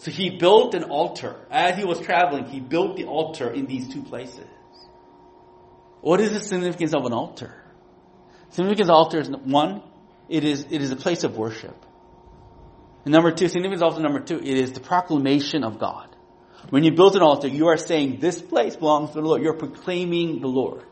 So 0.00 0.10
he 0.10 0.30
built 0.30 0.74
an 0.74 0.84
altar. 0.84 1.36
As 1.50 1.76
he 1.76 1.84
was 1.84 2.00
traveling, 2.00 2.46
he 2.46 2.58
built 2.58 2.96
the 2.96 3.04
altar 3.04 3.50
in 3.50 3.66
these 3.66 3.86
two 3.92 4.02
places. 4.02 4.46
What 6.00 6.20
is 6.22 6.32
the 6.32 6.40
significance 6.40 6.94
of 6.94 7.04
an 7.04 7.12
altar? 7.12 7.54
Significance 8.48 8.88
of 8.88 8.94
altar 8.94 9.18
is 9.18 9.28
one, 9.28 9.82
it 10.30 10.42
is, 10.44 10.66
it 10.70 10.80
is 10.80 10.90
a 10.90 10.96
place 10.96 11.22
of 11.22 11.36
worship. 11.36 11.76
And 13.04 13.12
number 13.12 13.30
two, 13.30 13.48
significance 13.48 13.82
altar 13.82 14.00
number 14.00 14.20
two, 14.20 14.38
it 14.38 14.56
is 14.56 14.72
the 14.72 14.80
proclamation 14.80 15.64
of 15.64 15.78
God. 15.78 16.08
When 16.70 16.82
you 16.82 16.92
build 16.92 17.14
an 17.14 17.22
altar, 17.22 17.48
you 17.48 17.66
are 17.66 17.76
saying 17.76 18.20
this 18.20 18.40
place 18.40 18.76
belongs 18.76 19.10
to 19.10 19.20
the 19.20 19.26
Lord. 19.26 19.42
You're 19.42 19.58
proclaiming 19.58 20.40
the 20.40 20.48
Lord. 20.48 20.84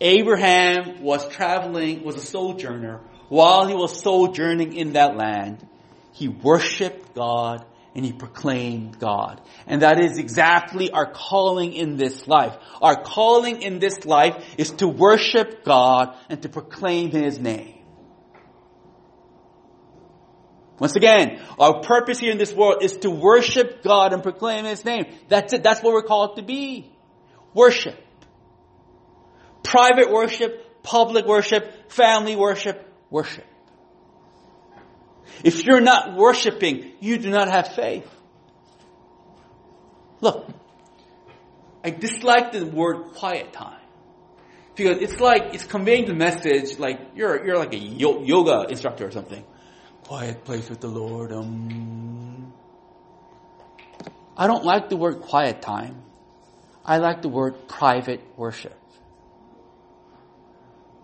Abraham 0.00 1.00
was 1.00 1.28
traveling, 1.28 2.02
was 2.02 2.16
a 2.16 2.26
sojourner. 2.26 3.02
While 3.28 3.68
he 3.68 3.74
was 3.74 4.00
sojourning 4.02 4.72
in 4.72 4.94
that 4.94 5.16
land, 5.16 5.68
he 6.20 6.28
worshiped 6.28 7.14
God 7.14 7.64
and 7.94 8.04
he 8.04 8.12
proclaimed 8.12 8.98
God. 8.98 9.40
And 9.66 9.80
that 9.80 9.98
is 9.98 10.18
exactly 10.18 10.90
our 10.90 11.10
calling 11.10 11.72
in 11.72 11.96
this 11.96 12.28
life. 12.28 12.54
Our 12.82 13.02
calling 13.02 13.62
in 13.62 13.78
this 13.78 14.04
life 14.04 14.44
is 14.58 14.70
to 14.72 14.86
worship 14.86 15.64
God 15.64 16.14
and 16.28 16.42
to 16.42 16.50
proclaim 16.50 17.10
His 17.10 17.38
name. 17.38 17.78
Once 20.78 20.94
again, 20.94 21.40
our 21.58 21.80
purpose 21.80 22.18
here 22.18 22.32
in 22.32 22.38
this 22.38 22.52
world 22.52 22.82
is 22.82 22.98
to 22.98 23.10
worship 23.10 23.82
God 23.82 24.12
and 24.12 24.22
proclaim 24.22 24.66
His 24.66 24.84
name. 24.84 25.06
That's 25.28 25.54
it. 25.54 25.62
That's 25.62 25.82
what 25.82 25.94
we're 25.94 26.02
called 26.02 26.36
to 26.36 26.42
be. 26.42 26.92
Worship. 27.54 27.96
Private 29.62 30.12
worship, 30.12 30.82
public 30.82 31.24
worship, 31.24 31.90
family 31.90 32.36
worship, 32.36 32.86
worship. 33.08 33.46
If 35.44 35.64
you're 35.64 35.80
not 35.80 36.16
worshiping, 36.16 36.92
you 37.00 37.18
do 37.18 37.30
not 37.30 37.48
have 37.48 37.74
faith. 37.74 38.08
Look, 40.20 40.48
I 41.82 41.90
dislike 41.90 42.52
the 42.52 42.66
word 42.66 43.14
quiet 43.14 43.52
time. 43.52 43.80
Because 44.74 44.98
it's 45.02 45.20
like, 45.20 45.54
it's 45.54 45.64
conveying 45.64 46.06
the 46.06 46.14
message 46.14 46.78
like 46.78 47.00
you're, 47.14 47.44
you're 47.44 47.58
like 47.58 47.72
a 47.74 47.78
yoga 47.78 48.66
instructor 48.68 49.06
or 49.06 49.10
something. 49.10 49.44
Quiet 50.04 50.44
place 50.44 50.68
with 50.68 50.80
the 50.80 50.88
Lord. 50.88 51.32
Um. 51.32 52.52
I 54.36 54.46
don't 54.46 54.64
like 54.64 54.88
the 54.88 54.96
word 54.96 55.20
quiet 55.20 55.60
time. 55.60 56.02
I 56.84 56.96
like 56.98 57.20
the 57.20 57.28
word 57.28 57.68
private 57.68 58.22
worship. 58.36 58.76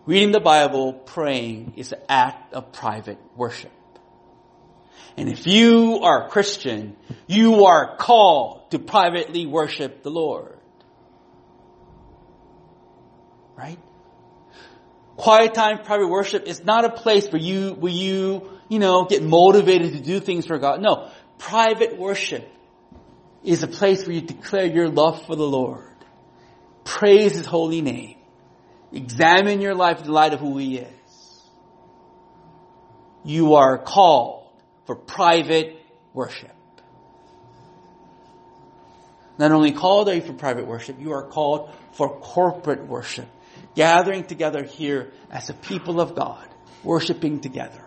Reading 0.06 0.32
the 0.32 0.40
Bible, 0.40 0.92
praying 0.94 1.74
is 1.76 1.92
an 1.92 2.00
act 2.08 2.54
of 2.54 2.72
private 2.72 3.18
worship. 3.36 3.75
And 5.16 5.28
if 5.30 5.46
you 5.46 6.00
are 6.02 6.26
a 6.26 6.28
Christian, 6.28 6.96
you 7.26 7.64
are 7.64 7.96
called 7.96 8.70
to 8.70 8.78
privately 8.78 9.46
worship 9.46 10.02
the 10.02 10.10
Lord. 10.10 10.58
Right? 13.56 13.78
Quiet 15.16 15.54
time, 15.54 15.82
private 15.82 16.08
worship 16.08 16.46
is 16.46 16.62
not 16.62 16.84
a 16.84 16.90
place 16.90 17.26
where 17.28 17.40
you, 17.40 17.72
where 17.72 17.92
you, 17.92 18.50
you 18.68 18.78
know, 18.78 19.06
get 19.06 19.22
motivated 19.22 19.94
to 19.94 20.00
do 20.00 20.20
things 20.20 20.46
for 20.46 20.58
God. 20.58 20.82
No. 20.82 21.10
Private 21.38 21.98
worship 21.98 22.46
is 23.42 23.62
a 23.62 23.68
place 23.68 24.06
where 24.06 24.14
you 24.14 24.20
declare 24.20 24.66
your 24.66 24.88
love 24.88 25.24
for 25.24 25.34
the 25.34 25.46
Lord. 25.46 25.94
Praise 26.84 27.32
His 27.32 27.46
holy 27.46 27.80
name. 27.80 28.18
Examine 28.92 29.62
your 29.62 29.74
life 29.74 30.00
in 30.00 30.06
the 30.06 30.12
light 30.12 30.34
of 30.34 30.40
who 30.40 30.58
He 30.58 30.78
is. 30.78 31.42
You 33.24 33.54
are 33.54 33.78
called 33.78 34.45
for 34.86 34.94
private 34.94 35.76
worship. 36.12 36.52
Not 39.38 39.52
only 39.52 39.72
called 39.72 40.08
are 40.08 40.14
you 40.14 40.22
for 40.22 40.32
private 40.32 40.66
worship, 40.66 40.98
you 40.98 41.12
are 41.12 41.24
called 41.24 41.70
for 41.92 42.18
corporate 42.20 42.86
worship. 42.86 43.28
Gathering 43.74 44.24
together 44.24 44.62
here 44.62 45.12
as 45.30 45.50
a 45.50 45.54
people 45.54 46.00
of 46.00 46.14
God, 46.14 46.48
worshiping 46.82 47.40
together. 47.40 47.84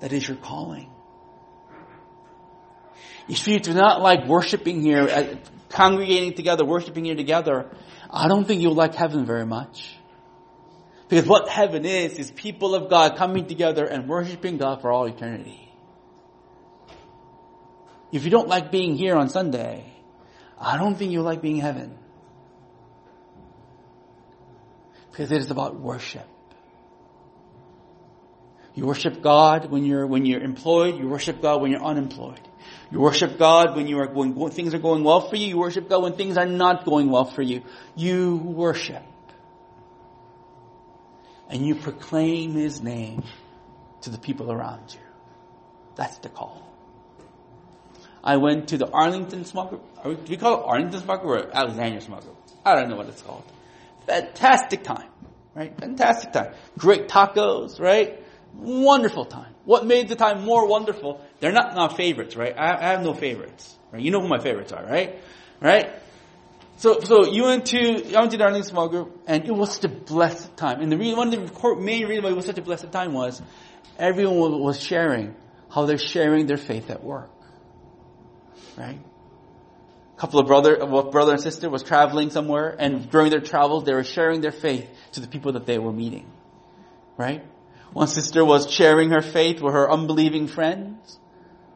That 0.00 0.12
is 0.12 0.26
your 0.26 0.36
calling. 0.36 0.90
If 3.28 3.46
you 3.46 3.58
do 3.60 3.72
not 3.72 4.00
like 4.00 4.26
worshiping 4.26 4.82
here, 4.82 5.02
uh, 5.02 5.36
congregating 5.68 6.34
together, 6.34 6.64
worshiping 6.64 7.04
here 7.04 7.14
together, 7.14 7.70
I 8.10 8.28
don't 8.28 8.44
think 8.44 8.62
you'll 8.62 8.74
like 8.74 8.94
heaven 8.94 9.24
very 9.24 9.46
much. 9.46 9.96
Because 11.12 11.28
what 11.28 11.46
heaven 11.46 11.84
is, 11.84 12.18
is 12.18 12.30
people 12.30 12.74
of 12.74 12.88
God 12.88 13.18
coming 13.18 13.46
together 13.46 13.84
and 13.84 14.08
worshiping 14.08 14.56
God 14.56 14.80
for 14.80 14.90
all 14.90 15.04
eternity. 15.04 15.70
If 18.10 18.24
you 18.24 18.30
don't 18.30 18.48
like 18.48 18.72
being 18.72 18.96
here 18.96 19.14
on 19.16 19.28
Sunday, 19.28 19.84
I 20.58 20.78
don't 20.78 20.94
think 20.94 21.12
you'll 21.12 21.24
like 21.24 21.42
being 21.42 21.56
in 21.56 21.60
heaven. 21.60 21.98
Because 25.10 25.30
it 25.30 25.36
is 25.36 25.50
about 25.50 25.78
worship. 25.78 26.26
You 28.74 28.86
worship 28.86 29.20
God 29.20 29.70
when 29.70 29.84
you're, 29.84 30.06
when 30.06 30.24
you're 30.24 30.40
employed. 30.40 30.96
You 30.98 31.08
worship 31.08 31.42
God 31.42 31.60
when 31.60 31.72
you're 31.72 31.84
unemployed. 31.84 32.40
You 32.90 33.00
worship 33.00 33.36
God 33.36 33.76
when 33.76 33.86
you 33.86 33.98
are 33.98 34.06
going, 34.06 34.34
when 34.34 34.50
things 34.50 34.72
are 34.72 34.78
going 34.78 35.04
well 35.04 35.28
for 35.28 35.36
you. 35.36 35.48
You 35.48 35.58
worship 35.58 35.90
God 35.90 36.04
when 36.04 36.14
things 36.14 36.38
are 36.38 36.46
not 36.46 36.86
going 36.86 37.10
well 37.10 37.26
for 37.26 37.42
you. 37.42 37.64
You 37.94 38.36
worship. 38.36 39.02
And 41.52 41.66
you 41.66 41.74
proclaim 41.74 42.54
His 42.54 42.82
name 42.82 43.22
to 44.00 44.10
the 44.10 44.18
people 44.18 44.50
around 44.50 44.92
you. 44.92 45.00
That's 45.94 46.16
the 46.18 46.30
call. 46.30 46.66
I 48.24 48.38
went 48.38 48.68
to 48.68 48.78
the 48.78 48.88
Arlington 48.88 49.44
Small 49.44 49.66
Group. 49.66 49.82
Do 50.02 50.30
we 50.30 50.36
call 50.36 50.60
it 50.60 50.64
Arlington 50.66 51.00
Small 51.00 51.18
Group 51.18 51.46
or 51.46 51.56
Alexandria 51.56 52.00
Small 52.00 52.20
Group? 52.20 52.36
I 52.64 52.74
don't 52.74 52.88
know 52.88 52.96
what 52.96 53.08
it's 53.08 53.20
called. 53.20 53.44
Fantastic 54.06 54.82
time, 54.82 55.08
right? 55.54 55.76
Fantastic 55.78 56.32
time. 56.32 56.54
Great 56.78 57.08
tacos, 57.08 57.78
right? 57.78 58.22
Wonderful 58.54 59.26
time. 59.26 59.54
What 59.64 59.84
made 59.86 60.08
the 60.08 60.16
time 60.16 60.44
more 60.44 60.66
wonderful? 60.66 61.20
They're 61.40 61.52
not 61.52 61.74
my 61.74 61.88
favorites, 61.94 62.34
right? 62.34 62.54
I, 62.56 62.76
I 62.76 62.90
have 62.92 63.02
no 63.02 63.12
favorites, 63.12 63.76
right? 63.92 64.02
You 64.02 64.10
know 64.10 64.20
who 64.20 64.28
my 64.28 64.40
favorites 64.40 64.72
are, 64.72 64.84
right? 64.84 65.20
Right? 65.60 65.90
So, 66.82 66.98
so 66.98 67.26
you 67.26 67.44
went 67.44 67.66
to, 67.66 68.12
I 68.12 68.18
went 68.18 68.32
to 68.32 68.38
the 68.38 68.42
Arlington 68.42 68.68
Small 68.68 68.88
Group, 68.88 69.22
and 69.28 69.44
it 69.44 69.52
was 69.52 69.74
such 69.74 69.84
a 69.84 69.88
blessed 69.88 70.56
time. 70.56 70.80
And 70.80 70.90
the 70.90 70.98
reason, 70.98 71.16
one 71.16 71.32
of 71.32 71.54
the 71.54 71.76
main 71.76 72.08
reasons 72.08 72.24
why 72.24 72.30
it 72.30 72.34
was 72.34 72.44
such 72.44 72.58
a 72.58 72.62
blessed 72.62 72.90
time 72.90 73.12
was 73.12 73.40
everyone 74.00 74.58
was 74.58 74.82
sharing 74.82 75.36
how 75.70 75.86
they're 75.86 75.96
sharing 75.96 76.46
their 76.46 76.56
faith 76.56 76.90
at 76.90 77.04
work. 77.04 77.30
Right? 78.76 78.98
A 78.98 80.20
couple 80.20 80.40
of 80.40 80.48
brother, 80.48 80.84
brother 80.84 81.34
and 81.34 81.40
sister 81.40 81.70
was 81.70 81.84
traveling 81.84 82.30
somewhere, 82.30 82.74
and 82.76 83.08
during 83.08 83.30
their 83.30 83.40
travels, 83.40 83.84
they 83.84 83.94
were 83.94 84.02
sharing 84.02 84.40
their 84.40 84.50
faith 84.50 84.90
to 85.12 85.20
the 85.20 85.28
people 85.28 85.52
that 85.52 85.66
they 85.66 85.78
were 85.78 85.92
meeting. 85.92 86.28
Right? 87.16 87.44
One 87.92 88.08
sister 88.08 88.44
was 88.44 88.68
sharing 88.72 89.10
her 89.10 89.22
faith 89.22 89.60
with 89.60 89.72
her 89.72 89.88
unbelieving 89.88 90.48
friends. 90.48 91.20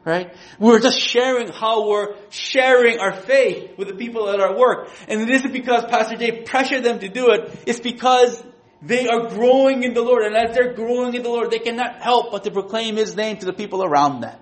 Right? 0.07 0.33
We're 0.57 0.79
just 0.79 0.97
sharing 1.01 1.49
how 1.49 1.89
we're 1.89 2.15
sharing 2.29 2.97
our 2.99 3.11
faith 3.11 3.77
with 3.77 3.89
the 3.89 3.93
people 3.93 4.29
at 4.29 4.39
our 4.39 4.57
work. 4.57 4.89
And 5.09 5.19
it 5.19 5.29
isn't 5.29 5.51
because 5.51 5.83
Pastor 5.83 6.15
Dave 6.15 6.45
pressured 6.45 6.85
them 6.85 6.99
to 6.99 7.09
do 7.09 7.31
it. 7.31 7.63
It's 7.67 7.81
because 7.81 8.41
they 8.81 9.09
are 9.09 9.27
growing 9.27 9.83
in 9.83 9.93
the 9.93 10.01
Lord. 10.01 10.23
And 10.23 10.33
as 10.37 10.55
they're 10.55 10.71
growing 10.75 11.13
in 11.13 11.23
the 11.23 11.29
Lord, 11.29 11.51
they 11.51 11.59
cannot 11.59 12.01
help 12.01 12.31
but 12.31 12.45
to 12.45 12.51
proclaim 12.51 12.95
His 12.95 13.17
name 13.17 13.35
to 13.39 13.45
the 13.45 13.51
people 13.51 13.83
around 13.83 14.21
them. 14.21 14.39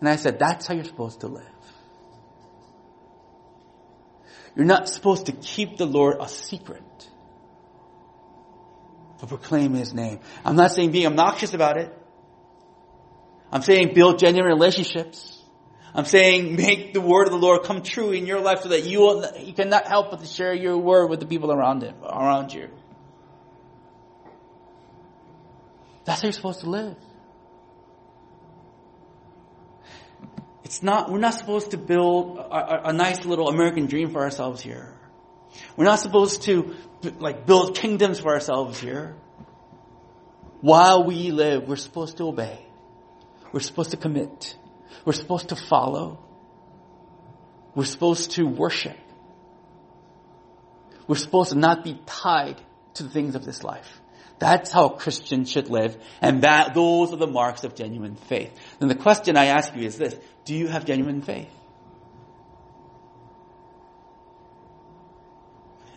And 0.00 0.08
I 0.08 0.16
said, 0.16 0.38
that's 0.38 0.66
how 0.66 0.72
you're 0.72 0.84
supposed 0.84 1.20
to 1.20 1.26
live. 1.26 1.44
You're 4.54 4.64
not 4.64 4.88
supposed 4.88 5.26
to 5.26 5.32
keep 5.32 5.76
the 5.76 5.84
Lord 5.84 6.16
a 6.20 6.28
secret 6.30 6.82
but 9.20 9.28
proclaim 9.28 9.74
His 9.74 9.92
name. 9.92 10.20
I'm 10.42 10.56
not 10.56 10.72
saying 10.72 10.92
being 10.92 11.06
obnoxious 11.06 11.52
about 11.52 11.76
it. 11.76 12.05
I'm 13.56 13.62
saying 13.62 13.94
build 13.94 14.18
genuine 14.18 14.52
relationships. 14.52 15.42
I'm 15.94 16.04
saying 16.04 16.56
make 16.56 16.92
the 16.92 17.00
word 17.00 17.26
of 17.26 17.32
the 17.32 17.38
Lord 17.38 17.62
come 17.62 17.80
true 17.82 18.12
in 18.12 18.26
your 18.26 18.38
life 18.38 18.60
so 18.60 18.68
that 18.68 18.84
you 18.84 19.00
will, 19.00 19.24
you 19.38 19.54
cannot 19.54 19.86
help 19.86 20.10
but 20.10 20.20
to 20.20 20.26
share 20.26 20.52
your 20.52 20.76
word 20.76 21.06
with 21.06 21.20
the 21.20 21.26
people 21.26 21.50
around 21.50 21.82
him, 21.82 21.94
around 22.04 22.52
you. 22.52 22.68
That's 26.04 26.20
how 26.20 26.26
you're 26.26 26.34
supposed 26.34 26.60
to 26.60 26.68
live. 26.68 26.96
It's 30.62 30.82
not, 30.82 31.10
we're 31.10 31.18
not 31.18 31.32
supposed 31.32 31.70
to 31.70 31.78
build 31.78 32.36
a, 32.36 32.42
a, 32.42 32.80
a 32.90 32.92
nice 32.92 33.24
little 33.24 33.48
American 33.48 33.86
dream 33.86 34.10
for 34.10 34.20
ourselves 34.20 34.60
here. 34.60 34.92
We're 35.78 35.86
not 35.86 36.00
supposed 36.00 36.42
to 36.42 36.74
like 37.20 37.46
build 37.46 37.74
kingdoms 37.74 38.20
for 38.20 38.34
ourselves 38.34 38.78
here. 38.78 39.16
While 40.60 41.04
we 41.04 41.30
live, 41.30 41.66
we're 41.66 41.76
supposed 41.76 42.18
to 42.18 42.24
obey. 42.24 42.65
We're 43.52 43.60
supposed 43.60 43.92
to 43.92 43.96
commit. 43.96 44.56
We're 45.04 45.12
supposed 45.12 45.50
to 45.50 45.56
follow. 45.56 46.18
We're 47.74 47.84
supposed 47.84 48.32
to 48.32 48.46
worship. 48.46 48.96
We're 51.06 51.16
supposed 51.16 51.50
to 51.50 51.58
not 51.58 51.84
be 51.84 52.00
tied 52.06 52.60
to 52.94 53.02
the 53.02 53.10
things 53.10 53.34
of 53.34 53.44
this 53.44 53.62
life. 53.62 54.00
That's 54.38 54.70
how 54.70 54.86
a 54.86 54.96
Christian 54.96 55.44
should 55.44 55.70
live, 55.70 55.96
and 56.20 56.42
that 56.42 56.74
those 56.74 57.12
are 57.12 57.16
the 57.16 57.26
marks 57.26 57.64
of 57.64 57.74
genuine 57.74 58.16
faith. 58.16 58.52
Then 58.78 58.88
the 58.88 58.94
question 58.94 59.36
I 59.36 59.46
ask 59.46 59.74
you 59.74 59.86
is 59.86 59.96
this: 59.96 60.14
Do 60.44 60.54
you 60.54 60.68
have 60.68 60.84
genuine 60.84 61.22
faith? 61.22 61.50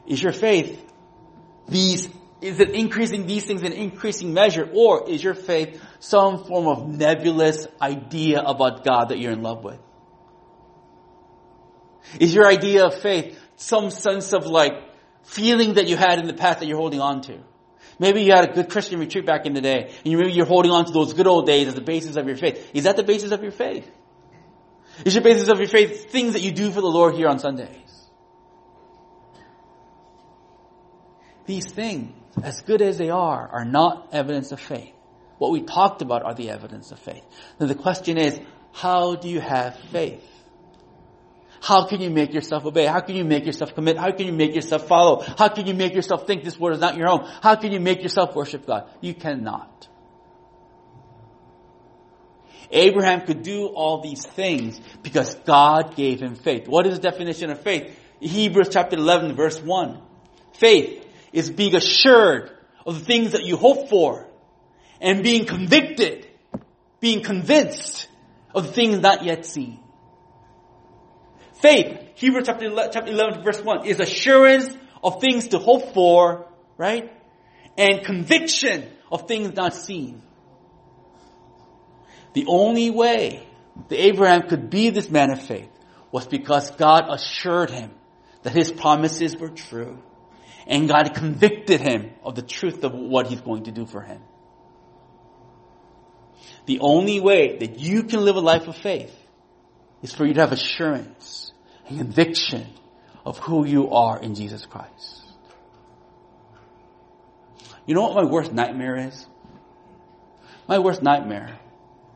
Is 0.07 0.23
your 0.23 0.31
faith 0.31 0.81
these, 1.67 2.09
is 2.41 2.59
it 2.59 2.69
increasing 2.71 3.25
these 3.25 3.45
things 3.45 3.63
in 3.63 3.73
increasing 3.73 4.33
measure, 4.33 4.69
or 4.73 5.09
is 5.09 5.23
your 5.23 5.33
faith 5.33 5.81
some 5.99 6.45
form 6.45 6.67
of 6.67 6.87
nebulous 6.87 7.67
idea 7.81 8.41
about 8.41 8.85
God 8.85 9.09
that 9.09 9.19
you're 9.19 9.33
in 9.33 9.41
love 9.41 9.63
with? 9.63 9.79
Is 12.19 12.33
your 12.33 12.47
idea 12.47 12.85
of 12.85 13.01
faith 13.01 13.37
some 13.57 13.91
sense 13.91 14.33
of 14.33 14.45
like 14.45 14.73
feeling 15.23 15.73
that 15.73 15.87
you 15.87 15.97
had 15.97 16.19
in 16.19 16.27
the 16.27 16.33
past 16.33 16.59
that 16.59 16.65
you're 16.65 16.77
holding 16.77 17.01
on 17.01 17.21
to? 17.23 17.39
Maybe 17.99 18.23
you 18.23 18.31
had 18.31 18.49
a 18.49 18.53
good 18.53 18.69
Christian 18.69 18.99
retreat 18.99 19.25
back 19.25 19.45
in 19.45 19.53
the 19.53 19.61
day, 19.61 19.93
and 20.05 20.17
maybe 20.17 20.31
you're 20.31 20.45
holding 20.45 20.71
on 20.71 20.85
to 20.85 20.93
those 20.93 21.13
good 21.13 21.27
old 21.27 21.45
days 21.45 21.67
as 21.67 21.75
the 21.75 21.81
basis 21.81 22.15
of 22.15 22.25
your 22.25 22.37
faith. 22.37 22.71
Is 22.73 22.85
that 22.85 22.95
the 22.95 23.03
basis 23.03 23.31
of 23.31 23.43
your 23.43 23.51
faith? 23.51 23.89
Is 25.05 25.13
your 25.13 25.23
basis 25.23 25.49
of 25.49 25.59
your 25.59 25.67
faith 25.67 26.09
things 26.09 26.33
that 26.33 26.41
you 26.41 26.51
do 26.51 26.71
for 26.71 26.79
the 26.79 26.87
Lord 26.87 27.15
here 27.15 27.27
on 27.27 27.39
Sundays? 27.39 28.09
These 31.45 31.71
things, 31.71 32.13
as 32.43 32.61
good 32.61 32.81
as 32.81 32.97
they 32.97 33.09
are, 33.09 33.47
are 33.47 33.65
not 33.65 34.09
evidence 34.11 34.51
of 34.51 34.59
faith. 34.59 34.93
What 35.37 35.51
we 35.51 35.61
talked 35.61 36.01
about 36.01 36.23
are 36.23 36.33
the 36.33 36.49
evidence 36.49 36.91
of 36.91 36.99
faith. 36.99 37.23
Then 37.57 37.67
the 37.67 37.75
question 37.75 38.17
is, 38.17 38.39
how 38.73 39.15
do 39.15 39.29
you 39.29 39.39
have 39.39 39.77
faith? 39.91 40.23
How 41.61 41.85
can 41.85 42.01
you 42.01 42.09
make 42.09 42.33
yourself 42.33 42.65
obey? 42.65 42.85
How 42.85 43.01
can 43.01 43.15
you 43.15 43.25
make 43.25 43.45
yourself 43.45 43.75
commit? 43.75 43.97
How 43.97 44.11
can 44.11 44.27
you 44.27 44.33
make 44.33 44.55
yourself 44.55 44.87
follow? 44.87 45.21
How 45.21 45.49
can 45.49 45.67
you 45.67 45.73
make 45.73 45.93
yourself 45.93 46.25
think 46.25 46.43
this 46.43 46.59
word 46.59 46.73
is 46.73 46.79
not 46.79 46.95
your 46.95 47.09
own? 47.09 47.25
How 47.41 47.55
can 47.55 47.71
you 47.71 47.79
make 47.79 48.01
yourself 48.01 48.35
worship 48.35 48.65
God? 48.65 48.89
You 49.01 49.13
cannot. 49.13 49.87
Abraham 52.71 53.21
could 53.21 53.41
do 53.41 53.67
all 53.67 54.01
these 54.01 54.25
things 54.25 54.79
because 55.01 55.35
God 55.35 55.95
gave 55.95 56.21
him 56.21 56.35
faith. 56.35 56.67
What 56.67 56.85
is 56.85 56.99
the 56.99 57.09
definition 57.09 57.49
of 57.49 57.61
faith? 57.61 57.97
Hebrews 58.19 58.69
chapter 58.69 58.95
11 58.95 59.35
verse 59.35 59.59
1. 59.59 60.01
Faith 60.53 61.05
is 61.33 61.49
being 61.49 61.75
assured 61.75 62.51
of 62.85 62.99
the 62.99 63.05
things 63.05 63.31
that 63.33 63.43
you 63.43 63.57
hope 63.57 63.89
for 63.89 64.27
and 65.01 65.23
being 65.23 65.45
convicted, 65.45 66.27
being 66.99 67.21
convinced 67.23 68.07
of 68.53 68.67
the 68.67 68.71
things 68.71 68.99
not 68.99 69.23
yet 69.23 69.45
seen. 69.45 69.79
Faith, 71.61 71.99
Hebrews 72.15 72.45
chapter 72.45 72.65
11 72.65 73.43
verse 73.43 73.61
1, 73.61 73.85
is 73.85 73.99
assurance 73.99 74.75
of 75.03 75.21
things 75.21 75.49
to 75.49 75.59
hope 75.59 75.93
for, 75.93 76.47
right? 76.77 77.11
And 77.77 78.03
conviction 78.03 78.89
of 79.11 79.27
things 79.27 79.55
not 79.55 79.73
seen. 79.73 80.21
The 82.33 82.45
only 82.47 82.89
way 82.89 83.47
that 83.89 84.03
Abraham 84.03 84.43
could 84.43 84.69
be 84.69 84.89
this 84.89 85.09
man 85.09 85.31
of 85.31 85.41
faith 85.41 85.69
was 86.11 86.27
because 86.27 86.71
God 86.71 87.05
assured 87.09 87.69
him 87.69 87.91
that 88.43 88.53
his 88.53 88.71
promises 88.71 89.35
were 89.37 89.49
true 89.49 90.01
and 90.69 90.87
God 90.87 91.15
convicted 91.15 91.81
him 91.81 92.11
of 92.23 92.35
the 92.35 92.43
truth 92.43 92.83
of 92.83 92.93
what 92.93 93.25
he's 93.27 93.41
going 93.41 93.63
to 93.63 93.71
do 93.71 93.87
for 93.87 94.01
him. 94.01 94.21
The 96.67 96.79
only 96.79 97.19
way 97.19 97.57
that 97.57 97.79
you 97.79 98.03
can 98.03 98.23
live 98.23 98.35
a 98.35 98.39
life 98.39 98.67
of 98.67 98.77
faith 98.77 99.13
is 100.03 100.13
for 100.13 100.25
you 100.25 100.35
to 100.35 100.41
have 100.41 100.51
assurance 100.51 101.51
and 101.87 101.97
conviction 101.97 102.67
of 103.25 103.39
who 103.39 103.65
you 103.65 103.89
are 103.89 104.21
in 104.21 104.35
Jesus 104.35 104.67
Christ. 104.67 105.23
You 107.87 107.95
know 107.95 108.03
what 108.03 108.23
my 108.23 108.29
worst 108.29 108.53
nightmare 108.53 109.07
is? 109.07 109.25
My 110.67 110.77
worst 110.77 111.01
nightmare 111.01 111.57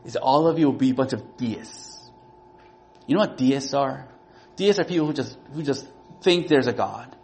is 0.04 0.14
all 0.14 0.46
of 0.46 0.60
you 0.60 0.66
will 0.66 0.78
be 0.78 0.90
a 0.90 0.94
bunch 0.94 1.12
of 1.12 1.36
deists. 1.36 2.08
You 3.08 3.16
know 3.16 3.22
what 3.22 3.36
deists 3.36 3.74
are? 3.74 4.06
Deists 4.54 4.78
are 4.78 4.84
people 4.84 5.08
who 5.08 5.12
just, 5.12 5.36
who 5.52 5.64
just 5.64 5.84
think 6.22 6.46
there's 6.46 6.68
a 6.68 6.72
God 6.72 7.16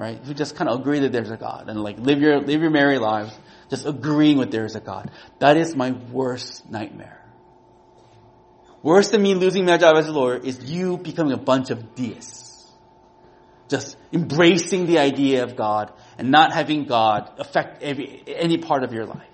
right? 0.00 0.18
Who 0.24 0.32
just 0.32 0.56
kind 0.56 0.70
of 0.70 0.80
agree 0.80 1.00
that 1.00 1.12
there's 1.12 1.30
a 1.30 1.36
God 1.36 1.68
and 1.68 1.82
like 1.82 1.98
live 1.98 2.22
your, 2.22 2.40
live 2.40 2.62
your 2.62 2.70
merry 2.70 2.96
lives, 2.96 3.38
just 3.68 3.84
agreeing 3.84 4.38
with 4.38 4.50
there 4.50 4.64
is 4.64 4.74
a 4.74 4.80
God. 4.80 5.10
That 5.40 5.58
is 5.58 5.76
my 5.76 5.90
worst 5.90 6.68
nightmare. 6.70 7.22
Worse 8.82 9.10
than 9.10 9.20
me 9.20 9.34
losing 9.34 9.66
my 9.66 9.76
job 9.76 9.98
as 9.98 10.08
a 10.08 10.12
lawyer 10.12 10.38
is 10.38 10.72
you 10.72 10.96
becoming 10.96 11.34
a 11.34 11.36
bunch 11.36 11.68
of 11.68 11.94
deists. 11.94 12.66
Just 13.68 13.98
embracing 14.10 14.86
the 14.86 15.00
idea 15.00 15.44
of 15.44 15.54
God 15.54 15.92
and 16.16 16.30
not 16.30 16.54
having 16.54 16.86
God 16.86 17.30
affect 17.38 17.82
every, 17.82 18.24
any 18.26 18.56
part 18.56 18.84
of 18.84 18.94
your 18.94 19.04
life. 19.04 19.28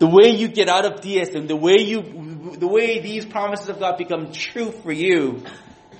The 0.00 0.08
way 0.08 0.30
you 0.30 0.48
get 0.48 0.68
out 0.68 0.86
of 0.86 1.02
deism, 1.02 1.46
the 1.46 1.54
way 1.54 1.76
you, 1.78 2.56
the 2.58 2.66
way 2.66 2.98
these 2.98 3.24
promises 3.24 3.68
of 3.68 3.78
God 3.78 3.96
become 3.96 4.32
true 4.32 4.72
for 4.72 4.90
you 4.90 5.44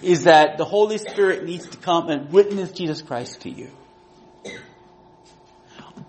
is 0.03 0.25
that 0.25 0.59
the 0.59 0.65
Holy 0.65 0.99
Spirit 0.99 1.45
needs 1.45 1.69
to 1.69 1.79
come 1.79 2.09
and 2.09 2.31
witness 2.31 2.73
Jesus 2.73 3.03
Christ 3.03 3.43
to 3.43 3.51
you. 3.51 3.71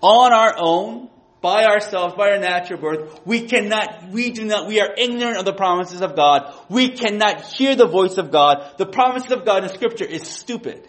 On 0.00 0.32
our 0.32 0.54
own, 0.58 1.08
by 1.40 1.64
ourselves, 1.64 2.14
by 2.14 2.30
our 2.30 2.38
natural 2.38 2.80
birth, 2.80 3.20
we 3.26 3.42
cannot, 3.42 4.08
we 4.10 4.30
do 4.32 4.44
not, 4.44 4.66
we 4.66 4.80
are 4.80 4.94
ignorant 4.96 5.38
of 5.38 5.44
the 5.44 5.52
promises 5.52 6.00
of 6.00 6.16
God. 6.16 6.54
We 6.68 6.90
cannot 6.90 7.42
hear 7.42 7.76
the 7.76 7.86
voice 7.86 8.16
of 8.18 8.30
God. 8.30 8.78
The 8.78 8.86
promises 8.86 9.30
of 9.30 9.44
God 9.44 9.62
in 9.62 9.68
scripture 9.70 10.06
is 10.06 10.22
stupid. 10.22 10.88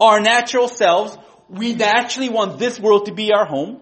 Our 0.00 0.20
natural 0.20 0.68
selves, 0.68 1.16
we 1.48 1.74
naturally 1.74 2.28
want 2.28 2.58
this 2.58 2.78
world 2.78 3.06
to 3.06 3.12
be 3.12 3.32
our 3.32 3.46
home. 3.46 3.80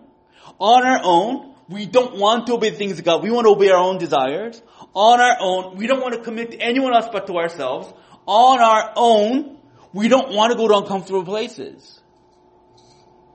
On 0.61 0.87
our 0.87 1.01
own, 1.03 1.55
we 1.69 1.87
don't 1.87 2.19
want 2.19 2.47
to 2.47 2.55
obey 2.55 2.71
the 2.71 2.77
things 2.77 2.99
of 2.99 3.05
God. 3.05 3.23
We 3.23 3.31
want 3.31 3.47
to 3.47 3.53
obey 3.53 3.71
our 3.71 3.83
own 3.83 3.99
desires. 3.99 4.63
On 4.95 5.20
our 5.20 5.36
own, 5.40 5.76
we 5.76 5.86
don't 5.86 6.01
want 6.01 6.14
to 6.14 6.20
commit 6.20 6.53
to 6.53 6.59
anyone 6.59 6.95
else 6.95 7.09
but 7.12 7.26
to 7.26 7.36
ourselves. 7.36 7.92
On 8.26 8.61
our 8.61 8.92
own, 8.97 9.59
we 9.92 10.09
don't 10.09 10.32
want 10.32 10.53
to 10.53 10.57
go 10.57 10.68
to 10.68 10.76
uncomfortable 10.76 11.24
places. 11.24 12.01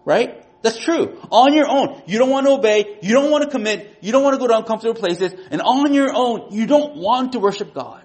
Right? 0.05 0.45
That's 0.61 0.79
true. 0.79 1.19
On 1.31 1.53
your 1.53 1.67
own, 1.69 2.01
you 2.05 2.17
don't 2.17 2.29
want 2.29 2.47
to 2.47 2.53
obey, 2.53 2.97
you 3.01 3.13
don't 3.13 3.31
want 3.31 3.43
to 3.45 3.49
commit, 3.49 3.99
you 4.01 4.11
don't 4.11 4.23
want 4.23 4.33
to 4.33 4.39
go 4.39 4.47
to 4.47 4.57
uncomfortable 4.57 4.99
places, 4.99 5.33
and 5.51 5.61
on 5.61 5.93
your 5.93 6.11
own, 6.13 6.51
you 6.51 6.67
don't 6.67 6.97
want 6.97 7.33
to 7.33 7.39
worship 7.39 7.73
God. 7.73 8.03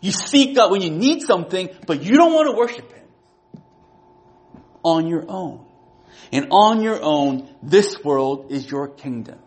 You 0.00 0.10
seek 0.10 0.56
God 0.56 0.70
when 0.70 0.80
you 0.80 0.90
need 0.90 1.22
something, 1.22 1.68
but 1.86 2.02
you 2.02 2.16
don't 2.16 2.32
want 2.32 2.48
to 2.50 2.56
worship 2.56 2.92
Him. 2.92 3.62
On 4.82 5.06
your 5.06 5.24
own. 5.28 5.66
And 6.32 6.48
on 6.50 6.82
your 6.82 7.00
own, 7.02 7.48
this 7.62 8.02
world 8.02 8.50
is 8.50 8.68
your 8.70 8.88
kingdom. 8.88 9.38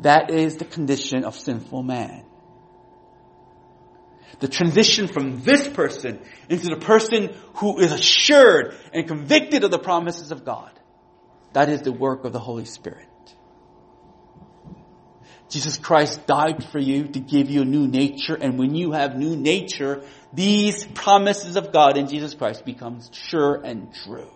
That 0.00 0.30
is 0.30 0.56
the 0.56 0.64
condition 0.64 1.24
of 1.24 1.34
sinful 1.36 1.82
man. 1.82 2.24
The 4.40 4.48
transition 4.48 5.08
from 5.08 5.40
this 5.42 5.66
person 5.66 6.20
into 6.48 6.66
the 6.66 6.76
person 6.76 7.34
who 7.54 7.78
is 7.78 7.92
assured 7.92 8.74
and 8.92 9.08
convicted 9.08 9.64
of 9.64 9.70
the 9.70 9.78
promises 9.78 10.30
of 10.30 10.44
God. 10.44 10.70
That 11.54 11.70
is 11.70 11.80
the 11.82 11.92
work 11.92 12.24
of 12.24 12.32
the 12.32 12.38
Holy 12.38 12.66
Spirit. 12.66 13.08
Jesus 15.48 15.78
Christ 15.78 16.26
died 16.26 16.64
for 16.70 16.78
you 16.78 17.04
to 17.08 17.20
give 17.20 17.48
you 17.48 17.62
a 17.62 17.64
new 17.64 17.86
nature, 17.86 18.34
and 18.34 18.58
when 18.58 18.74
you 18.74 18.92
have 18.92 19.16
new 19.16 19.36
nature, 19.36 20.02
these 20.32 20.84
promises 20.84 21.56
of 21.56 21.72
God 21.72 21.96
in 21.96 22.08
Jesus 22.08 22.34
Christ 22.34 22.64
becomes 22.64 23.10
sure 23.12 23.54
and 23.54 23.94
true. 24.04 24.30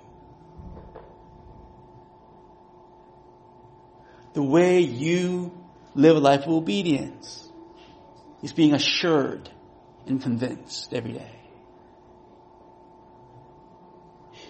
The 4.32 4.42
way 4.42 4.80
you 4.80 5.52
live 5.94 6.16
a 6.16 6.20
life 6.20 6.42
of 6.42 6.50
obedience 6.50 7.48
is 8.42 8.52
being 8.52 8.74
assured 8.74 9.50
and 10.06 10.22
convinced 10.22 10.92
every 10.92 11.12
day. 11.12 11.36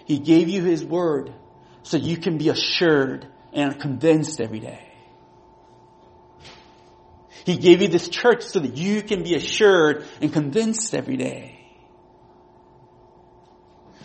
He 0.05 0.19
gave 0.19 0.49
you 0.49 0.63
His 0.63 0.83
Word 0.83 1.33
so 1.83 1.97
you 1.97 2.17
can 2.17 2.37
be 2.37 2.49
assured 2.49 3.27
and 3.53 3.79
convinced 3.79 4.39
every 4.39 4.59
day. 4.59 4.87
He 7.45 7.57
gave 7.57 7.81
you 7.81 7.87
this 7.87 8.07
church 8.07 8.43
so 8.43 8.59
that 8.59 8.77
you 8.77 9.01
can 9.01 9.23
be 9.23 9.35
assured 9.35 10.05
and 10.21 10.31
convinced 10.31 10.93
every 10.93 11.17
day. 11.17 11.57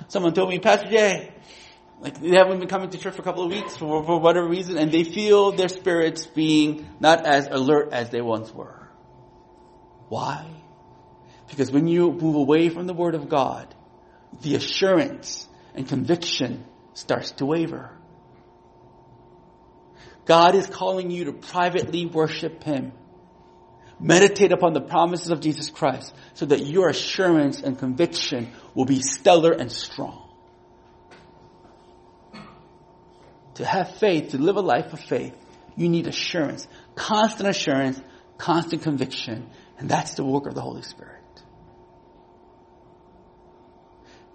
Someone 0.09 0.33
told 0.33 0.49
me, 0.49 0.59
Pastor 0.59 0.89
Jay, 0.89 1.35
like 2.01 2.20
they 2.20 2.36
haven't 2.36 2.59
been 2.59 2.68
coming 2.68 2.90
to 2.90 2.99
church 2.99 3.14
for 3.14 3.22
a 3.22 3.24
couple 3.24 3.44
of 3.44 3.51
weeks 3.51 3.76
for, 3.76 4.05
for 4.05 4.20
whatever 4.20 4.47
reason, 4.47 4.76
and 4.76 4.92
they 4.92 5.05
feel 5.05 5.53
their 5.53 5.68
spirits 5.68 6.26
being 6.26 6.88
not 7.01 7.26
as 7.26 7.49
alert 7.49 7.92
as 7.92 8.11
they 8.11 8.20
once 8.20 8.53
were. 8.53 8.88
Why? 10.09 10.47
Because 11.49 11.70
when 11.70 11.86
you 11.86 12.12
move 12.12 12.36
away 12.36 12.68
from 12.68 12.86
the 12.86 12.94
Word 12.94 13.14
of 13.14 13.28
God, 13.28 13.74
the 14.42 14.55
assurance 14.57 15.49
and 15.74 15.88
conviction 15.88 16.64
starts 16.94 17.32
to 17.32 17.47
waver. 17.47 17.90
God 20.24 20.55
is 20.55 20.66
calling 20.66 21.11
you 21.11 21.26
to 21.26 21.32
privately 21.32 22.05
worship 22.05 22.62
Him. 22.64 22.92
Meditate 23.99 24.53
upon 24.53 24.74
the 24.74 24.80
promises 24.80 25.30
of 25.30 25.40
Jesus 25.40 25.70
Christ 25.70 26.14
so 26.34 26.47
that 26.47 26.66
your 26.66 26.88
assurance 26.88 27.62
and 27.62 27.78
conviction 27.78 28.53
will 28.74 28.84
be 28.84 29.01
stellar 29.01 29.53
and 29.53 29.72
strong. 29.72 30.26
To 33.57 33.64
have 33.64 33.96
faith, 33.96 34.30
to 34.30 34.38
live 34.38 34.57
a 34.57 34.61
life 34.61 34.92
of 34.92 35.00
faith, 35.00 35.34
you 35.76 35.88
need 35.88 36.07
assurance, 36.07 36.66
constant 36.94 37.48
assurance, 37.48 38.00
constant 38.38 38.82
conviction, 38.82 39.50
and 39.78 39.88
that's 39.88 40.14
the 40.14 40.24
work 40.24 40.46
of 40.46 40.54
the 40.54 40.61
Holy 40.61 40.82
Spirit. 40.82 41.22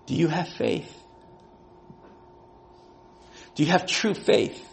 Do 0.05 0.15
you 0.15 0.27
have 0.27 0.49
faith? 0.49 0.95
Do 3.55 3.63
you 3.63 3.71
have 3.71 3.85
true 3.85 4.13
faith? 4.13 4.67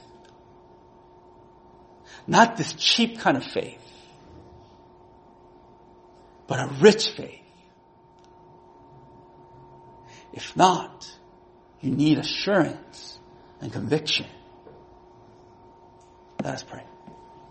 Not 2.26 2.56
this 2.56 2.72
cheap 2.74 3.18
kind 3.18 3.36
of 3.36 3.44
faith 3.44 3.88
but 6.48 6.58
a 6.58 6.66
rich 6.80 7.10
faith. 7.10 7.38
If 10.32 10.56
not, 10.56 11.08
you 11.80 11.90
need 11.92 12.18
assurance 12.18 13.20
and 13.60 13.72
conviction. 13.72 14.26
Let 16.44 16.54
us 16.54 16.62
pray. 16.62 16.87